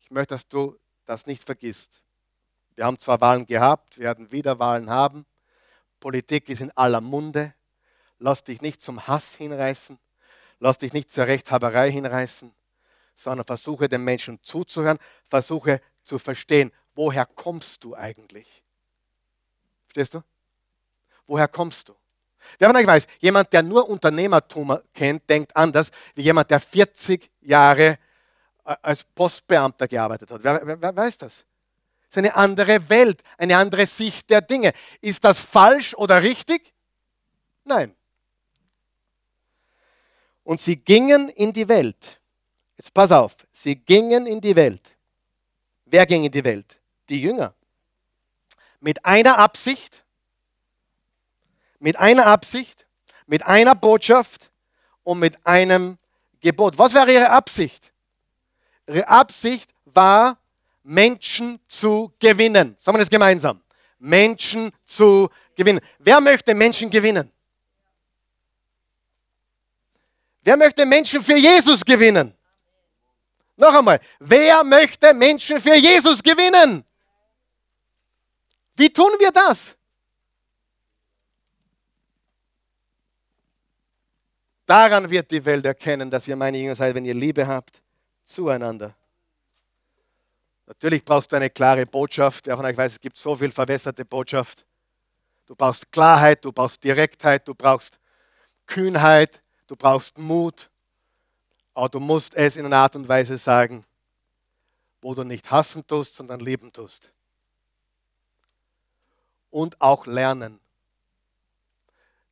Ich 0.00 0.10
möchte, 0.10 0.34
dass 0.34 0.46
du 0.46 0.78
das 1.06 1.26
nicht 1.26 1.44
vergisst. 1.44 2.00
Wir 2.76 2.84
haben 2.84 2.98
zwar 3.00 3.20
Wahlen 3.20 3.46
gehabt, 3.46 3.98
werden 3.98 4.30
wieder 4.30 4.58
Wahlen 4.60 4.90
haben. 4.90 5.26
Politik 5.98 6.48
ist 6.48 6.60
in 6.60 6.70
aller 6.76 7.00
Munde. 7.00 7.52
Lass 8.18 8.44
dich 8.44 8.62
nicht 8.62 8.80
zum 8.80 9.06
Hass 9.08 9.34
hinreißen. 9.34 9.98
Lass 10.60 10.78
dich 10.78 10.92
nicht 10.92 11.12
zur 11.12 11.26
Rechthaberei 11.26 11.90
hinreißen 11.90 12.52
sondern 13.14 13.46
versuche 13.46 13.88
den 13.88 14.04
Menschen 14.04 14.38
zuzuhören, 14.42 14.98
versuche 15.28 15.80
zu 16.02 16.18
verstehen, 16.18 16.72
woher 16.94 17.26
kommst 17.26 17.84
du 17.84 17.94
eigentlich? 17.94 18.62
Verstehst 19.86 20.14
du? 20.14 20.22
Woher 21.26 21.48
kommst 21.48 21.88
du? 21.88 21.94
Wer 22.58 22.68
von 22.68 22.76
euch 22.76 22.86
weiß, 22.86 23.06
jemand, 23.20 23.52
der 23.52 23.62
nur 23.62 23.88
Unternehmertum 23.88 24.78
kennt, 24.92 25.28
denkt 25.28 25.56
anders 25.56 25.90
wie 26.14 26.22
jemand, 26.22 26.50
der 26.50 26.60
40 26.60 27.30
Jahre 27.40 27.98
äh, 28.64 28.76
als 28.82 29.04
Postbeamter 29.04 29.88
gearbeitet 29.88 30.30
hat. 30.30 30.44
Wer, 30.44 30.60
wer, 30.64 30.80
wer 30.80 30.96
weiß 30.96 31.18
das? 31.18 31.44
Es 32.10 32.10
ist 32.10 32.18
eine 32.18 32.34
andere 32.36 32.88
Welt, 32.90 33.22
eine 33.38 33.56
andere 33.56 33.86
Sicht 33.86 34.30
der 34.30 34.40
Dinge. 34.40 34.72
Ist 35.00 35.24
das 35.24 35.40
falsch 35.40 35.94
oder 35.94 36.22
richtig? 36.22 36.72
Nein. 37.64 37.94
Und 40.44 40.60
sie 40.60 40.76
gingen 40.76 41.30
in 41.30 41.52
die 41.52 41.68
Welt 41.68 42.20
Jetzt 42.76 42.92
pass 42.92 43.12
auf, 43.12 43.36
sie 43.52 43.76
gingen 43.76 44.26
in 44.26 44.40
die 44.40 44.56
Welt. 44.56 44.96
Wer 45.86 46.06
ging 46.06 46.24
in 46.24 46.32
die 46.32 46.44
Welt? 46.44 46.80
Die 47.08 47.20
Jünger. 47.20 47.54
Mit 48.80 49.04
einer 49.04 49.38
Absicht, 49.38 50.04
mit 51.78 51.96
einer 51.96 52.26
Absicht, 52.26 52.86
mit 53.26 53.42
einer 53.44 53.74
Botschaft 53.74 54.50
und 55.02 55.18
mit 55.18 55.46
einem 55.46 55.98
Gebot. 56.40 56.76
Was 56.78 56.94
war 56.94 57.08
ihre 57.08 57.30
Absicht? 57.30 57.92
Ihre 58.86 59.08
Absicht 59.08 59.70
war, 59.84 60.38
Menschen 60.82 61.58
zu 61.68 62.12
gewinnen. 62.18 62.76
Sagen 62.78 62.96
wir 62.96 63.00
das 63.00 63.10
gemeinsam. 63.10 63.62
Menschen 63.98 64.70
zu 64.84 65.30
gewinnen. 65.54 65.80
Wer 65.98 66.20
möchte 66.20 66.54
Menschen 66.54 66.90
gewinnen? 66.90 67.30
Wer 70.42 70.58
möchte 70.58 70.84
Menschen 70.84 71.22
für 71.22 71.36
Jesus 71.36 71.84
gewinnen? 71.84 72.34
Noch 73.56 73.74
einmal, 73.74 74.00
wer 74.18 74.64
möchte 74.64 75.14
Menschen 75.14 75.60
für 75.60 75.76
Jesus 75.76 76.22
gewinnen? 76.22 76.84
Wie 78.76 78.92
tun 78.92 79.12
wir 79.18 79.30
das? 79.30 79.76
Daran 84.66 85.08
wird 85.10 85.30
die 85.30 85.44
Welt 85.44 85.64
erkennen, 85.66 86.10
dass 86.10 86.26
ihr 86.26 86.36
meine 86.36 86.58
Jünger 86.58 86.74
seid, 86.74 86.94
wenn 86.94 87.04
ihr 87.04 87.14
Liebe 87.14 87.46
habt 87.46 87.82
zueinander. 88.24 88.94
Natürlich 90.66 91.04
brauchst 91.04 91.30
du 91.30 91.36
eine 91.36 91.50
klare 91.50 91.84
Botschaft. 91.84 92.46
Wer 92.46 92.56
von 92.56 92.64
euch 92.64 92.76
weiß, 92.76 92.92
es 92.92 93.00
gibt 93.00 93.18
so 93.18 93.36
viel 93.36 93.52
verwässerte 93.52 94.04
Botschaft. 94.04 94.64
Du 95.46 95.54
brauchst 95.54 95.92
Klarheit, 95.92 96.42
du 96.44 96.52
brauchst 96.52 96.82
Direktheit, 96.82 97.46
du 97.46 97.54
brauchst 97.54 98.00
Kühnheit, 98.66 99.42
du 99.66 99.76
brauchst 99.76 100.16
Mut. 100.16 100.70
Aber 101.74 101.88
du 101.88 102.00
musst 102.00 102.34
es 102.34 102.56
in 102.56 102.64
einer 102.64 102.78
Art 102.78 102.94
und 102.94 103.08
Weise 103.08 103.36
sagen, 103.36 103.84
wo 105.02 105.14
du 105.14 105.24
nicht 105.24 105.50
hassen 105.50 105.86
tust, 105.86 106.14
sondern 106.14 106.40
lieben 106.40 106.72
tust. 106.72 107.10
Und 109.50 109.80
auch 109.80 110.06
lernen. 110.06 110.60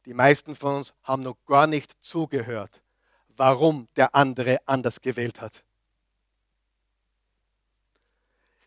Die 0.07 0.15
meisten 0.15 0.55
von 0.55 0.77
uns 0.77 0.95
haben 1.03 1.23
noch 1.23 1.37
gar 1.47 1.67
nicht 1.67 1.93
zugehört, 2.01 2.81
warum 3.37 3.89
der 3.97 4.15
andere 4.15 4.61
anders 4.67 5.01
gewählt 5.01 5.41
hat. 5.41 5.63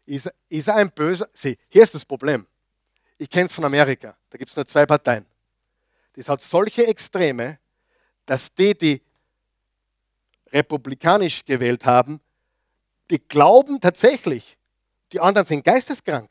Ist, 0.06 0.32
ist 0.50 0.68
er 0.68 0.76
ein 0.76 0.92
böser? 0.92 1.28
Sieh, 1.34 1.58
hier 1.68 1.84
ist 1.84 1.96
das 1.96 2.06
Problem. 2.06 2.46
Ich 3.18 3.30
kenne 3.30 3.48
es 3.48 3.54
von 3.54 3.66
Amerika. 3.66 4.16
Da 4.30 4.38
gibt 4.38 4.50
es 4.50 4.56
nur 4.56 4.68
zwei 4.68 4.86
Parteien. 4.86 5.26
Das 6.14 6.30
hat 6.30 6.42
solche 6.42 6.86
Extreme, 6.86 7.60
dass 8.26 8.54
die, 8.54 8.78
die 8.78 9.02
republikanisch 10.52 11.46
gewählt 11.46 11.86
haben, 11.86 12.20
die 13.10 13.20
glauben 13.20 13.80
tatsächlich, 13.80 14.58
die 15.12 15.20
anderen 15.20 15.46
sind 15.46 15.64
geisteskrank. 15.64 16.30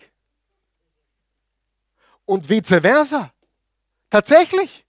Und 2.25 2.49
vice 2.49 2.81
versa. 2.81 3.33
Tatsächlich. 4.11 4.85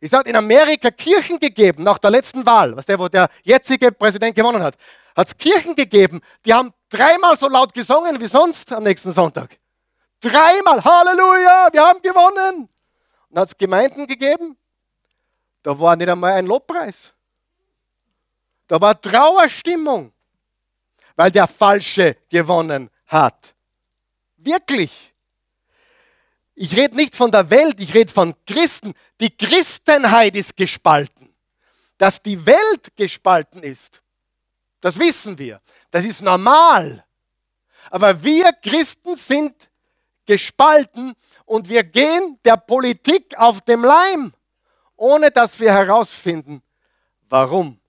Es 0.00 0.12
hat 0.12 0.26
in 0.26 0.36
Amerika 0.36 0.90
Kirchen 0.90 1.38
gegeben, 1.38 1.82
nach 1.82 1.98
der 1.98 2.10
letzten 2.10 2.44
Wahl, 2.44 2.76
was 2.76 2.86
der, 2.86 2.98
wo 2.98 3.08
der 3.08 3.28
jetzige 3.42 3.92
Präsident 3.92 4.34
gewonnen 4.34 4.62
hat, 4.62 4.76
hat 5.16 5.28
es 5.28 5.36
Kirchen 5.36 5.74
gegeben, 5.74 6.20
die 6.44 6.52
haben 6.52 6.72
dreimal 6.90 7.36
so 7.36 7.48
laut 7.48 7.72
gesungen 7.72 8.20
wie 8.20 8.26
sonst 8.26 8.72
am 8.72 8.84
nächsten 8.84 9.12
Sonntag. 9.12 9.58
Dreimal, 10.20 10.84
Halleluja, 10.84 11.68
wir 11.72 11.82
haben 11.82 12.02
gewonnen. 12.02 12.68
Und 13.30 13.38
hat 13.38 13.48
es 13.48 13.56
Gemeinden 13.56 14.06
gegeben, 14.06 14.56
da 15.62 15.78
war 15.78 15.96
nicht 15.96 16.08
einmal 16.08 16.32
ein 16.32 16.46
Lobpreis. 16.46 17.12
Da 18.66 18.80
war 18.80 19.00
Trauerstimmung, 19.00 20.12
weil 21.14 21.30
der 21.30 21.46
Falsche 21.46 22.16
gewonnen 22.28 22.90
hat. 23.06 23.54
Wirklich. 24.36 25.14
Ich 26.54 26.74
rede 26.74 26.96
nicht 26.96 27.14
von 27.14 27.30
der 27.30 27.48
Welt, 27.50 27.80
ich 27.80 27.94
rede 27.94 28.12
von 28.12 28.34
Christen. 28.46 28.94
Die 29.20 29.30
Christenheit 29.30 30.34
ist 30.34 30.56
gespalten. 30.56 31.34
Dass 31.98 32.22
die 32.22 32.44
Welt 32.44 32.96
gespalten 32.96 33.62
ist, 33.62 34.02
das 34.80 34.98
wissen 34.98 35.38
wir. 35.38 35.60
Das 35.90 36.04
ist 36.04 36.22
normal. 36.22 37.04
Aber 37.90 38.22
wir 38.22 38.52
Christen 38.52 39.16
sind 39.16 39.70
gespalten 40.26 41.14
und 41.44 41.68
wir 41.68 41.84
gehen 41.84 42.38
der 42.44 42.56
Politik 42.56 43.36
auf 43.38 43.60
dem 43.62 43.84
Leim, 43.84 44.34
ohne 44.96 45.30
dass 45.30 45.58
wir 45.60 45.72
herausfinden, 45.72 46.62
warum 47.28 47.80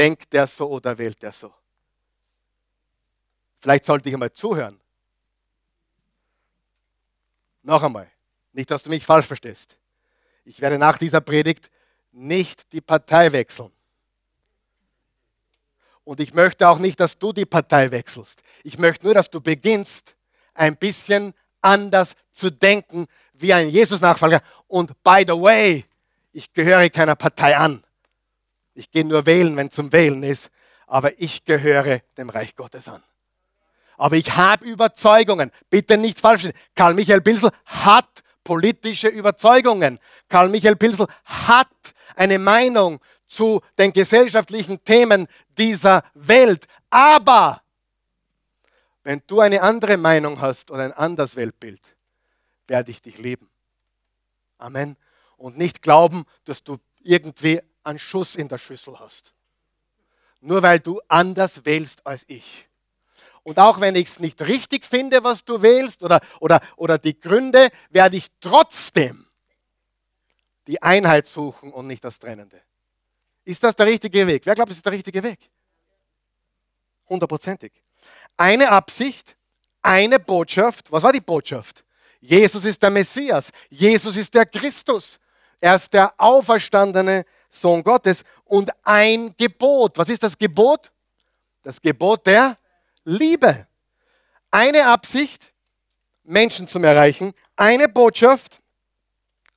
denkt 0.00 0.32
der 0.32 0.46
so 0.46 0.70
oder 0.70 0.96
wählt 0.96 1.22
der 1.22 1.32
so? 1.32 1.52
Vielleicht 3.60 3.84
sollte 3.84 4.08
ich 4.08 4.14
einmal 4.14 4.32
zuhören. 4.32 4.80
Noch 7.62 7.82
einmal, 7.82 8.10
nicht, 8.54 8.70
dass 8.70 8.82
du 8.82 8.88
mich 8.88 9.04
falsch 9.04 9.26
verstehst. 9.26 9.76
Ich 10.46 10.62
werde 10.62 10.78
nach 10.78 10.96
dieser 10.96 11.20
Predigt 11.20 11.70
nicht 12.12 12.72
die 12.72 12.80
Partei 12.80 13.30
wechseln. 13.32 13.70
Und 16.04 16.18
ich 16.18 16.32
möchte 16.32 16.66
auch 16.66 16.78
nicht, 16.78 16.98
dass 16.98 17.18
du 17.18 17.34
die 17.34 17.44
Partei 17.44 17.90
wechselst. 17.90 18.42
Ich 18.64 18.78
möchte 18.78 19.04
nur, 19.04 19.12
dass 19.12 19.28
du 19.28 19.42
beginnst, 19.42 20.16
ein 20.54 20.78
bisschen 20.78 21.34
anders 21.60 22.14
zu 22.32 22.48
denken 22.50 23.06
wie 23.34 23.52
ein 23.52 23.68
Jesus-Nachfolger. 23.68 24.40
Und 24.66 25.02
by 25.02 25.24
the 25.26 25.34
way, 25.34 25.84
ich 26.32 26.50
gehöre 26.54 26.88
keiner 26.88 27.16
Partei 27.16 27.54
an. 27.54 27.84
Ich 28.80 28.90
gehe 28.90 29.04
nur 29.04 29.26
wählen, 29.26 29.54
wenn 29.58 29.70
zum 29.70 29.92
Wählen 29.92 30.22
ist, 30.22 30.50
aber 30.86 31.20
ich 31.20 31.44
gehöre 31.44 32.00
dem 32.16 32.30
Reich 32.30 32.56
Gottes 32.56 32.88
an. 32.88 33.02
Aber 33.98 34.16
ich 34.16 34.34
habe 34.38 34.64
Überzeugungen. 34.64 35.52
Bitte 35.68 35.98
nicht 35.98 36.18
falsch. 36.18 36.48
Karl 36.74 36.94
Michael 36.94 37.20
Pinsel 37.20 37.50
hat 37.66 38.22
politische 38.42 39.08
Überzeugungen. 39.08 39.98
Karl 40.30 40.48
Michael 40.48 40.76
Pinsel 40.76 41.08
hat 41.26 41.68
eine 42.16 42.38
Meinung 42.38 43.00
zu 43.26 43.60
den 43.76 43.92
gesellschaftlichen 43.92 44.82
Themen 44.82 45.28
dieser 45.58 46.02
Welt. 46.14 46.64
Aber 46.88 47.60
wenn 49.04 49.22
du 49.26 49.40
eine 49.40 49.60
andere 49.60 49.98
Meinung 49.98 50.40
hast 50.40 50.70
oder 50.70 50.84
ein 50.84 50.94
anderes 50.94 51.36
Weltbild, 51.36 51.82
werde 52.66 52.92
ich 52.92 53.02
dich 53.02 53.18
lieben. 53.18 53.50
Amen. 54.56 54.96
Und 55.36 55.58
nicht 55.58 55.82
glauben, 55.82 56.24
dass 56.46 56.64
du 56.64 56.78
irgendwie 57.02 57.60
einen 57.90 57.98
Schuss 57.98 58.36
in 58.36 58.48
der 58.48 58.58
Schüssel 58.58 58.98
hast. 58.98 59.34
Nur 60.40 60.62
weil 60.62 60.80
du 60.80 61.00
anders 61.08 61.64
wählst 61.64 62.06
als 62.06 62.24
ich. 62.28 62.66
Und 63.42 63.58
auch 63.58 63.80
wenn 63.80 63.94
ich 63.94 64.08
es 64.08 64.20
nicht 64.20 64.40
richtig 64.42 64.84
finde, 64.84 65.24
was 65.24 65.44
du 65.44 65.62
wählst 65.62 66.02
oder, 66.02 66.20
oder, 66.40 66.60
oder 66.76 66.98
die 66.98 67.18
Gründe, 67.18 67.68
werde 67.90 68.16
ich 68.16 68.26
trotzdem 68.40 69.26
die 70.66 70.80
Einheit 70.82 71.26
suchen 71.26 71.72
und 71.72 71.86
nicht 71.86 72.04
das 72.04 72.18
Trennende. 72.18 72.60
Ist 73.44 73.62
das 73.64 73.74
der 73.74 73.86
richtige 73.86 74.26
Weg? 74.26 74.44
Wer 74.44 74.54
glaubt, 74.54 74.70
das 74.70 74.76
ist 74.76 74.84
der 74.84 74.92
richtige 74.92 75.22
Weg? 75.22 75.38
Hundertprozentig. 77.08 77.72
Eine 78.36 78.70
Absicht, 78.70 79.36
eine 79.82 80.20
Botschaft. 80.20 80.92
Was 80.92 81.02
war 81.02 81.12
die 81.12 81.20
Botschaft? 81.20 81.84
Jesus 82.20 82.64
ist 82.64 82.82
der 82.82 82.90
Messias. 82.90 83.50
Jesus 83.68 84.16
ist 84.16 84.34
der 84.34 84.46
Christus. 84.46 85.18
Er 85.58 85.74
ist 85.74 85.92
der 85.92 86.14
auferstandene 86.18 87.24
Sohn 87.50 87.82
Gottes. 87.82 88.24
Und 88.44 88.70
ein 88.82 89.34
Gebot. 89.36 89.98
Was 89.98 90.08
ist 90.08 90.22
das 90.22 90.38
Gebot? 90.38 90.90
Das 91.62 91.80
Gebot 91.80 92.26
der 92.26 92.56
Liebe. 93.04 93.66
Eine 94.50 94.86
Absicht, 94.86 95.52
Menschen 96.24 96.66
zu 96.66 96.78
erreichen. 96.78 97.34
Eine 97.56 97.88
Botschaft, 97.88 98.60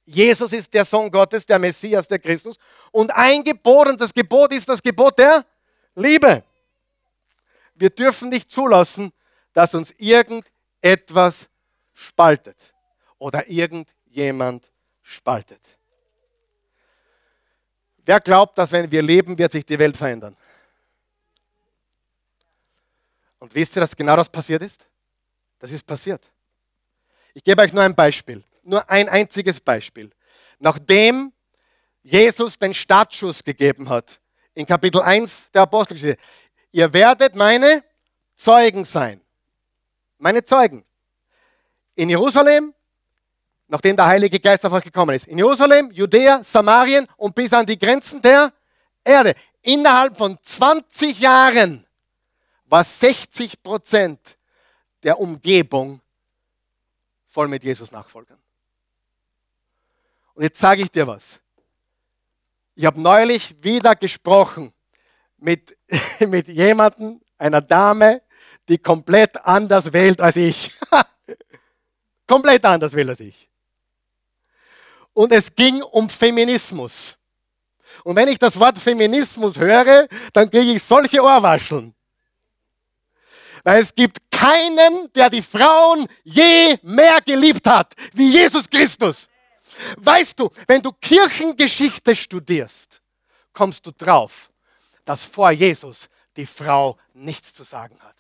Jesus 0.06 0.52
ist 0.52 0.74
der 0.74 0.86
Sohn 0.86 1.10
Gottes, 1.10 1.46
der 1.46 1.60
Messias, 1.60 2.08
der 2.08 2.20
Christus. 2.20 2.58
Und 2.92 3.12
ein 3.12 3.44
Gebot, 3.44 3.88
und 3.88 4.02
das 4.02 4.14
Gebot 4.14 4.52
ist 4.52 4.68
das 4.68 4.82
Gebot 4.82 5.18
der 5.18 5.46
Liebe. 5.96 6.44
Wir 7.76 7.90
dürfen 7.90 8.30
nicht 8.30 8.52
zulassen, 8.52 9.12
dass 9.54 9.74
uns 9.74 9.94
irgendetwas 9.98 11.48
spaltet 11.94 12.58
oder 13.18 13.50
irgendjemand 13.50 14.72
spaltet. 15.02 15.62
Wer 18.06 18.20
glaubt, 18.20 18.58
dass 18.58 18.72
wenn 18.72 18.92
wir 18.92 19.02
leben, 19.02 19.38
wird 19.38 19.52
sich 19.52 19.66
die 19.66 19.80
Welt 19.80 19.96
verändern? 19.96 20.36
Und 23.40 23.54
wisst 23.56 23.76
ihr, 23.76 23.82
dass 23.82 23.96
genau 23.96 24.16
das 24.16 24.30
passiert 24.30 24.62
ist? 24.62 24.86
Das 25.60 25.72
ist 25.72 25.86
passiert. 25.86 26.30
Ich 27.34 27.44
gebe 27.44 27.62
euch 27.62 27.74
nur 27.74 27.84
ein 27.84 27.96
Beispiel, 27.96 28.44
nur 28.64 28.90
ein 28.90 29.10
einziges 29.10 29.60
Beispiel. 29.60 30.12
Nachdem 30.60 31.34
Jesus 32.04 32.58
den 32.58 32.74
Startschuss 32.74 33.44
gegeben 33.44 33.90
hat, 33.90 34.20
in 34.54 34.66
Kapitel 34.66 35.02
1 35.02 35.50
der 35.54 35.64
Apostelgeschichte, 35.64 36.22
ihr 36.72 36.92
werdet 36.94 37.36
meine 37.36 37.84
Zeugen 38.36 38.86
sein. 38.86 39.22
Meine 40.18 40.44
Zeugen. 40.44 40.86
In 41.96 42.10
Jerusalem, 42.10 42.74
nachdem 43.74 43.96
der 43.96 44.06
Heilige 44.06 44.40
Geist 44.40 44.64
auf 44.68 44.72
euch 44.74 44.84
gekommen 44.84 45.16
ist. 45.16 45.26
In 45.26 45.40
Jerusalem, 45.40 45.90
Judäa, 45.90 46.44
Samarien 46.44 47.08
und 47.18 47.34
bis 47.34 47.52
an 47.54 47.66
die 47.66 47.80
Grenzen 47.80 48.22
der 48.22 48.54
Erde. 49.04 49.34
Innerhalb 49.64 50.16
von 50.16 50.38
20 50.44 51.20
Jahren 51.20 51.84
war 52.66 52.84
60 52.84 53.64
Prozent 53.64 54.38
der 55.02 55.20
Umgebung 55.20 56.02
voll 57.28 57.48
mit 57.48 57.64
Jesus 57.64 57.92
Nachfolgern. 57.92 58.38
Und 60.36 60.44
jetzt 60.44 60.60
sage 60.60 60.84
ich 60.84 60.92
dir 60.92 61.08
was. 61.08 61.40
Ich 62.76 62.86
habe 62.86 63.02
neulich 63.02 63.56
wieder 63.64 63.96
gesprochen 63.96 64.72
mit, 65.38 65.76
mit 66.20 66.48
jemandem, 66.48 67.20
einer 67.40 67.62
Dame, 67.62 68.22
die 68.70 68.78
komplett 68.78 69.44
anders 69.44 69.92
wählt 69.92 70.22
als 70.22 70.36
ich. 70.36 70.72
komplett 72.28 72.66
anders 72.66 72.94
wählt 72.94 73.10
als 73.10 73.20
ich. 73.20 73.50
Und 75.14 75.32
es 75.32 75.54
ging 75.54 75.82
um 75.82 76.10
Feminismus. 76.10 77.18
Und 78.04 78.16
wenn 78.16 78.28
ich 78.28 78.40
das 78.40 78.60
Wort 78.60 78.78
Feminismus 78.78 79.58
höre, 79.58 80.08
dann 80.34 80.50
kriege 80.50 80.74
ich 80.74 80.84
solche 80.84 81.22
Ohrwascheln. 81.24 81.94
Weil 83.64 83.82
es 83.82 83.96
gibt 83.96 84.20
keinen, 84.30 85.12
der 85.14 85.30
die 85.30 85.42
Frauen 85.42 86.08
je 86.24 86.78
mehr 86.82 87.22
geliebt 87.22 87.66
hat, 87.66 87.94
wie 88.14 88.32
Jesus 88.32 88.70
Christus. 88.70 89.30
Weißt 89.98 90.40
du, 90.40 90.50
wenn 90.68 90.82
du 90.82 90.92
Kirchengeschichte 90.92 92.16
studierst, 92.16 93.02
kommst 93.54 93.86
du 93.86 93.92
drauf, 93.92 94.52
dass 95.06 95.24
vor 95.24 95.52
Jesus 95.52 96.10
die 96.36 96.46
Frau 96.46 96.98
nichts 97.14 97.54
zu 97.54 97.64
sagen 97.64 97.98
hat. 98.02 98.16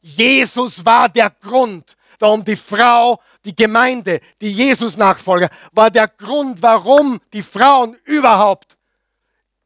Jesus 0.00 0.84
war 0.84 1.08
der 1.08 1.30
Grund, 1.30 1.96
warum 2.22 2.44
die 2.44 2.56
Frau, 2.56 3.20
die 3.44 3.54
Gemeinde, 3.54 4.20
die 4.40 4.52
Jesus-Nachfolger, 4.52 5.50
war 5.72 5.90
der 5.90 6.06
Grund, 6.06 6.62
warum 6.62 7.20
die 7.32 7.42
Frauen 7.42 7.98
überhaupt 8.04 8.78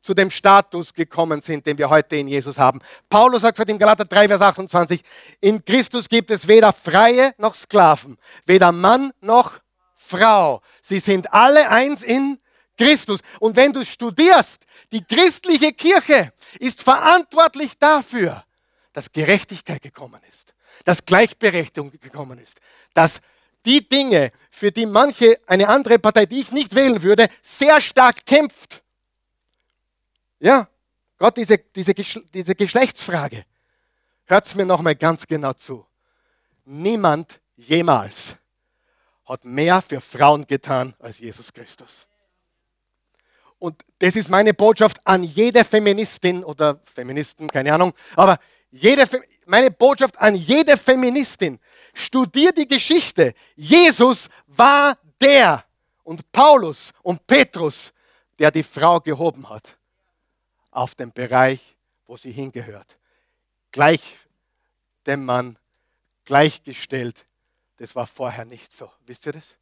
zu 0.00 0.14
dem 0.14 0.30
Status 0.30 0.94
gekommen 0.94 1.42
sind, 1.42 1.66
den 1.66 1.76
wir 1.76 1.90
heute 1.90 2.16
in 2.16 2.28
Jesus 2.28 2.58
haben. 2.58 2.80
Paulus 3.10 3.42
sagt 3.42 3.58
in 3.68 3.78
Galater 3.78 4.04
3, 4.04 4.28
Vers 4.28 4.40
28, 4.40 5.02
in 5.40 5.64
Christus 5.64 6.08
gibt 6.08 6.30
es 6.30 6.48
weder 6.48 6.72
Freie 6.72 7.34
noch 7.38 7.54
Sklaven, 7.54 8.16
weder 8.46 8.72
Mann 8.72 9.12
noch 9.20 9.60
Frau. 9.96 10.62
Sie 10.80 11.00
sind 11.00 11.32
alle 11.34 11.68
eins 11.68 12.02
in 12.02 12.38
Christus. 12.78 13.20
Und 13.40 13.56
wenn 13.56 13.72
du 13.72 13.84
studierst, 13.84 14.64
die 14.92 15.04
christliche 15.04 15.72
Kirche 15.72 16.32
ist 16.58 16.82
verantwortlich 16.82 17.76
dafür, 17.78 18.44
dass 18.92 19.12
Gerechtigkeit 19.12 19.82
gekommen 19.82 20.20
ist, 20.28 20.54
dass 20.84 21.04
Gleichberechtigung 21.04 21.90
gekommen 21.90 22.38
ist, 22.38 22.60
dass 22.94 23.20
die 23.64 23.86
Dinge, 23.86 24.32
für 24.50 24.70
die 24.70 24.86
manche, 24.86 25.38
eine 25.46 25.68
andere 25.68 25.98
Partei, 25.98 26.26
die 26.26 26.40
ich 26.40 26.52
nicht 26.52 26.74
wählen 26.74 27.02
würde, 27.02 27.28
sehr 27.42 27.80
stark 27.80 28.24
kämpft. 28.24 28.82
Ja, 30.38 30.68
Gott, 31.18 31.36
diese, 31.36 31.58
diese, 31.58 31.94
diese 31.94 32.54
Geschlechtsfrage, 32.54 33.44
hört 34.26 34.46
es 34.46 34.54
mir 34.54 34.66
nochmal 34.66 34.94
ganz 34.94 35.26
genau 35.26 35.52
zu. 35.52 35.84
Niemand 36.64 37.40
jemals 37.56 38.36
hat 39.24 39.44
mehr 39.44 39.82
für 39.82 40.00
Frauen 40.00 40.46
getan 40.46 40.94
als 40.98 41.18
Jesus 41.18 41.52
Christus. 41.52 42.06
Und 43.58 43.82
das 43.98 44.16
ist 44.16 44.28
meine 44.28 44.52
Botschaft 44.52 45.00
an 45.04 45.22
jede 45.22 45.64
Feministin 45.64 46.44
oder 46.44 46.80
Feministen, 46.94 47.48
keine 47.48 47.72
Ahnung, 47.72 47.94
aber 48.14 48.38
jede, 48.70 49.08
meine 49.46 49.70
Botschaft 49.70 50.18
an 50.18 50.34
jede 50.34 50.76
Feministin. 50.76 51.58
Studier 51.94 52.52
die 52.52 52.68
Geschichte. 52.68 53.34
Jesus 53.54 54.28
war 54.46 54.98
der 55.20 55.64
und 56.04 56.30
Paulus 56.30 56.92
und 57.02 57.26
Petrus, 57.26 57.92
der 58.38 58.50
die 58.50 58.62
Frau 58.62 59.00
gehoben 59.00 59.48
hat 59.48 59.76
auf 60.70 60.94
den 60.94 61.10
Bereich, 61.12 61.60
wo 62.06 62.16
sie 62.16 62.32
hingehört. 62.32 62.98
Gleich 63.72 64.00
dem 65.06 65.24
Mann, 65.24 65.56
gleichgestellt. 66.24 67.24
Das 67.78 67.94
war 67.94 68.06
vorher 68.06 68.44
nicht 68.44 68.72
so. 68.72 68.90
Wisst 69.06 69.26
ihr 69.26 69.32
das? 69.32 69.54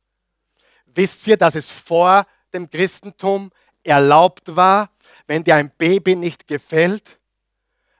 Wisst 0.87 1.27
ihr, 1.27 1.37
dass 1.37 1.55
es 1.55 1.71
vor 1.71 2.27
dem 2.53 2.69
Christentum 2.69 3.51
erlaubt 3.83 4.57
war, 4.57 4.91
wenn 5.27 5.45
dir 5.45 5.57
ein 5.57 5.71
Baby 5.71 6.17
nicht 6.17 6.49
gefällt, 6.49 7.19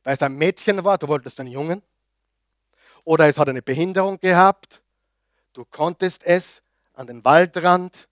weil 0.05 0.15
es 0.15 0.23
ein 0.23 0.37
Mädchen 0.37 0.85
war, 0.85 0.99
du 0.99 1.09
wolltest 1.09 1.41
einen 1.41 1.51
Jungen, 1.51 1.83
oder 3.05 3.27
es 3.29 3.39
hat 3.39 3.49
eine 3.49 3.63
Behinderung 3.63 4.19
gehabt, 4.21 4.83
du 5.53 5.65
konntest 5.65 6.23
es 6.25 6.63
an 6.95 7.07
den 7.07 7.25
Waldrand 7.25 8.09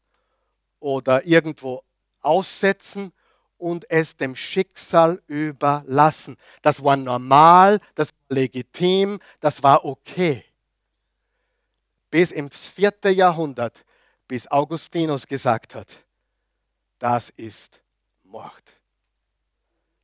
oder 0.80 1.24
irgendwo 1.24 1.82
aussetzen 2.20 3.12
und 3.58 3.88
es 3.90 4.16
dem 4.16 4.34
Schicksal 4.34 5.22
überlassen. 5.28 6.36
Das 6.62 6.82
war 6.82 6.96
normal, 6.96 7.78
das 7.94 8.08
war 8.08 8.36
legitim, 8.36 9.20
das 9.40 9.62
war 9.62 9.84
okay. 9.84 10.44
Bis 12.10 12.32
ins 12.32 12.66
vierte 12.66 13.08
Jahrhundert, 13.10 13.84
bis 14.26 14.46
Augustinus 14.48 15.26
gesagt 15.26 15.74
hat, 15.74 15.96
das 16.98 17.30
ist 17.30 17.80
Mord. 18.24 18.62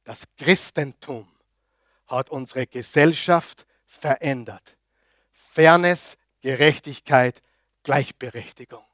Das 0.05 0.23
Christentum 0.37 1.29
hat 2.09 2.31
unsere 2.31 2.67
Gesellschaft 2.67 3.67
verändert. 3.87 4.77
Fairness, 5.33 6.17
Gerechtigkeit, 6.41 7.41
Gleichberechtigung. 7.83 8.85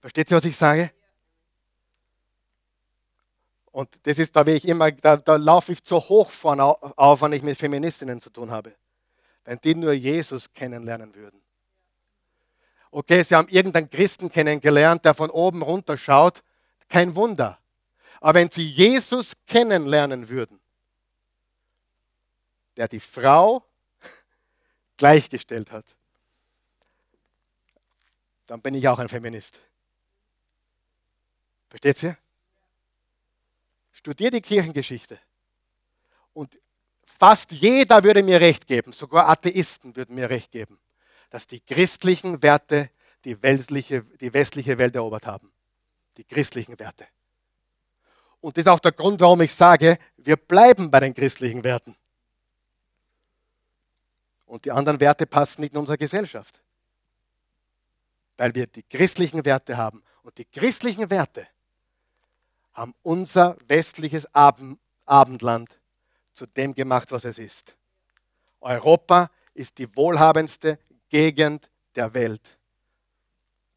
Versteht 0.00 0.30
ihr, 0.30 0.36
was 0.36 0.44
ich 0.44 0.56
sage? 0.56 0.92
Und 3.70 3.88
das 4.02 4.18
ist, 4.18 4.36
da, 4.36 4.46
ich 4.46 4.66
immer, 4.68 4.92
da, 4.92 5.16
da 5.16 5.36
laufe 5.36 5.72
ich 5.72 5.82
zu 5.82 5.96
hoch 5.98 6.30
vorne 6.30 6.64
auf, 6.64 7.22
wenn 7.22 7.32
ich 7.32 7.42
mit 7.42 7.56
Feministinnen 7.56 8.20
zu 8.20 8.30
tun 8.30 8.50
habe. 8.50 8.74
wenn 9.44 9.58
die 9.58 9.74
nur 9.74 9.92
Jesus 9.92 10.52
kennenlernen 10.52 11.14
würden. 11.14 11.40
Okay, 12.90 13.22
sie 13.22 13.34
haben 13.34 13.48
irgendeinen 13.48 13.88
Christen 13.88 14.30
kennengelernt, 14.30 15.04
der 15.04 15.14
von 15.14 15.30
oben 15.30 15.62
runter 15.62 15.96
schaut, 15.96 16.42
kein 16.88 17.16
Wunder. 17.16 17.58
Aber 18.20 18.34
wenn 18.34 18.50
sie 18.50 18.68
Jesus 18.68 19.32
kennenlernen 19.46 20.28
würden, 20.28 20.60
der 22.76 22.88
die 22.88 23.00
Frau 23.00 23.64
gleichgestellt 24.96 25.70
hat, 25.70 25.84
dann 28.46 28.60
bin 28.60 28.74
ich 28.74 28.86
auch 28.88 28.98
ein 28.98 29.08
Feminist. 29.08 29.58
Versteht 31.68 32.02
ihr? 32.02 32.16
Studier 33.92 34.30
die 34.30 34.40
Kirchengeschichte. 34.40 35.18
Und 36.34 36.58
fast 37.04 37.52
jeder 37.52 38.02
würde 38.04 38.22
mir 38.22 38.40
recht 38.40 38.66
geben, 38.66 38.92
sogar 38.92 39.28
Atheisten 39.28 39.96
würden 39.96 40.14
mir 40.14 40.28
recht 40.28 40.50
geben, 40.50 40.78
dass 41.30 41.46
die 41.46 41.60
christlichen 41.60 42.42
Werte 42.42 42.90
die 43.24 43.40
westliche, 43.42 44.02
die 44.20 44.32
westliche 44.32 44.78
Welt 44.78 44.96
erobert 44.96 45.26
haben. 45.26 45.52
Die 46.16 46.24
christlichen 46.24 46.78
Werte. 46.78 47.06
Und 48.40 48.56
das 48.56 48.64
ist 48.64 48.68
auch 48.68 48.80
der 48.80 48.92
Grund, 48.92 49.20
warum 49.20 49.40
ich 49.40 49.54
sage, 49.54 49.98
wir 50.16 50.36
bleiben 50.36 50.90
bei 50.90 51.00
den 51.00 51.14
christlichen 51.14 51.62
Werten. 51.64 51.96
Und 54.52 54.66
die 54.66 54.70
anderen 54.70 55.00
Werte 55.00 55.24
passen 55.24 55.62
nicht 55.62 55.72
in 55.72 55.78
unsere 55.78 55.96
Gesellschaft. 55.96 56.60
Weil 58.36 58.54
wir 58.54 58.66
die 58.66 58.82
christlichen 58.82 59.46
Werte 59.46 59.78
haben. 59.78 60.02
Und 60.24 60.36
die 60.36 60.44
christlichen 60.44 61.08
Werte 61.08 61.46
haben 62.74 62.94
unser 63.02 63.56
westliches 63.66 64.28
Abendland 64.34 65.80
zu 66.34 66.44
dem 66.44 66.74
gemacht, 66.74 67.12
was 67.12 67.24
es 67.24 67.38
ist. 67.38 67.74
Europa 68.60 69.30
ist 69.54 69.78
die 69.78 69.96
wohlhabendste 69.96 70.78
Gegend 71.08 71.70
der 71.94 72.12
Welt. 72.12 72.58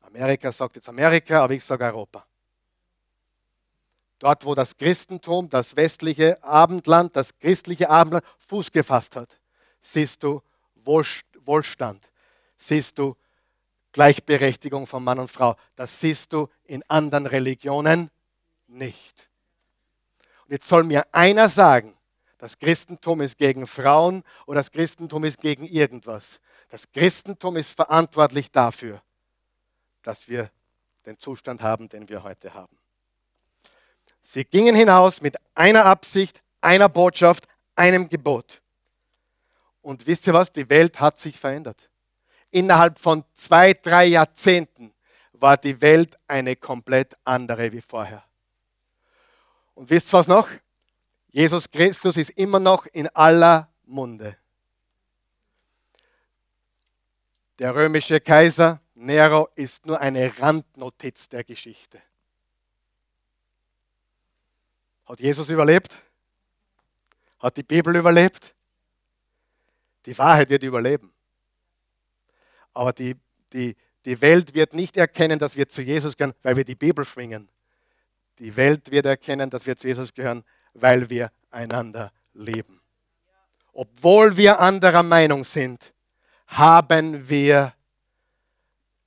Amerika 0.01 0.51
sagt 0.51 0.75
jetzt 0.75 0.89
Amerika, 0.89 1.41
aber 1.41 1.53
ich 1.53 1.63
sage 1.63 1.85
Europa. 1.85 2.25
Dort, 4.19 4.43
wo 4.43 4.53
das 4.53 4.75
Christentum, 4.75 5.49
das 5.49 5.77
westliche 5.77 6.43
Abendland, 6.43 7.15
das 7.15 7.39
christliche 7.39 7.89
Abendland 7.89 8.25
Fuß 8.39 8.73
gefasst 8.73 9.15
hat, 9.15 9.39
siehst 9.79 10.21
du 10.21 10.41
Wohlstand, 10.85 12.09
siehst 12.57 12.97
du 12.97 13.15
Gleichberechtigung 13.95 14.87
von 14.87 15.03
Mann 15.03 15.19
und 15.19 15.29
Frau. 15.29 15.55
Das 15.77 16.01
siehst 16.01 16.33
du 16.33 16.49
in 16.65 16.83
anderen 16.89 17.27
Religionen 17.27 18.11
nicht. 18.67 19.29
Und 20.45 20.51
jetzt 20.51 20.67
soll 20.67 20.83
mir 20.83 21.05
einer 21.13 21.47
sagen, 21.47 21.95
das 22.37 22.59
Christentum 22.59 23.21
ist 23.21 23.37
gegen 23.37 23.65
Frauen 23.65 24.23
oder 24.45 24.59
das 24.59 24.71
Christentum 24.71 25.23
ist 25.23 25.39
gegen 25.39 25.63
irgendwas. 25.63 26.41
Das 26.69 26.91
Christentum 26.91 27.55
ist 27.55 27.73
verantwortlich 27.73 28.51
dafür, 28.51 29.01
dass 30.03 30.27
wir 30.27 30.51
den 31.05 31.17
Zustand 31.17 31.61
haben, 31.61 31.87
den 31.87 32.09
wir 32.09 32.23
heute 32.23 32.53
haben. 32.53 32.77
Sie 34.21 34.43
gingen 34.43 34.75
hinaus 34.75 35.21
mit 35.21 35.37
einer 35.53 35.85
Absicht, 35.85 36.41
einer 36.59 36.89
Botschaft, 36.89 37.47
einem 37.75 38.09
Gebot. 38.09 38.61
Und 39.85 40.07
wisst 40.07 40.25
ihr 40.25 40.33
was? 40.33 40.51
Die 40.51 40.67
Welt 40.67 40.99
hat 40.99 41.19
sich 41.19 41.39
verändert. 41.39 41.91
Innerhalb 42.49 42.97
von 42.97 43.23
zwei, 43.35 43.75
drei 43.75 44.05
Jahrzehnten 44.05 44.91
war 45.33 45.57
die 45.57 45.79
Welt 45.79 46.17
eine 46.25 46.55
komplett 46.55 47.15
andere 47.23 47.71
wie 47.71 47.81
vorher. 47.81 48.23
Und 49.75 49.87
wisst 49.91 50.11
ihr 50.11 50.17
was 50.17 50.27
noch? 50.27 50.49
Jesus 51.29 51.69
Christus 51.69 52.17
ist 52.17 52.31
immer 52.31 52.59
noch 52.59 52.87
in 52.87 53.09
aller 53.09 53.71
Munde. 53.85 54.35
Der 57.59 57.75
römische 57.75 58.19
Kaiser 58.19 58.81
Nero 58.95 59.49
ist 59.53 59.85
nur 59.85 60.01
eine 60.01 60.35
Randnotiz 60.39 61.29
der 61.29 61.43
Geschichte. 61.43 62.01
Hat 65.05 65.19
Jesus 65.19 65.47
überlebt? 65.47 65.95
Hat 67.37 67.55
die 67.55 67.61
Bibel 67.61 67.95
überlebt? 67.95 68.54
Die 70.05 70.17
Wahrheit 70.17 70.49
wird 70.49 70.63
überleben. 70.63 71.11
Aber 72.73 72.93
die, 72.93 73.15
die, 73.53 73.75
die 74.03 74.21
Welt 74.21 74.53
wird 74.53 74.73
nicht 74.73 74.97
erkennen, 74.97 75.39
dass 75.39 75.55
wir 75.55 75.67
zu 75.67 75.81
Jesus 75.81 76.15
gehören, 76.15 76.35
weil 76.43 76.57
wir 76.57 76.65
die 76.65 76.75
Bibel 76.75 77.05
schwingen. 77.05 77.49
Die 78.39 78.55
Welt 78.55 78.91
wird 78.91 79.05
erkennen, 79.05 79.49
dass 79.49 79.65
wir 79.65 79.77
zu 79.77 79.87
Jesus 79.87 80.13
gehören, 80.13 80.43
weil 80.73 81.09
wir 81.09 81.31
einander 81.51 82.11
lieben. 82.33 82.81
Obwohl 83.73 84.35
wir 84.37 84.59
anderer 84.59 85.03
Meinung 85.03 85.43
sind, 85.43 85.93
haben 86.47 87.27
wir 87.27 87.73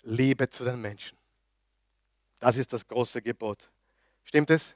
Liebe 0.02 0.48
zu 0.48 0.64
den 0.64 0.80
Menschen. 0.80 1.16
Das 2.40 2.56
ist 2.56 2.72
das 2.72 2.86
große 2.86 3.20
Gebot. 3.22 3.70
Stimmt 4.24 4.50
es? 4.50 4.74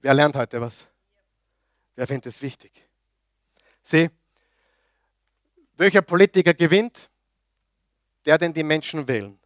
Wer 0.00 0.14
lernt 0.14 0.36
heute 0.36 0.60
was? 0.60 0.86
Wer 1.94 2.06
findet 2.06 2.34
es 2.34 2.40
wichtig? 2.40 2.72
Sieh, 3.82 4.10
welcher 5.80 6.02
Politiker 6.02 6.52
gewinnt? 6.52 7.08
Der, 8.26 8.36
den 8.36 8.52
die 8.52 8.62
Menschen 8.62 9.08
wählen. 9.08 9.38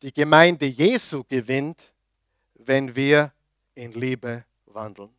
Die 0.00 0.12
Gemeinde 0.12 0.64
Jesu 0.64 1.22
gewinnt, 1.24 1.92
wenn 2.54 2.96
wir 2.96 3.32
in 3.74 3.92
Liebe 3.92 4.46
wandeln. 4.64 5.14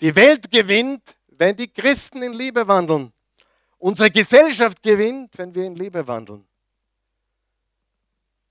Die 0.00 0.14
Welt 0.14 0.48
gewinnt, 0.52 1.16
wenn 1.26 1.56
die 1.56 1.66
Christen 1.66 2.22
in 2.22 2.32
Liebe 2.32 2.66
wandeln. 2.68 3.12
Unsere 3.78 4.08
Gesellschaft 4.08 4.80
gewinnt, 4.84 5.36
wenn 5.36 5.52
wir 5.52 5.64
in 5.64 5.74
Liebe 5.74 6.06
wandeln. 6.06 6.46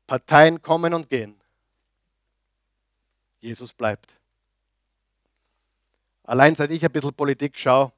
Parteien 0.05 0.61
kommen 0.61 0.93
und 0.93 1.09
gehen. 1.09 1.39
Jesus 3.39 3.73
bleibt. 3.73 4.13
Allein 6.23 6.55
seit 6.55 6.71
ich 6.71 6.83
ein 6.83 6.91
bisschen 6.91 7.13
Politik 7.13 7.57
schaue, 7.57 7.93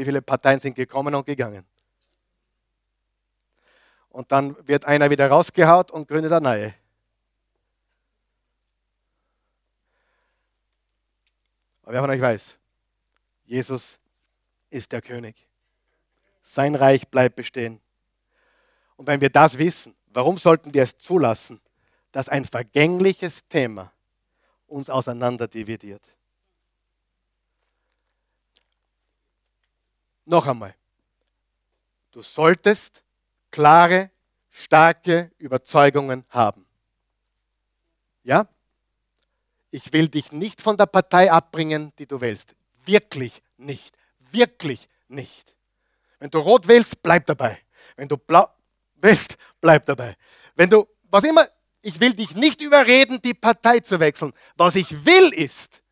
wie 0.00 0.04
viele 0.06 0.22
Parteien 0.22 0.58
sind 0.58 0.74
gekommen 0.74 1.14
und 1.14 1.26
gegangen. 1.26 1.62
Und 4.08 4.32
dann 4.32 4.56
wird 4.66 4.86
einer 4.86 5.10
wieder 5.10 5.28
rausgehaut 5.28 5.90
und 5.90 6.08
gründet 6.08 6.32
eine 6.32 6.40
neue. 6.40 6.74
Aber 11.82 11.92
wer 11.92 12.00
von 12.00 12.10
euch 12.10 12.20
weiß, 12.20 12.56
Jesus 13.44 14.00
ist 14.70 14.90
der 14.90 15.02
König. 15.02 15.46
Sein 16.42 16.74
Reich 16.74 17.06
bleibt 17.08 17.36
bestehen. 17.36 17.78
Und 18.96 19.06
wenn 19.06 19.20
wir 19.20 19.30
das 19.30 19.58
wissen, 19.58 19.94
warum 20.06 20.38
sollten 20.38 20.72
wir 20.72 20.82
es 20.82 20.96
zulassen, 20.96 21.60
dass 22.10 22.30
ein 22.30 22.46
vergängliches 22.46 23.46
Thema 23.48 23.92
uns 24.66 24.88
auseinanderdividiert? 24.88 26.02
Noch 30.30 30.46
einmal, 30.46 30.76
du 32.12 32.22
solltest 32.22 33.02
klare, 33.50 34.12
starke 34.48 35.32
Überzeugungen 35.38 36.24
haben. 36.28 36.64
Ja? 38.22 38.46
Ich 39.72 39.92
will 39.92 40.06
dich 40.06 40.30
nicht 40.30 40.62
von 40.62 40.76
der 40.76 40.86
Partei 40.86 41.32
abbringen, 41.32 41.92
die 41.98 42.06
du 42.06 42.20
wählst. 42.20 42.54
Wirklich 42.84 43.42
nicht. 43.56 43.98
Wirklich 44.30 44.88
nicht. 45.08 45.56
Wenn 46.20 46.30
du 46.30 46.38
rot 46.38 46.68
wählst, 46.68 47.02
bleib 47.02 47.26
dabei. 47.26 47.58
Wenn 47.96 48.06
du 48.06 48.16
blau 48.16 48.48
wählst, 49.02 49.36
bleib 49.60 49.84
dabei. 49.86 50.16
Wenn 50.54 50.70
du, 50.70 50.86
was 51.10 51.24
immer, 51.24 51.48
ich 51.82 51.98
will 51.98 52.12
dich 52.12 52.36
nicht 52.36 52.60
überreden, 52.60 53.20
die 53.20 53.34
Partei 53.34 53.80
zu 53.80 53.98
wechseln. 53.98 54.32
Was 54.56 54.76
ich 54.76 55.04
will 55.04 55.32
ist, 55.32 55.82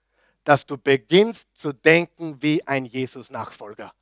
dass 0.44 0.64
du 0.64 0.78
beginnst 0.78 1.48
zu 1.58 1.72
denken 1.72 2.40
wie 2.40 2.64
ein 2.68 2.84
Jesus-Nachfolger. 2.84 3.92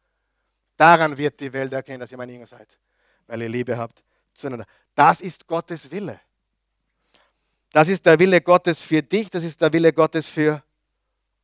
Daran 0.76 1.16
wird 1.16 1.40
die 1.40 1.52
Welt 1.52 1.72
erkennen, 1.72 2.00
dass 2.00 2.12
ihr 2.12 2.18
meine 2.18 2.32
Jünger 2.32 2.46
seid, 2.46 2.78
weil 3.26 3.42
ihr 3.42 3.48
Liebe 3.48 3.76
habt 3.76 4.02
zueinander. 4.34 4.66
Das 4.94 5.20
ist 5.20 5.46
Gottes 5.46 5.90
Wille. 5.90 6.20
Das 7.72 7.88
ist 7.88 8.06
der 8.06 8.18
Wille 8.18 8.40
Gottes 8.40 8.82
für 8.82 9.02
dich, 9.02 9.30
das 9.30 9.44
ist 9.44 9.60
der 9.60 9.72
Wille 9.72 9.92
Gottes 9.92 10.28
für 10.28 10.62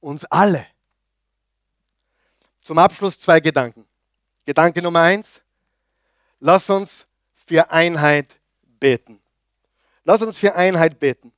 uns 0.01 0.25
alle. 0.27 0.67
Zum 2.63 2.79
Abschluss 2.79 3.19
zwei 3.19 3.41
Gedanken. 3.41 3.87
Gedanke 4.45 4.83
Nummer 4.83 5.01
eins, 5.01 5.41
lass 6.41 6.69
uns 6.71 7.07
für 7.47 7.71
Einheit 7.71 8.39
beten. 8.81 9.21
Lass 10.05 10.23
uns 10.23 10.37
für 10.37 10.55
Einheit 10.55 10.99
beten. 10.99 11.33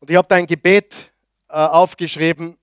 Und 0.00 0.10
ich 0.10 0.16
habe 0.16 0.26
da 0.28 0.36
ein 0.36 0.46
Gebet 0.46 1.12
äh, 1.48 1.54
aufgeschrieben. 1.54 2.56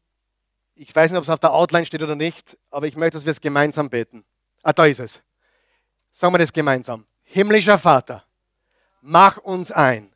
Ich 0.83 0.95
weiß 0.95 1.11
nicht, 1.11 1.17
ob 1.17 1.23
es 1.23 1.29
auf 1.29 1.39
der 1.39 1.53
Outline 1.53 1.85
steht 1.85 2.01
oder 2.01 2.15
nicht, 2.15 2.57
aber 2.71 2.87
ich 2.87 2.95
möchte, 2.95 3.17
dass 3.17 3.25
wir 3.25 3.31
es 3.31 3.41
gemeinsam 3.41 3.89
beten. 3.89 4.23
Ah, 4.61 4.73
da 4.73 4.85
ist 4.85 4.99
es. 4.99 5.21
Sagen 6.11 6.33
wir 6.33 6.39
das 6.39 6.53
gemeinsam. 6.53 7.05
Himmlischer 7.23 7.77
Vater, 7.77 8.23
mach 9.01 9.37
uns 9.37 9.71
ein 9.71 10.13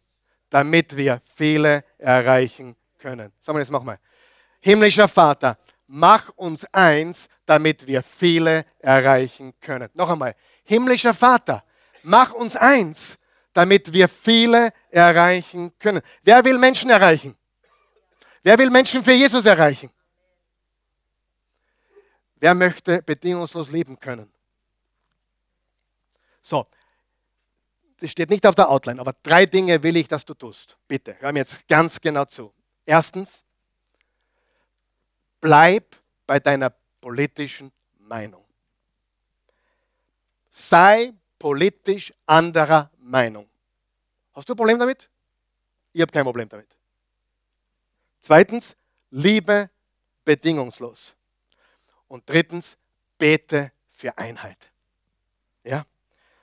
damit 0.50 0.96
wir 0.96 1.22
viele 1.36 1.84
erreichen 1.98 2.76
können. 3.00 3.32
Sagen 3.40 3.58
wir 3.58 3.62
das 3.62 3.70
nochmal. 3.70 4.00
Himmlischer 4.60 5.08
Vater, 5.08 5.58
mach 5.88 6.30
uns 6.36 6.66
eins, 6.74 7.28
damit 7.46 7.88
wir 7.88 8.04
viele 8.04 8.66
erreichen 8.80 9.54
können. 9.60 9.90
Noch 9.94 10.10
einmal, 10.10 10.36
himmlischer 10.64 11.14
Vater, 11.14 11.64
mach 12.04 12.34
uns 12.34 12.56
eins, 12.56 13.18
damit 13.54 13.94
wir 13.94 14.08
viele 14.08 14.72
erreichen 14.90 15.72
können. 15.80 16.02
Wer 16.24 16.44
will 16.44 16.58
Menschen 16.58 16.90
erreichen? 16.90 17.36
Wer 18.44 18.58
will 18.58 18.70
Menschen 18.70 19.04
für 19.04 19.14
Jesus 19.14 19.46
erreichen? 19.46 19.90
Wer 22.40 22.54
möchte 22.54 23.02
bedingungslos 23.02 23.70
leben 23.70 24.00
können? 24.00 24.32
So, 26.42 26.68
das 28.00 28.12
steht 28.12 28.30
nicht 28.30 28.46
auf 28.46 28.56
der 28.56 28.70
Outline, 28.70 29.02
aber 29.02 29.14
drei 29.24 29.46
Dinge 29.46 29.82
will 29.82 29.98
ich, 29.98 30.08
dass 30.08 30.24
du 30.24 30.34
tust. 30.34 30.78
Bitte, 30.88 31.16
hör 31.20 31.32
mir 31.34 31.40
jetzt 31.40 31.68
ganz 31.68 32.00
genau 32.00 32.26
zu. 32.26 32.54
Erstens, 32.86 33.44
bleib 35.42 35.96
bei 36.26 36.40
deiner 36.40 36.70
politischen 37.02 37.72
Meinung. 38.00 38.46
Sei 40.52 41.14
politisch 41.40 42.14
anderer 42.26 42.92
Meinung. 43.00 43.50
Hast 44.34 44.48
du 44.48 44.54
ein 44.54 44.58
Problem 44.58 44.80
damit? 44.80 45.10
Ich 45.92 46.02
habe 46.02 46.12
kein 46.12 46.24
Problem 46.24 46.48
damit. 46.48 46.70
Zweitens, 48.20 48.76
liebe 49.10 49.70
bedingungslos. 50.24 51.17
Und 52.08 52.30
drittens, 52.30 52.78
bete 53.18 53.72
für 53.92 54.18
Einheit. 54.18 54.72
Ja? 55.64 55.86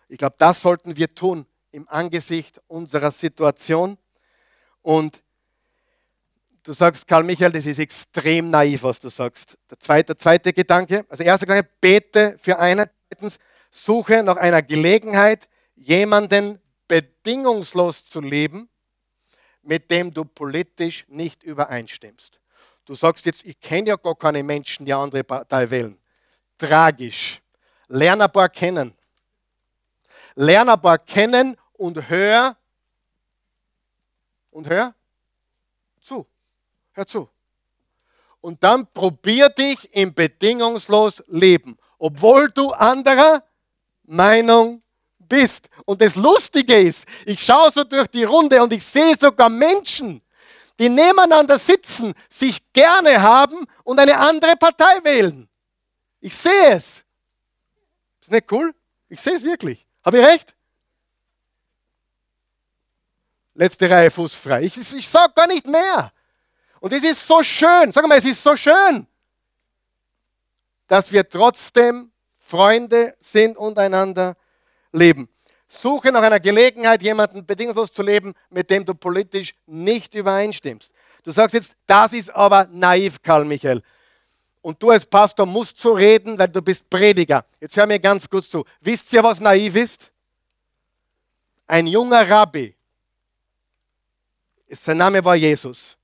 Ich 0.09 0.19
glaube, 0.19 0.37
das 0.39 0.61
sollten 0.61 0.97
wir 0.97 1.15
tun 1.15 1.47
im 1.73 1.89
Angesicht 1.89 2.61
unserer 2.69 3.11
Situation. 3.11 3.99
Und 4.83 5.23
du 6.62 6.73
sagst, 6.73 7.07
Karl 7.07 7.25
Michael, 7.25 7.53
das 7.53 7.67
ist 7.67 7.79
extrem 7.79 8.51
naiv, 8.51 8.83
was 8.83 9.01
du 9.01 9.09
sagst. 9.09 9.57
Der 9.71 9.79
zweite, 9.81 10.17
zweite 10.17 10.53
Gedanke, 10.53 11.05
also 11.09 11.23
erster 11.23 11.47
Gedanke, 11.47 11.71
bete 11.81 12.37
für 12.41 12.59
Einheit. 12.59 12.91
Drittens, 13.09 13.39
suche 13.71 14.23
nach 14.23 14.37
einer 14.37 14.62
Gelegenheit, 14.62 15.49
jemanden 15.75 16.61
bedingungslos 16.87 18.05
zu 18.05 18.21
leben, 18.21 18.69
mit 19.62 19.91
dem 19.91 20.12
du 20.12 20.25
politisch 20.25 21.07
nicht 21.09 21.43
übereinstimmst. 21.43 22.41
Du 22.85 22.95
sagst 22.95 23.24
jetzt, 23.24 23.45
ich 23.45 23.59
kenne 23.59 23.89
ja 23.89 23.97
gar 23.97 24.14
keine 24.14 24.43
Menschen, 24.43 24.85
die 24.85 24.93
andere 24.93 25.24
Partei 25.24 25.70
wählen. 25.70 25.99
Tragisch. 26.59 27.41
Lern 27.89 28.20
ein 28.20 28.30
paar 28.30 28.49
kennen. 28.49 28.95
Lern 30.35 30.68
ein 30.68 30.80
paar 30.80 30.99
kennen 30.99 31.57
und 31.74 32.09
hör 32.09 32.57
und 34.51 34.68
hör 34.68 34.95
zu. 36.01 36.26
Hör 36.93 37.07
zu. 37.07 37.28
Und 38.41 38.62
dann 38.62 38.87
probier 38.93 39.49
dich 39.49 39.93
im 39.95 40.12
bedingungslos 40.12 41.22
Leben, 41.28 41.78
obwohl 41.99 42.51
du 42.51 42.72
anderer 42.72 43.43
Meinung 44.03 44.82
bist. 45.18 45.70
Und 45.87 46.01
das 46.01 46.14
Lustige 46.14 46.78
ist, 46.78 47.07
ich 47.24 47.41
schaue 47.41 47.70
so 47.70 47.85
durch 47.85 48.07
die 48.09 48.24
Runde 48.24 48.62
und 48.62 48.72
ich 48.72 48.85
sehe 48.85 49.16
sogar 49.16 49.49
Menschen, 49.49 50.20
die 50.79 50.89
nebeneinander 50.89 51.59
sitzen, 51.59 52.14
sich 52.29 52.61
gerne 52.72 53.22
haben 53.22 53.64
und 53.85 53.99
eine 53.99 54.18
andere 54.18 54.57
Partei 54.57 55.03
wählen. 55.03 55.49
Ich 56.20 56.35
sehe 56.35 56.72
es. 56.72 57.05
Ist 58.20 58.31
nicht 58.31 58.51
cool? 58.51 58.75
Ich 59.09 59.20
sehe 59.20 59.35
es 59.35 59.45
wirklich. 59.45 59.87
Habe 60.05 60.18
ich 60.18 60.27
recht? 60.27 60.55
Letzte 63.55 63.89
Reihe 63.89 64.11
fußfrei. 64.11 64.62
Ich, 64.62 64.77
ich 64.77 65.09
sage 65.09 65.33
gar 65.35 65.47
nicht 65.47 65.66
mehr. 65.66 66.12
Und 66.81 66.93
es 66.93 67.05
ist 67.05 67.27
so 67.27 67.43
schön, 67.43 67.93
sag 67.93 68.07
mal, 68.07 68.18
es 68.18 68.25
ist 68.25 68.43
so 68.43 68.57
schön, 68.57 69.07
dass 70.89 71.11
wir 71.12 71.29
trotzdem 71.29 72.11
Freunde 72.39 73.16
sind 73.20 73.57
und 73.57 73.79
einander 73.79 74.37
leben. 74.93 75.29
Suche 75.75 76.12
nach 76.12 76.22
einer 76.22 76.41
Gelegenheit, 76.41 77.03
jemanden 77.03 77.45
bedingungslos 77.45 77.93
zu 77.93 78.03
leben, 78.03 78.33
mit 78.51 78.70
dem 78.70 78.85
du 78.85 78.95
politisch 78.95 79.53
nicht 79.66 80.14
übereinstimmst. 80.14 80.93
Du 81.22 81.31
sagst 81.31 81.55
jetzt, 81.55 81.75
das 81.87 82.12
ist 82.12 82.35
aber 82.35 82.68
naiv, 82.70 83.22
Karl 83.22 83.45
Michael. 83.45 83.83
Und 84.62 84.83
du 84.83 84.91
als 84.91 85.05
Pastor 85.05 85.47
musst 85.47 85.79
so 85.79 85.93
reden, 85.93 86.39
weil 86.39 86.49
du 86.49 86.62
bist 86.62 86.89
Prediger. 86.89 87.45
Jetzt 87.61 87.77
hör 87.77 87.87
mir 87.87 87.99
ganz 87.99 88.29
kurz 88.29 88.49
zu. 88.49 88.64
Wisst 88.81 89.12
ihr, 89.12 89.22
was 89.22 89.41
naiv 89.41 89.77
ist? 89.77 90.11
Ein 91.66 91.87
junger 91.87 92.29
Rabbi, 92.29 92.75
sein 94.70 94.97
Name 94.97 95.25
war 95.25 95.37
Jesus. 95.37 95.97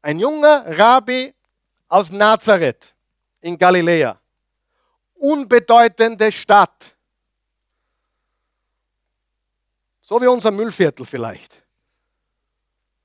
Ein 0.00 0.18
junger 0.18 0.64
Rabbi 0.78 1.32
aus 1.88 2.10
Nazareth 2.10 2.94
in 3.40 3.56
Galiläa. 3.56 4.18
Unbedeutende 5.14 6.32
Stadt 6.32 6.91
So 10.02 10.20
wie 10.20 10.26
unser 10.26 10.50
Müllviertel 10.50 11.06
vielleicht. 11.06 11.62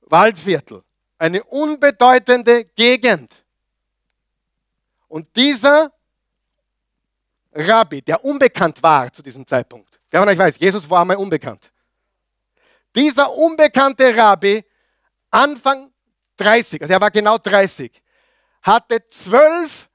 Waldviertel. 0.02 0.82
Eine 1.16 1.42
unbedeutende 1.44 2.64
Gegend. 2.64 3.44
Und 5.08 5.34
dieser 5.34 5.92
Rabbi, 7.52 8.02
der 8.02 8.22
unbekannt 8.24 8.82
war 8.82 9.12
zu 9.12 9.22
diesem 9.22 9.46
Zeitpunkt, 9.46 9.98
wer 10.10 10.20
von 10.20 10.28
euch 10.28 10.38
weiß, 10.38 10.58
Jesus 10.58 10.88
war 10.88 11.00
einmal 11.00 11.16
unbekannt. 11.16 11.70
Dieser 12.94 13.32
unbekannte 13.32 14.14
Rabbi, 14.16 14.64
Anfang 15.30 15.90
30, 16.36 16.82
also 16.82 16.92
er 16.92 17.00
war 17.00 17.10
genau 17.10 17.38
30, 17.38 17.90
hatte 18.62 19.08
zwölf 19.08 19.88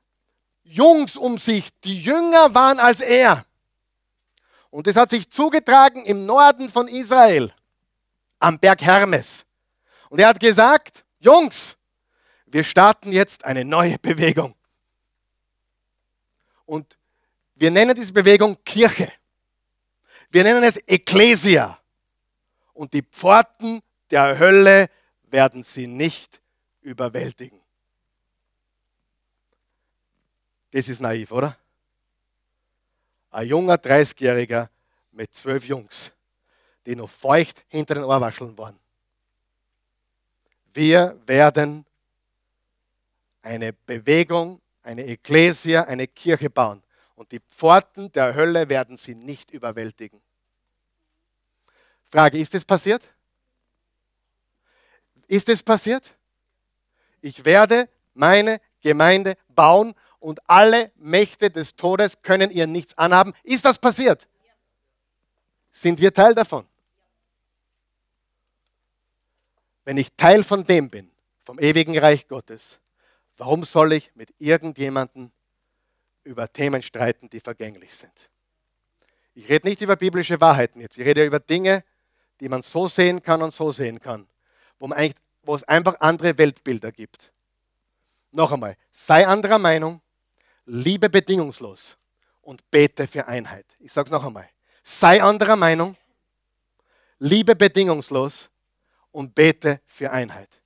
Jungs 0.64 1.16
um 1.16 1.38
sich, 1.38 1.70
die 1.82 1.99
jünger 1.99 2.54
waren 2.54 2.80
als 2.80 3.01
er. 3.01 3.45
Und 4.74 4.88
es 4.88 4.95
hat 4.95 5.11
sich 5.11 5.30
zugetragen 5.30 6.03
im 6.03 6.26
Norden 6.26 6.67
von 6.67 6.88
Israel, 6.88 7.53
am 8.39 8.57
Berg 8.57 8.82
Hermes. 8.82 9.45
Und 10.09 10.17
er 10.17 10.30
hat 10.30 10.39
gesagt, 10.39 11.05
Jungs, 11.19 11.78
wir 12.47 12.63
starten 12.63 13.11
jetzt 13.11 13.45
eine 13.45 13.63
neue 13.63 13.99
Bewegung. 13.99 14.55
Und 16.65 16.97
wir 17.53 17.69
nennen 17.69 17.93
diese 17.93 18.13
Bewegung 18.13 18.57
Kirche. 18.65 19.11
Wir 20.32 20.43
nennen 20.43 20.63
es 20.63 20.78
Ecclesia. 20.78 21.78
Und 22.74 22.93
die 22.93 23.03
Pforten 23.03 23.84
der 24.09 24.39
Hölle 24.39 24.89
werden 25.21 25.63
sie 25.63 25.86
nicht 25.86 26.41
überwältigen. 26.82 27.61
Das 30.71 30.89
ist 30.89 30.99
naiv, 30.99 31.32
oder? 31.32 31.59
Ein 33.34 33.47
junger 33.47 33.77
30-Jähriger 33.77 34.69
mit 35.11 35.34
zwölf 35.34 35.65
Jungs, 35.65 36.11
die 36.86 36.95
noch 36.95 37.09
feucht 37.09 37.63
hinter 37.67 37.95
den 37.95 38.03
Ohrwascheln 38.03 38.55
waren. 38.59 38.77
Wir 40.71 41.19
werden 41.25 41.84
eine 43.41 43.73
Bewegung, 43.73 44.61
eine 44.84 45.03
Ekklesia, 45.07 45.81
eine 45.86 46.07
Kirche 46.07 46.51
bauen. 46.51 46.84
Und 47.15 47.31
die 47.31 47.39
Pforten 47.39 48.11
der 48.11 48.36
Hölle 48.36 48.69
werden 48.69 48.97
sie 48.97 49.15
nicht 49.15 49.49
überwältigen. 49.49 50.21
Frage, 52.11 52.38
ist 52.38 52.53
es 52.53 52.63
passiert? 52.63 53.09
Ist 55.27 55.49
es 55.49 55.63
passiert? 55.63 56.13
Ich 57.19 57.45
werde 57.45 57.89
meine 58.13 58.61
Gemeinde 58.81 59.38
bauen 59.47 59.95
und 60.24 60.39
alle 60.49 60.89
Mächte 60.95 61.51
des 61.51 61.76
Todes 61.76 62.21
können 62.21 62.49
ihr 62.49 62.65
nichts 62.65 62.97
anhaben. 62.97 63.34
Ist 63.43 63.65
das 63.65 63.78
passiert? 63.78 64.26
Sind 65.74 65.99
wir 65.99 66.13
Teil 66.13 66.34
davon? 66.34 66.65
Wenn 69.84 69.97
ich 69.97 70.13
Teil 70.13 70.45
von 70.45 70.65
dem 70.65 70.89
bin, 70.89 71.11
vom 71.43 71.59
ewigen 71.59 71.97
Reich 71.99 72.30
Gottes, 72.30 72.80
warum 73.36 73.63
soll 73.63 73.91
ich 73.91 74.15
mit 74.15 74.34
irgendjemandem 74.39 75.30
über 76.24 76.47
Themen 76.47 76.82
streiten, 76.82 77.30
die 77.30 77.41
vergänglich 77.41 77.93
sind? 77.93 78.30
Ich 79.36 79.49
rede 79.49 79.67
nicht 79.67 79.82
über 79.82 79.97
biblische 79.97 80.39
Wahrheiten 80.39 80.80
jetzt, 80.80 80.97
ich 80.97 81.05
rede 81.05 81.26
über 81.26 81.41
Dinge, 81.41 81.84
die 82.39 82.47
man 82.47 82.61
so 82.61 82.88
sehen 82.88 83.21
kann 83.21 83.41
und 83.41 83.53
so 83.53 83.74
sehen 83.74 83.99
kann, 83.99 84.26
wo, 84.80 84.88
man 84.88 85.13
wo 85.41 85.53
es 85.53 85.65
einfach 85.65 85.99
andere 85.99 86.38
Weltbilder 86.38 86.93
gibt. 86.93 87.34
Noch 88.32 88.53
einmal, 88.53 88.78
sei 88.89 89.28
anderer 89.28 89.59
Meinung, 89.59 89.99
liebe 90.66 91.09
bedingungslos 91.09 91.97
und 92.41 92.70
bete 92.72 93.07
für 93.07 93.28
Einheit. 93.28 93.66
Ich 93.80 93.91
sage 93.91 94.07
es 94.07 94.11
noch 94.11 94.26
einmal. 94.26 94.49
Sei 94.84 95.22
anderer 95.22 95.55
Meinung, 95.55 95.95
liebe 97.20 97.55
bedingungslos 97.55 98.49
und 99.11 99.34
bete 99.34 99.82
für 99.86 100.11
Einheit. 100.11 100.61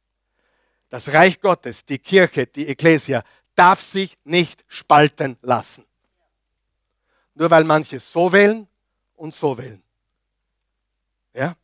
Das 0.89 1.10
Reich 1.10 1.39
Gottes, 1.39 1.86
die 1.86 2.00
Kirche, 2.00 2.48
die 2.48 2.68
Ekklesia, 2.68 3.24
darf 3.56 3.82
sich 3.82 4.18
nicht 4.24 4.64
spalten 4.68 5.38
lassen. 5.41 5.86
Nur 7.36 7.52
weil 7.52 7.64
manche 7.64 8.00
so 8.00 8.32
wählen 8.32 8.68
und 9.16 9.34
so 9.34 9.58
wählen. 9.58 9.84
Ja? 11.34 11.56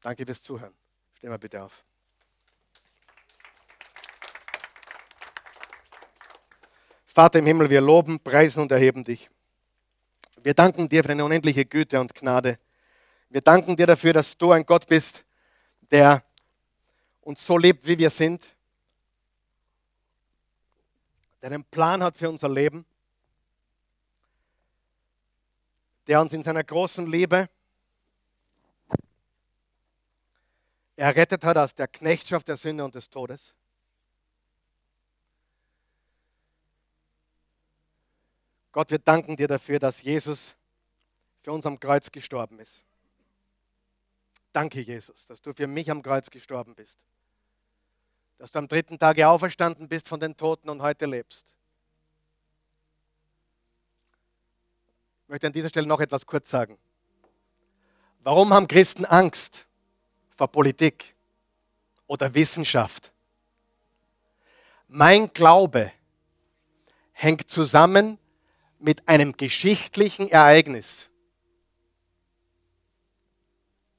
Danke 0.00 0.24
fürs 0.24 0.42
Zuhören. 0.42 0.74
Stehen 1.16 1.30
wir 1.30 1.38
bitte 1.38 1.62
auf. 1.62 1.84
Vater 7.12 7.40
im 7.40 7.46
Himmel, 7.46 7.68
wir 7.68 7.82
loben, 7.82 8.18
preisen 8.20 8.62
und 8.62 8.72
erheben 8.72 9.04
dich. 9.04 9.28
Wir 10.42 10.54
danken 10.54 10.88
dir 10.88 11.02
für 11.02 11.08
deine 11.08 11.26
unendliche 11.26 11.66
Güte 11.66 12.00
und 12.00 12.14
Gnade. 12.14 12.58
Wir 13.28 13.42
danken 13.42 13.76
dir 13.76 13.86
dafür, 13.86 14.14
dass 14.14 14.38
du 14.38 14.50
ein 14.50 14.64
Gott 14.64 14.86
bist, 14.86 15.22
der 15.90 16.24
uns 17.20 17.46
so 17.46 17.58
lebt, 17.58 17.86
wie 17.86 17.98
wir 17.98 18.08
sind, 18.08 18.46
der 21.42 21.50
einen 21.50 21.64
Plan 21.64 22.02
hat 22.02 22.16
für 22.16 22.30
unser 22.30 22.48
Leben, 22.48 22.86
der 26.06 26.18
uns 26.18 26.32
in 26.32 26.42
seiner 26.42 26.64
großen 26.64 27.06
Liebe 27.06 27.46
errettet 30.96 31.44
hat 31.44 31.58
aus 31.58 31.74
der 31.74 31.88
Knechtschaft 31.88 32.48
der 32.48 32.56
Sünde 32.56 32.82
und 32.86 32.94
des 32.94 33.10
Todes. 33.10 33.52
Gott, 38.72 38.90
wir 38.90 38.98
danken 38.98 39.36
dir 39.36 39.48
dafür, 39.48 39.78
dass 39.78 40.02
Jesus 40.02 40.54
für 41.42 41.52
uns 41.52 41.66
am 41.66 41.78
Kreuz 41.78 42.10
gestorben 42.10 42.58
ist. 42.58 42.82
Danke, 44.52 44.80
Jesus, 44.80 45.26
dass 45.26 45.40
du 45.40 45.52
für 45.52 45.66
mich 45.66 45.90
am 45.90 46.02
Kreuz 46.02 46.30
gestorben 46.30 46.74
bist. 46.74 46.98
Dass 48.38 48.50
du 48.50 48.58
am 48.58 48.68
dritten 48.68 48.98
Tage 48.98 49.28
auferstanden 49.28 49.88
bist 49.88 50.08
von 50.08 50.20
den 50.20 50.36
Toten 50.36 50.70
und 50.70 50.80
heute 50.80 51.06
lebst. 51.06 51.54
Ich 55.24 55.28
möchte 55.28 55.46
an 55.46 55.52
dieser 55.52 55.68
Stelle 55.68 55.86
noch 55.86 56.00
etwas 56.00 56.26
kurz 56.26 56.50
sagen. 56.50 56.78
Warum 58.20 58.52
haben 58.52 58.68
Christen 58.68 59.04
Angst 59.04 59.66
vor 60.36 60.48
Politik 60.48 61.14
oder 62.06 62.34
Wissenschaft? 62.34 63.12
Mein 64.88 65.32
Glaube 65.32 65.90
hängt 67.12 67.50
zusammen 67.50 68.18
mit 68.82 69.08
einem 69.08 69.36
geschichtlichen 69.36 70.28
Ereignis. 70.28 71.08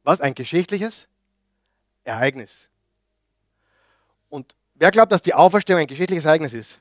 Was? 0.03 0.19
Ein 0.19 0.35
geschichtliches 0.35 1.07
Ereignis. 2.03 2.67
Und 4.29 4.55
wer 4.75 4.91
glaubt, 4.91 5.11
dass 5.11 5.21
die 5.21 5.33
Auferstehung 5.33 5.79
ein 5.79 5.87
geschichtliches 5.87 6.25
Ereignis 6.25 6.53
ist? 6.53 6.79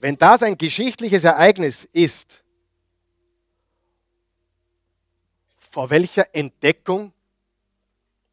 Wenn 0.00 0.16
das 0.16 0.42
ein 0.42 0.58
geschichtliches 0.58 1.24
Ereignis 1.24 1.84
ist, 1.92 2.42
vor 5.70 5.88
welcher 5.90 6.34
Entdeckung 6.34 7.12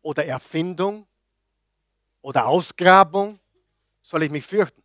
oder 0.01 0.25
Erfindung 0.25 1.05
oder 2.21 2.47
Ausgrabung 2.47 3.39
soll 4.01 4.23
ich 4.23 4.31
mich 4.31 4.45
fürchten? 4.45 4.81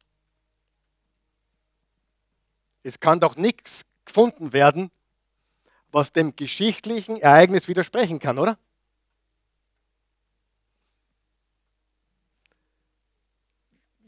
Es 2.82 3.00
kann 3.00 3.20
doch 3.20 3.36
nichts 3.36 3.82
gefunden 4.04 4.52
werden, 4.52 4.90
was 5.92 6.12
dem 6.12 6.34
geschichtlichen 6.34 7.20
Ereignis 7.20 7.68
widersprechen 7.68 8.18
kann, 8.18 8.38
oder? 8.38 8.58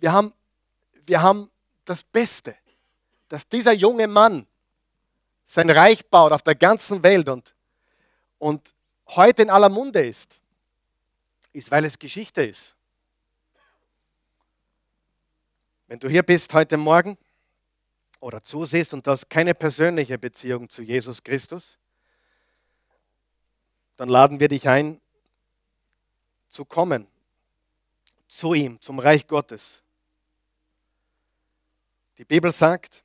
Wir 0.01 0.12
haben, 0.12 0.33
wir 1.07 1.22
haben 1.22 1.51
das 1.85 2.03
Beste, 2.03 2.57
dass 3.29 3.49
dieser 3.49 3.72
junge 3.72 4.09
Mann 4.09 4.47
sein 5.47 5.70
Reich 5.70 6.05
baut 6.07 6.33
auf 6.33 6.43
der 6.43 6.55
ganzen 6.55 7.03
Welt 7.03 7.29
und, 7.29 7.55
und 8.39 8.75
heute 9.09 9.43
in 9.43 9.51
aller 9.51 9.68
Munde 9.68 10.05
ist, 10.05 10.41
ist, 11.53 11.70
weil 11.70 11.85
es 11.85 11.99
Geschichte 11.99 12.43
ist. 12.43 12.75
Wenn 15.87 15.99
du 15.99 16.09
hier 16.09 16.22
bist 16.22 16.53
heute 16.55 16.77
Morgen 16.77 17.16
oder 18.25 18.43
zusiehst 18.43 18.95
und 18.95 19.07
du 19.07 19.11
hast 19.11 19.29
keine 19.29 19.55
persönliche 19.55 20.18
Beziehung 20.18 20.70
zu 20.70 20.81
Jesus 20.81 21.22
Christus, 21.22 21.79
dann 23.99 24.09
laden 24.09 24.41
wir 24.41 24.49
dich 24.49 24.66
ein, 24.66 24.99
zu 26.49 26.64
kommen 26.64 27.07
zu 28.27 28.55
ihm, 28.55 28.81
zum 28.81 28.99
Reich 28.99 29.27
Gottes. 29.27 29.83
Die 32.16 32.25
Bibel 32.25 32.51
sagt, 32.51 33.05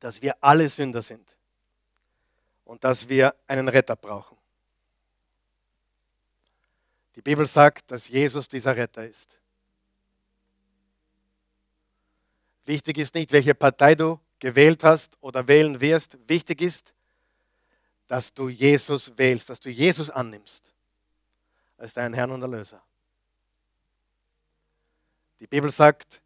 dass 0.00 0.20
wir 0.20 0.36
alle 0.42 0.68
Sünder 0.68 1.00
sind 1.00 1.26
und 2.66 2.84
dass 2.84 3.08
wir 3.08 3.34
einen 3.46 3.68
Retter 3.68 3.96
brauchen. 3.96 4.36
Die 7.16 7.22
Bibel 7.22 7.46
sagt, 7.46 7.90
dass 7.90 8.06
Jesus 8.08 8.50
dieser 8.50 8.76
Retter 8.76 9.08
ist. 9.08 9.38
Wichtig 12.66 12.98
ist 12.98 13.14
nicht, 13.14 13.32
welche 13.32 13.54
Partei 13.54 13.94
du 13.94 14.18
gewählt 14.38 14.84
hast 14.84 15.16
oder 15.20 15.46
wählen 15.48 15.80
wirst. 15.80 16.16
Wichtig 16.26 16.62
ist, 16.62 16.94
dass 18.08 18.32
du 18.32 18.48
Jesus 18.48 19.16
wählst, 19.16 19.50
dass 19.50 19.60
du 19.60 19.70
Jesus 19.70 20.10
annimmst 20.10 20.72
als 21.78 21.94
deinen 21.94 22.14
Herrn 22.14 22.30
und 22.30 22.42
Erlöser. 22.42 22.82
Die 25.40 25.46
Bibel 25.46 25.70
sagt, 25.70 26.22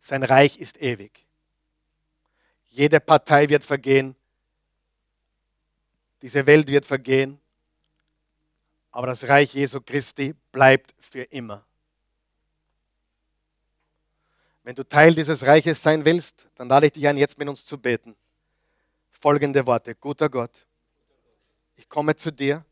sein 0.00 0.22
Reich 0.22 0.58
ist 0.58 0.80
ewig. 0.80 1.24
Jede 2.68 3.00
Partei 3.00 3.48
wird 3.48 3.64
vergehen, 3.64 4.16
diese 6.22 6.46
Welt 6.46 6.68
wird 6.68 6.86
vergehen, 6.86 7.40
aber 8.90 9.08
das 9.08 9.28
Reich 9.28 9.54
Jesu 9.54 9.80
Christi 9.80 10.34
bleibt 10.50 10.94
für 10.98 11.22
immer. 11.22 11.64
Wenn 14.66 14.74
du 14.74 14.82
Teil 14.82 15.14
dieses 15.14 15.46
Reiches 15.46 15.80
sein 15.80 16.04
willst, 16.04 16.48
dann 16.56 16.68
lade 16.68 16.86
ich 16.86 16.92
dich 16.92 17.06
ein, 17.06 17.16
jetzt 17.16 17.38
mit 17.38 17.48
uns 17.48 17.64
zu 17.64 17.78
beten. 17.78 18.16
Folgende 19.12 19.64
Worte. 19.64 19.94
Guter 19.94 20.28
Gott, 20.28 20.66
ich 21.76 21.88
komme 21.88 22.16
zu 22.16 22.32
dir, 22.32 22.64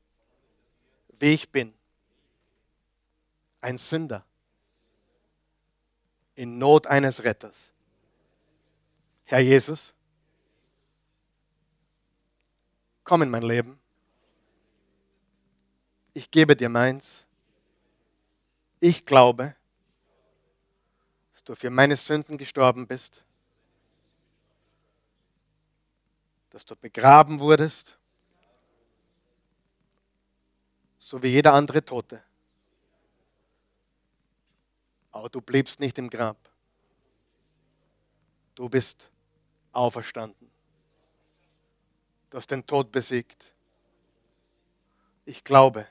wie 1.20 1.34
ich 1.34 1.48
bin. 1.52 1.72
Ein 3.60 3.78
Sünder 3.78 4.24
in 6.34 6.58
Not 6.58 6.88
eines 6.88 7.22
Retters. 7.22 7.70
Herr 9.22 9.38
Jesus, 9.38 9.94
komm 13.04 13.22
in 13.22 13.30
mein 13.30 13.44
Leben. 13.44 13.78
Ich 16.12 16.28
gebe 16.28 16.56
dir 16.56 16.68
meins. 16.68 17.24
Ich 18.80 19.06
glaube, 19.06 19.54
du 21.44 21.54
für 21.54 21.70
meine 21.70 21.96
Sünden 21.96 22.38
gestorben 22.38 22.86
bist, 22.86 23.22
dass 26.50 26.64
du 26.64 26.76
begraben 26.76 27.40
wurdest, 27.40 27.98
so 30.98 31.22
wie 31.22 31.28
jeder 31.28 31.52
andere 31.52 31.84
Tote. 31.84 32.22
Aber 35.12 35.28
du 35.28 35.40
bliebst 35.40 35.80
nicht 35.80 35.98
im 35.98 36.10
Grab. 36.10 36.36
Du 38.54 38.68
bist 38.68 39.10
auferstanden. 39.72 40.50
Du 42.30 42.38
hast 42.38 42.50
den 42.50 42.66
Tod 42.66 42.90
besiegt. 42.90 43.52
Ich 45.24 45.44
glaube, 45.44 45.86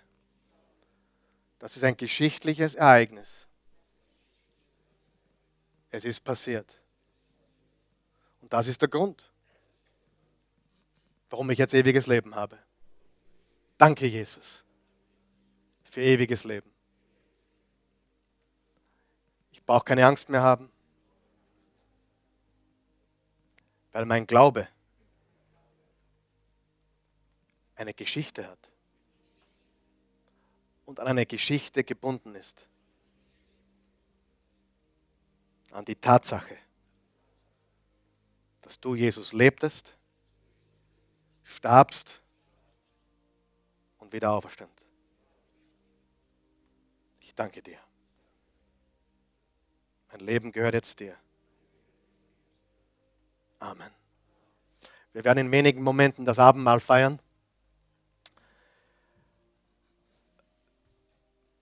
das 1.59 1.77
ist 1.77 1.83
ein 1.83 1.95
geschichtliches 1.95 2.75
Ereignis. 2.75 3.42
Es 5.93 6.05
ist 6.05 6.23
passiert. 6.23 6.75
Und 8.41 8.51
das 8.51 8.67
ist 8.67 8.81
der 8.81 8.89
Grund, 8.89 9.31
warum 11.29 11.51
ich 11.51 11.59
jetzt 11.59 11.75
ewiges 11.75 12.07
Leben 12.07 12.33
habe. 12.33 12.57
Danke, 13.77 14.07
Jesus, 14.07 14.63
für 15.83 16.01
ewiges 16.01 16.45
Leben. 16.45 16.67
Ich 19.51 19.63
brauche 19.63 19.85
keine 19.85 20.07
Angst 20.07 20.29
mehr 20.29 20.41
haben, 20.41 20.71
weil 23.91 24.05
mein 24.05 24.25
Glaube 24.25 24.67
eine 27.75 27.93
Geschichte 27.93 28.47
hat 28.47 28.71
und 30.87 30.99
an 30.99 31.05
eine 31.05 31.27
Geschichte 31.27 31.83
gebunden 31.83 32.33
ist 32.33 32.67
an 35.73 35.85
die 35.85 35.95
Tatsache, 35.95 36.55
dass 38.61 38.79
du 38.79 38.95
Jesus 38.95 39.33
lebtest, 39.33 39.95
starbst 41.43 42.21
und 43.97 44.13
wieder 44.13 44.31
auferstand. 44.31 44.71
Ich 47.19 47.33
danke 47.33 47.61
dir. 47.61 47.77
Mein 50.11 50.19
Leben 50.19 50.51
gehört 50.51 50.75
jetzt 50.75 50.99
dir. 50.99 51.17
Amen. 53.59 53.91
Wir 55.11 55.23
werden 55.23 55.39
in 55.39 55.51
wenigen 55.51 55.81
Momenten 55.81 56.23
das 56.23 56.37
Abendmahl 56.37 56.79
feiern. 56.79 57.19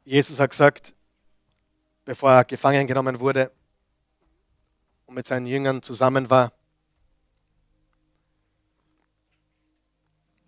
Jesus 0.04 0.40
hat 0.40 0.50
gesagt, 0.50 0.94
bevor 2.04 2.32
er 2.32 2.44
gefangen 2.44 2.88
genommen 2.88 3.20
wurde, 3.20 3.52
und 5.12 5.16
mit 5.16 5.28
seinen 5.28 5.46
Jüngern 5.46 5.84
zusammen 5.84 6.30
war, 6.30 6.54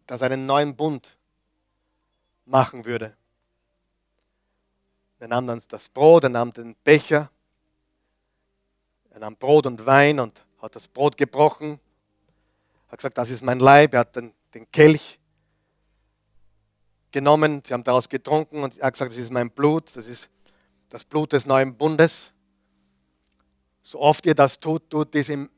dass 0.08 0.22
er 0.22 0.32
einen 0.32 0.46
neuen 0.46 0.74
Bund 0.74 1.18
machen 2.46 2.86
würde. 2.86 3.14
Er 5.20 5.28
nahm 5.28 5.48
dann 5.48 5.62
das 5.68 5.90
Brot, 5.90 6.24
er 6.24 6.30
nahm 6.30 6.54
den 6.54 6.76
Becher, 6.82 7.30
er 9.10 9.20
nahm 9.20 9.36
Brot 9.36 9.66
und 9.66 9.86
Wein 9.86 10.22
und 10.22 10.46
hat 10.62 10.78
das 10.78 10.88
Brot 10.88 11.18
gebrochen, 11.18 11.78
hat 12.88 13.00
gesagt, 13.00 13.18
das 13.18 13.32
ist 13.32 13.44
mein 13.44 13.60
Leib, 13.60 13.94
er 13.94 14.00
hat 14.00 14.16
den, 14.16 14.34
den 14.54 14.72
Kelch 14.72 15.20
genommen, 17.12 17.62
sie 17.66 17.74
haben 17.74 17.84
daraus 17.84 18.08
getrunken 18.08 18.64
und 18.64 18.78
er 18.78 18.88
hat 18.88 18.94
gesagt, 18.94 19.12
das 19.12 19.18
ist 19.18 19.34
mein 19.34 19.52
Blut, 19.52 19.94
das 19.94 20.08
ist 20.08 20.30
das 20.88 21.04
Blut 21.04 21.34
des 21.34 21.46
neuen 21.46 21.76
Bundes. 21.76 22.33
So 23.84 24.00
oft 24.00 24.26
ihr 24.26 24.34
das 24.34 24.60
tut, 24.60 24.90
tut 24.90 25.14
dies 25.14 25.28
im 25.28 25.50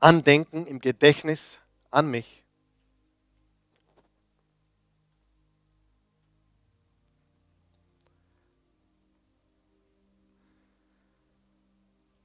Andenken, 0.00 0.66
im 0.66 0.78
Gedächtnis 0.78 1.58
an 1.90 2.10
mich. 2.10 2.42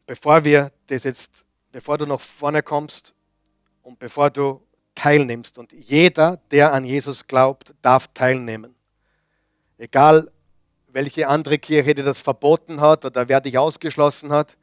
Bevor 0.08 0.44
wir 0.44 0.72
das 0.88 1.04
jetzt, 1.04 1.46
bevor 1.72 1.98
du 2.00 2.08
nach 2.08 2.20
vorne 2.20 2.64
kommst 2.64 3.14
und 3.84 4.00
bevor 4.00 4.32
du 4.32 4.62
teilnimmst 4.96 5.58
und 5.60 5.72
jeder, 5.72 6.38
der 6.50 6.74
an 6.74 6.84
Jesus 6.84 7.28
glaubt, 7.28 7.76
darf 7.82 8.08
teilnehmen. 8.14 8.74
Egal, 9.78 10.32
welche 10.88 11.28
andere 11.28 11.60
Kirche 11.60 11.94
dir 11.94 12.04
das 12.04 12.22
verboten 12.22 12.82
hat 12.82 13.06
oder 13.06 13.30
wer 13.30 13.40
dich 13.40 13.58
ausgeschlossen 13.58 14.32
hat, 14.32 14.58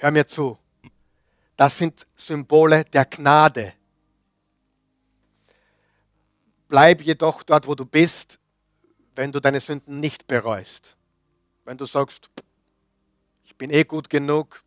Hör 0.00 0.12
mir 0.12 0.28
zu. 0.28 0.56
Das 1.56 1.76
sind 1.76 2.06
Symbole 2.14 2.84
der 2.84 3.04
Gnade. 3.04 3.72
Bleib 6.68 7.02
jedoch 7.02 7.42
dort, 7.42 7.66
wo 7.66 7.74
du 7.74 7.84
bist, 7.84 8.38
wenn 9.16 9.32
du 9.32 9.40
deine 9.40 9.58
Sünden 9.58 9.98
nicht 9.98 10.28
bereust. 10.28 10.96
Wenn 11.64 11.76
du 11.76 11.84
sagst, 11.84 12.30
ich 13.44 13.56
bin 13.56 13.70
eh 13.70 13.82
gut 13.82 14.08
genug 14.08 14.62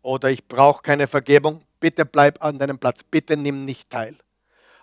oder 0.00 0.30
ich 0.30 0.48
brauche 0.48 0.80
keine 0.80 1.06
Vergebung, 1.06 1.62
bitte 1.78 2.06
bleib 2.06 2.42
an 2.42 2.58
deinem 2.58 2.78
Platz, 2.78 3.02
bitte 3.02 3.36
nimm 3.36 3.66
nicht 3.66 3.90
teil. 3.90 4.16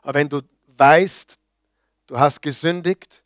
Aber 0.03 0.19
wenn 0.19 0.29
du 0.29 0.43
weißt, 0.67 1.39
du 2.05 2.19
hast 2.19 2.39
gesündigt, 2.43 3.23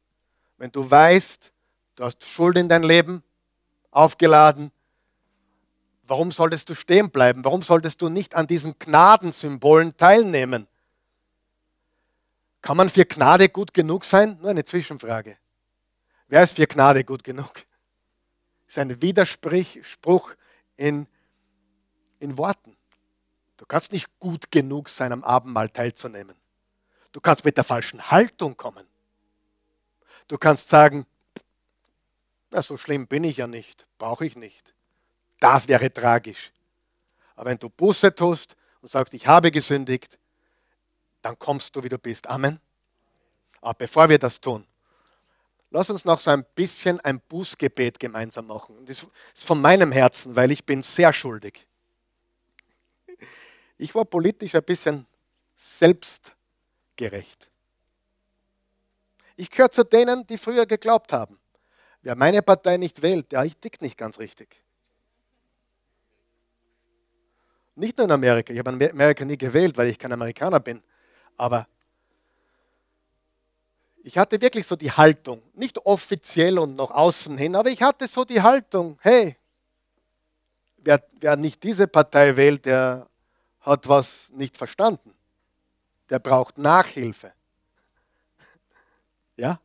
wenn 0.57 0.71
du 0.71 0.89
weißt, 0.89 1.51
du 1.97 2.03
hast 2.05 2.23
Schuld 2.23 2.57
in 2.57 2.69
dein 2.69 2.83
Leben 2.83 3.23
aufgeladen, 3.89 4.71
Warum 6.11 6.29
solltest 6.29 6.67
du 6.67 6.75
stehen 6.75 7.09
bleiben? 7.09 7.45
Warum 7.45 7.61
solltest 7.61 8.01
du 8.01 8.09
nicht 8.09 8.35
an 8.35 8.45
diesen 8.45 8.77
Gnadensymbolen 8.77 9.95
teilnehmen? 9.95 10.67
Kann 12.61 12.75
man 12.75 12.89
für 12.89 13.05
Gnade 13.05 13.47
gut 13.47 13.73
genug 13.73 14.03
sein? 14.03 14.37
Nur 14.41 14.49
eine 14.49 14.65
Zwischenfrage. 14.65 15.37
Wer 16.27 16.43
ist 16.43 16.57
für 16.57 16.67
Gnade 16.67 17.05
gut 17.05 17.23
genug? 17.23 17.53
Das 17.53 17.63
ist 18.67 18.77
ein 18.79 19.01
Widerspruch 19.01 20.33
in, 20.75 21.07
in 22.19 22.37
Worten. 22.37 22.75
Du 23.55 23.65
kannst 23.65 23.93
nicht 23.93 24.09
gut 24.19 24.51
genug 24.51 24.89
sein, 24.89 25.13
am 25.13 25.23
Abendmahl 25.23 25.69
teilzunehmen. 25.69 26.35
Du 27.13 27.21
kannst 27.21 27.45
mit 27.45 27.55
der 27.55 27.63
falschen 27.63 28.11
Haltung 28.11 28.57
kommen. 28.57 28.85
Du 30.27 30.37
kannst 30.37 30.67
sagen, 30.67 31.05
na, 32.49 32.61
so 32.61 32.75
schlimm 32.75 33.07
bin 33.07 33.23
ich 33.23 33.37
ja 33.37 33.47
nicht, 33.47 33.87
brauche 33.97 34.25
ich 34.25 34.35
nicht. 34.35 34.73
Das 35.41 35.67
wäre 35.67 35.91
tragisch. 35.91 36.51
Aber 37.35 37.49
wenn 37.49 37.57
du 37.57 37.67
Buße 37.67 38.13
tust 38.13 38.55
und 38.79 38.89
sagst, 38.89 39.11
ich 39.15 39.25
habe 39.25 39.49
gesündigt, 39.49 40.19
dann 41.23 41.37
kommst 41.39 41.75
du, 41.75 41.83
wie 41.83 41.89
du 41.89 41.97
bist. 41.97 42.27
Amen. 42.27 42.59
Aber 43.59 43.73
bevor 43.73 44.07
wir 44.07 44.19
das 44.19 44.39
tun, 44.39 44.67
lass 45.71 45.89
uns 45.89 46.05
noch 46.05 46.19
so 46.19 46.29
ein 46.29 46.45
bisschen 46.53 46.99
ein 46.99 47.19
Bußgebet 47.21 47.99
gemeinsam 47.99 48.45
machen. 48.45 48.85
Das 48.85 49.03
ist 49.33 49.43
von 49.43 49.59
meinem 49.59 49.91
Herzen, 49.91 50.35
weil 50.35 50.51
ich 50.51 50.63
bin 50.63 50.83
sehr 50.83 51.11
schuldig. 51.11 51.65
Ich 53.79 53.95
war 53.95 54.05
politisch 54.05 54.53
ein 54.53 54.63
bisschen 54.63 55.07
selbstgerecht. 55.55 57.49
Ich 59.37 59.49
gehöre 59.49 59.71
zu 59.71 59.83
denen, 59.83 60.27
die 60.27 60.37
früher 60.37 60.67
geglaubt 60.67 61.11
haben. 61.11 61.39
Wer 62.03 62.15
meine 62.15 62.43
Partei 62.43 62.77
nicht 62.77 63.01
wählt, 63.01 63.31
der 63.31 63.49
tickt 63.59 63.81
nicht 63.81 63.97
ganz 63.97 64.19
richtig. 64.19 64.61
Nicht 67.81 67.97
nur 67.97 68.05
in 68.05 68.11
Amerika. 68.11 68.53
Ich 68.53 68.59
habe 68.59 68.69
in 68.69 68.91
Amerika 68.91 69.25
nie 69.25 69.39
gewählt, 69.39 69.75
weil 69.75 69.87
ich 69.87 69.97
kein 69.97 70.13
Amerikaner 70.13 70.59
bin. 70.59 70.83
Aber 71.35 71.67
ich 74.03 74.19
hatte 74.19 74.39
wirklich 74.39 74.67
so 74.67 74.75
die 74.75 74.91
Haltung, 74.91 75.41
nicht 75.55 75.79
offiziell 75.79 76.59
und 76.59 76.75
nach 76.75 76.91
außen 76.91 77.35
hin, 77.39 77.55
aber 77.55 77.71
ich 77.71 77.81
hatte 77.81 78.07
so 78.07 78.23
die 78.23 78.39
Haltung, 78.39 78.99
hey, 79.01 79.35
wer, 80.77 81.03
wer 81.19 81.35
nicht 81.37 81.63
diese 81.63 81.87
Partei 81.87 82.37
wählt, 82.37 82.67
der 82.67 83.07
hat 83.61 83.89
was 83.89 84.29
nicht 84.29 84.57
verstanden. 84.57 85.15
Der 86.11 86.19
braucht 86.19 86.59
Nachhilfe. 86.59 87.33
Ja? 89.37 89.59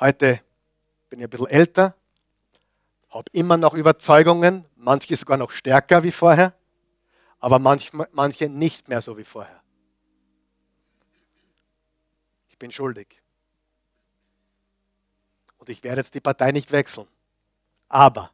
Heute 0.00 0.40
bin 1.10 1.18
ich 1.18 1.26
ein 1.26 1.30
bisschen 1.30 1.48
älter, 1.48 1.94
habe 3.10 3.30
immer 3.32 3.58
noch 3.58 3.74
Überzeugungen, 3.74 4.64
manche 4.86 5.16
sogar 5.16 5.36
noch 5.36 5.50
stärker 5.50 6.04
wie 6.04 6.12
vorher, 6.12 6.54
aber 7.40 7.58
manch, 7.58 7.90
manche 8.12 8.48
nicht 8.48 8.88
mehr 8.88 9.02
so 9.02 9.18
wie 9.18 9.24
vorher. 9.24 9.60
Ich 12.48 12.56
bin 12.56 12.70
schuldig. 12.70 13.20
Und 15.58 15.68
ich 15.70 15.82
werde 15.82 16.02
jetzt 16.02 16.14
die 16.14 16.20
Partei 16.20 16.52
nicht 16.52 16.70
wechseln. 16.70 17.08
Aber 17.88 18.30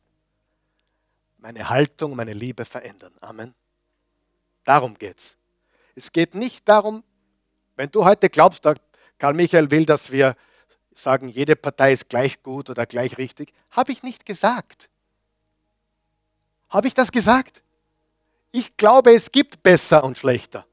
meine 1.39 1.71
Haltung, 1.71 2.15
meine 2.15 2.35
Liebe 2.35 2.67
verändern. 2.67 3.15
Amen. 3.21 3.55
Darum 4.65 4.95
geht 4.99 5.19
Es 5.19 5.37
Es 5.95 6.13
geht 6.13 6.35
nicht 6.35 6.69
darum, 6.69 7.03
wenn 7.77 7.91
du 7.91 8.05
heute 8.05 8.29
glaubst, 8.29 8.63
Karl 9.19 9.35
Michael 9.35 9.71
will, 9.71 9.87
dass 9.87 10.13
wir 10.13 10.37
sagen, 10.91 11.29
jede 11.29 11.57
Partei 11.57 11.95
ist 11.95 12.11
gleich 12.11 12.43
gut 12.43 12.69
oder 12.69 12.85
gleich 12.85 13.17
richtig, 13.17 13.55
habe 13.71 13.91
ich 13.93 14.03
nicht 14.03 14.27
gesagt. 14.27 14.91
Habe 16.73 16.89
ich 16.89 16.95
das 16.95 17.13
gesagt? 17.13 17.63
Ich 18.51 18.77
glaube, 18.77 19.15
es 19.15 19.31
gibt 19.31 19.63
besser 19.63 20.03
und 20.03 20.19
schlechter. 20.19 20.67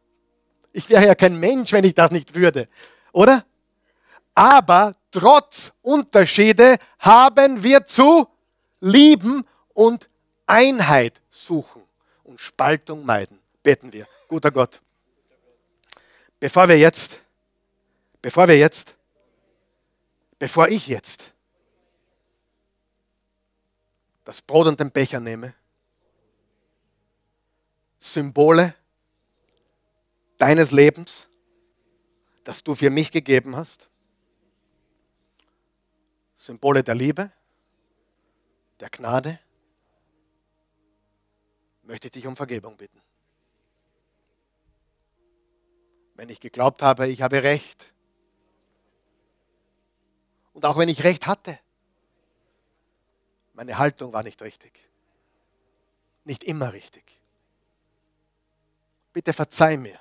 Ich 0.73 0.89
wäre 0.89 1.05
ja 1.05 1.13
kein 1.13 1.39
Mensch, 1.39 1.71
wenn 1.71 1.83
ich 1.83 1.93
das 1.93 2.11
nicht 2.11 2.33
würde, 2.33 2.67
oder? 3.11 3.45
Aber 4.33 4.93
trotz 5.11 5.71
Unterschiede 5.81 6.77
haben 6.97 7.61
wir 7.61 7.85
zu 7.85 8.27
lieben 8.79 9.43
und 9.73 10.09
Einheit 10.47 11.21
suchen 11.29 11.83
und 12.23 12.39
Spaltung 12.39 13.05
meiden. 13.05 13.39
Beten 13.61 13.93
wir. 13.93 14.07
Guter 14.27 14.51
Gott. 14.51 14.79
Bevor 16.39 16.67
wir 16.69 16.77
jetzt, 16.77 17.19
bevor 18.21 18.47
wir 18.47 18.57
jetzt 18.57 18.95
bevor 20.39 20.69
ich 20.69 20.87
jetzt 20.87 21.31
das 24.23 24.41
Brot 24.41 24.67
und 24.67 24.79
den 24.79 24.91
Becher 24.91 25.19
nehme, 25.19 25.53
Symbole 27.99 28.75
deines 30.37 30.71
Lebens, 30.71 31.27
das 32.43 32.63
du 32.63 32.75
für 32.75 32.89
mich 32.89 33.11
gegeben 33.11 33.55
hast, 33.55 33.89
Symbole 36.37 36.83
der 36.83 36.95
Liebe, 36.95 37.31
der 38.79 38.89
Gnade, 38.89 39.39
möchte 41.83 42.07
ich 42.07 42.11
dich 42.13 42.27
um 42.27 42.35
Vergebung 42.35 42.77
bitten. 42.77 43.01
Wenn 46.15 46.29
ich 46.29 46.39
geglaubt 46.39 46.81
habe, 46.81 47.07
ich 47.07 47.21
habe 47.21 47.43
Recht, 47.43 47.91
und 50.53 50.65
auch 50.65 50.77
wenn 50.77 50.89
ich 50.89 51.03
recht 51.03 51.27
hatte, 51.27 51.59
meine 53.53 53.77
Haltung 53.77 54.13
war 54.13 54.23
nicht 54.23 54.41
richtig. 54.41 54.89
Nicht 56.25 56.43
immer 56.43 56.73
richtig. 56.73 57.18
Bitte 59.19 59.33
verzeih 59.33 59.75
mir. 59.75 59.99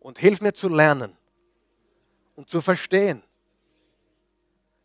Und 0.00 0.18
hilf 0.18 0.42
mir 0.42 0.52
zu 0.52 0.68
lernen 0.68 1.16
und 2.36 2.50
zu 2.50 2.60
verstehen, 2.60 3.22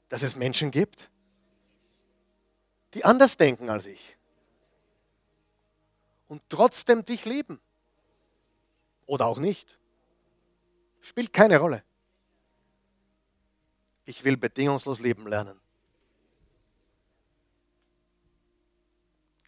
dass 0.08 0.24
es 0.24 0.38
Menschen 0.38 0.72
gibt, 0.72 1.12
die 2.94 3.04
anders 3.04 3.36
denken 3.36 3.70
als 3.70 3.86
ich 3.86 4.18
und 6.30 6.42
trotzdem 6.48 7.04
dich 7.04 7.26
lieben. 7.26 7.60
Oder 9.08 9.26
auch 9.26 9.40
nicht. 9.40 9.78
Spielt 11.02 11.34
keine 11.34 11.58
Rolle. 11.58 11.84
Ich 14.06 14.24
will 14.24 14.38
bedingungslos 14.38 15.02
leben 15.02 15.28
lernen. 15.28 15.60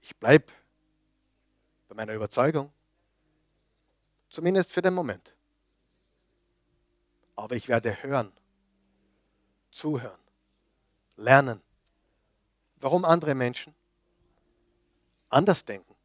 Ich 0.02 0.18
bleibe 0.18 0.52
bei 1.88 1.96
meiner 1.96 2.14
Überzeugung, 2.14 2.74
zumindest 4.30 4.72
für 4.72 4.82
den 4.82 4.94
Moment. 4.94 5.36
Aber 7.36 7.56
ich 7.56 7.68
werde 7.68 8.04
hören, 8.04 8.32
zuhören, 9.72 10.20
lernen, 11.16 11.62
warum 12.78 13.06
andere 13.06 13.36
Menschen 13.36 13.74
anders 15.30 15.64
denken. 15.64 15.96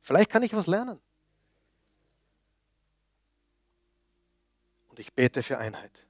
Vielleicht 0.00 0.30
kann 0.30 0.42
ich 0.42 0.54
was 0.54 0.66
lernen. 0.66 1.00
Und 4.88 4.98
ich 4.98 5.12
bete 5.12 5.42
für 5.42 5.58
Einheit. 5.58 6.06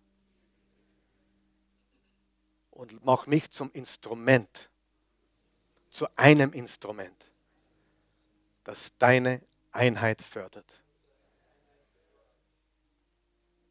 Und 2.70 3.04
mache 3.04 3.28
mich 3.28 3.50
zum 3.50 3.70
Instrument, 3.72 4.70
zu 5.90 6.06
einem 6.16 6.52
Instrument, 6.52 7.30
das 8.64 8.96
deine 8.98 9.42
Einheit 9.72 10.22
fördert. 10.22 10.80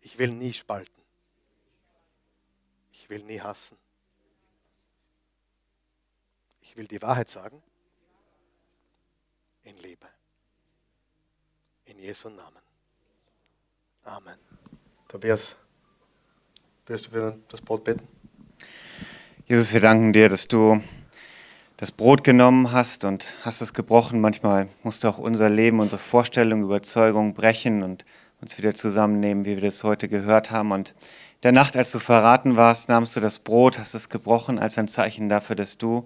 Ich 0.02 0.18
will 0.18 0.32
nie 0.32 0.54
spalten. 0.54 1.02
Ich 2.92 3.10
will 3.10 3.24
nie 3.24 3.42
hassen. 3.42 3.78
Ich 6.62 6.78
will 6.78 6.88
die 6.88 7.02
Wahrheit 7.02 7.30
sagen 7.30 7.62
in 9.64 9.78
Liebe. 9.78 10.08
In 11.86 12.00
Jesu 12.00 12.30
Namen. 12.30 12.62
Amen. 14.04 14.40
Tobias, 15.08 15.56
wirst 16.86 17.08
du 17.08 17.12
für 17.12 17.40
das 17.50 17.62
Brot 17.62 17.84
beten? 17.84 18.08
Jesus, 19.48 19.74
wir 19.74 19.82
danken 19.82 20.14
dir, 20.14 20.30
dass 20.30 20.48
du 20.48 20.82
das 21.80 21.94
Brot 21.94 22.26
genommen 22.26 22.74
hast 22.74 23.06
und 23.06 23.36
hast 23.46 23.62
es 23.62 23.74
gebrochen. 23.74 24.20
Manchmal 24.20 24.68
musst 24.84 25.06
du 25.06 25.08
auch 25.08 25.18
unser 25.18 25.50
Leben, 25.50 25.80
unsere 25.80 26.02
Vorstellung, 26.02 26.62
Überzeugung 26.62 27.34
brechen 27.34 27.84
und 27.84 28.04
uns 28.42 28.58
wieder 28.58 28.76
zusammennehmen, 28.76 29.46
wie 29.46 29.56
wir 29.56 29.62
das 29.62 29.86
heute 29.86 30.10
gehört 30.10 30.52
haben. 30.52 30.74
Und 30.74 30.90
in 30.90 30.96
der 31.44 31.52
Nacht, 31.54 31.78
als 31.78 31.94
du 31.94 32.00
verraten 32.00 32.58
warst, 32.58 32.90
nahmst 32.90 33.16
du 33.16 33.22
das 33.22 33.40
Brot, 33.40 33.80
hast 33.80 33.96
es 33.96 34.10
gebrochen 34.10 34.60
als 34.60 34.78
ein 34.78 34.90
Zeichen 34.90 35.30
dafür, 35.30 35.56
dass 35.56 35.78
du 35.78 36.06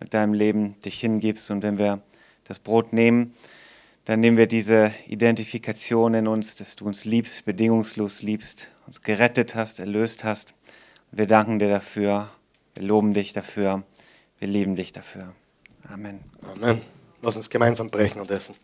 mit 0.00 0.12
deinem 0.12 0.34
Leben 0.34 0.78
dich 0.84 1.00
hingibst. 1.00 1.50
Und 1.50 1.62
wenn 1.62 1.78
wir 1.78 2.02
das 2.44 2.58
Brot 2.58 2.92
nehmen, 2.92 3.32
dann 4.04 4.20
nehmen 4.20 4.36
wir 4.36 4.46
diese 4.46 4.92
Identifikation 5.06 6.12
in 6.12 6.28
uns, 6.28 6.56
dass 6.56 6.76
du 6.76 6.84
uns 6.84 7.06
liebst, 7.06 7.46
bedingungslos 7.46 8.20
liebst, 8.20 8.70
uns 8.86 9.00
gerettet 9.00 9.54
hast, 9.54 9.80
erlöst 9.80 10.24
hast. 10.24 10.52
Wir 11.10 11.26
danken 11.26 11.58
dir 11.58 11.70
dafür, 11.70 12.28
wir 12.74 12.82
loben 12.82 13.14
dich 13.14 13.32
dafür, 13.32 13.82
wir 14.38 14.48
lieben 14.48 14.76
dich 14.76 14.92
dafür. 14.92 15.34
Amen. 15.88 16.20
Amen. 16.42 16.80
Lass 17.22 17.36
uns 17.36 17.48
gemeinsam 17.48 17.90
brechen 17.90 18.20
und 18.20 18.30
essen. 18.30 18.54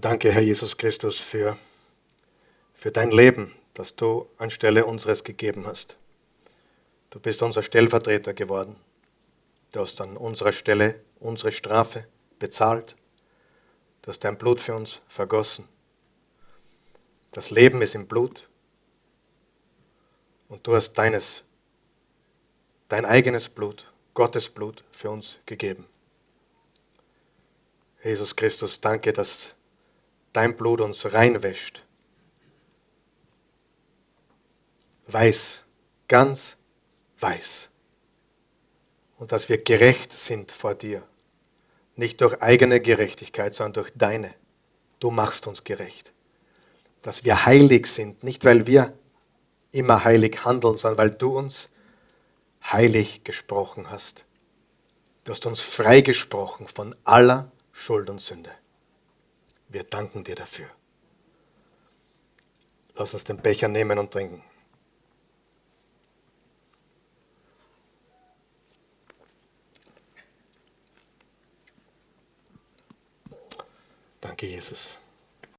Danke, 0.00 0.30
Herr 0.30 0.42
Jesus 0.42 0.76
Christus, 0.76 1.18
für, 1.18 1.58
für 2.72 2.92
dein 2.92 3.10
Leben, 3.10 3.52
das 3.74 3.96
du 3.96 4.28
anstelle 4.38 4.86
unseres 4.86 5.24
gegeben 5.24 5.66
hast. 5.66 5.96
Du 7.10 7.18
bist 7.18 7.42
unser 7.42 7.64
Stellvertreter 7.64 8.32
geworden. 8.32 8.76
Du 9.72 9.80
hast 9.80 10.00
an 10.00 10.16
unserer 10.16 10.52
Stelle 10.52 11.00
unsere 11.18 11.52
Strafe 11.52 12.06
bezahlt. 12.38 12.96
Du 14.02 14.10
hast 14.10 14.20
dein 14.20 14.38
Blut 14.38 14.60
für 14.60 14.74
uns 14.74 15.00
vergossen. 15.08 15.68
Das 17.32 17.50
Leben 17.50 17.82
ist 17.82 17.94
im 17.94 18.06
Blut. 18.06 18.48
Und 20.48 20.66
du 20.66 20.74
hast 20.74 20.94
deines, 20.94 21.44
dein 22.88 23.04
eigenes 23.04 23.50
Blut, 23.50 23.92
Gottes 24.14 24.48
Blut 24.48 24.82
für 24.90 25.10
uns 25.10 25.38
gegeben. 25.44 25.86
Jesus 28.02 28.34
Christus, 28.34 28.80
danke, 28.80 29.12
dass 29.12 29.54
dein 30.32 30.56
Blut 30.56 30.80
uns 30.80 31.12
reinwäscht. 31.12 31.84
Weiß, 35.06 35.62
ganz 36.06 36.56
weiß. 37.18 37.67
Und 39.18 39.32
dass 39.32 39.48
wir 39.48 39.58
gerecht 39.58 40.12
sind 40.12 40.52
vor 40.52 40.74
dir. 40.74 41.02
Nicht 41.96 42.20
durch 42.20 42.40
eigene 42.40 42.80
Gerechtigkeit, 42.80 43.54
sondern 43.54 43.84
durch 43.84 43.90
deine. 43.94 44.32
Du 45.00 45.10
machst 45.10 45.46
uns 45.46 45.64
gerecht. 45.64 46.12
Dass 47.02 47.24
wir 47.24 47.44
heilig 47.44 47.86
sind, 47.86 48.22
nicht 48.22 48.44
weil 48.44 48.66
wir 48.66 48.96
immer 49.72 50.04
heilig 50.04 50.44
handeln, 50.44 50.76
sondern 50.76 50.98
weil 50.98 51.10
du 51.10 51.36
uns 51.36 51.68
heilig 52.64 53.24
gesprochen 53.24 53.90
hast. 53.90 54.24
Du 55.24 55.32
hast 55.32 55.46
uns 55.46 55.60
freigesprochen 55.60 56.66
von 56.68 56.96
aller 57.04 57.50
Schuld 57.72 58.08
und 58.10 58.20
Sünde. 58.20 58.50
Wir 59.68 59.84
danken 59.84 60.24
dir 60.24 60.34
dafür. 60.34 60.66
Lass 62.94 63.14
uns 63.14 63.24
den 63.24 63.36
Becher 63.38 63.68
nehmen 63.68 63.98
und 63.98 64.10
trinken. 64.10 64.42
Danke, 74.20 74.46
Jesus. 74.46 74.98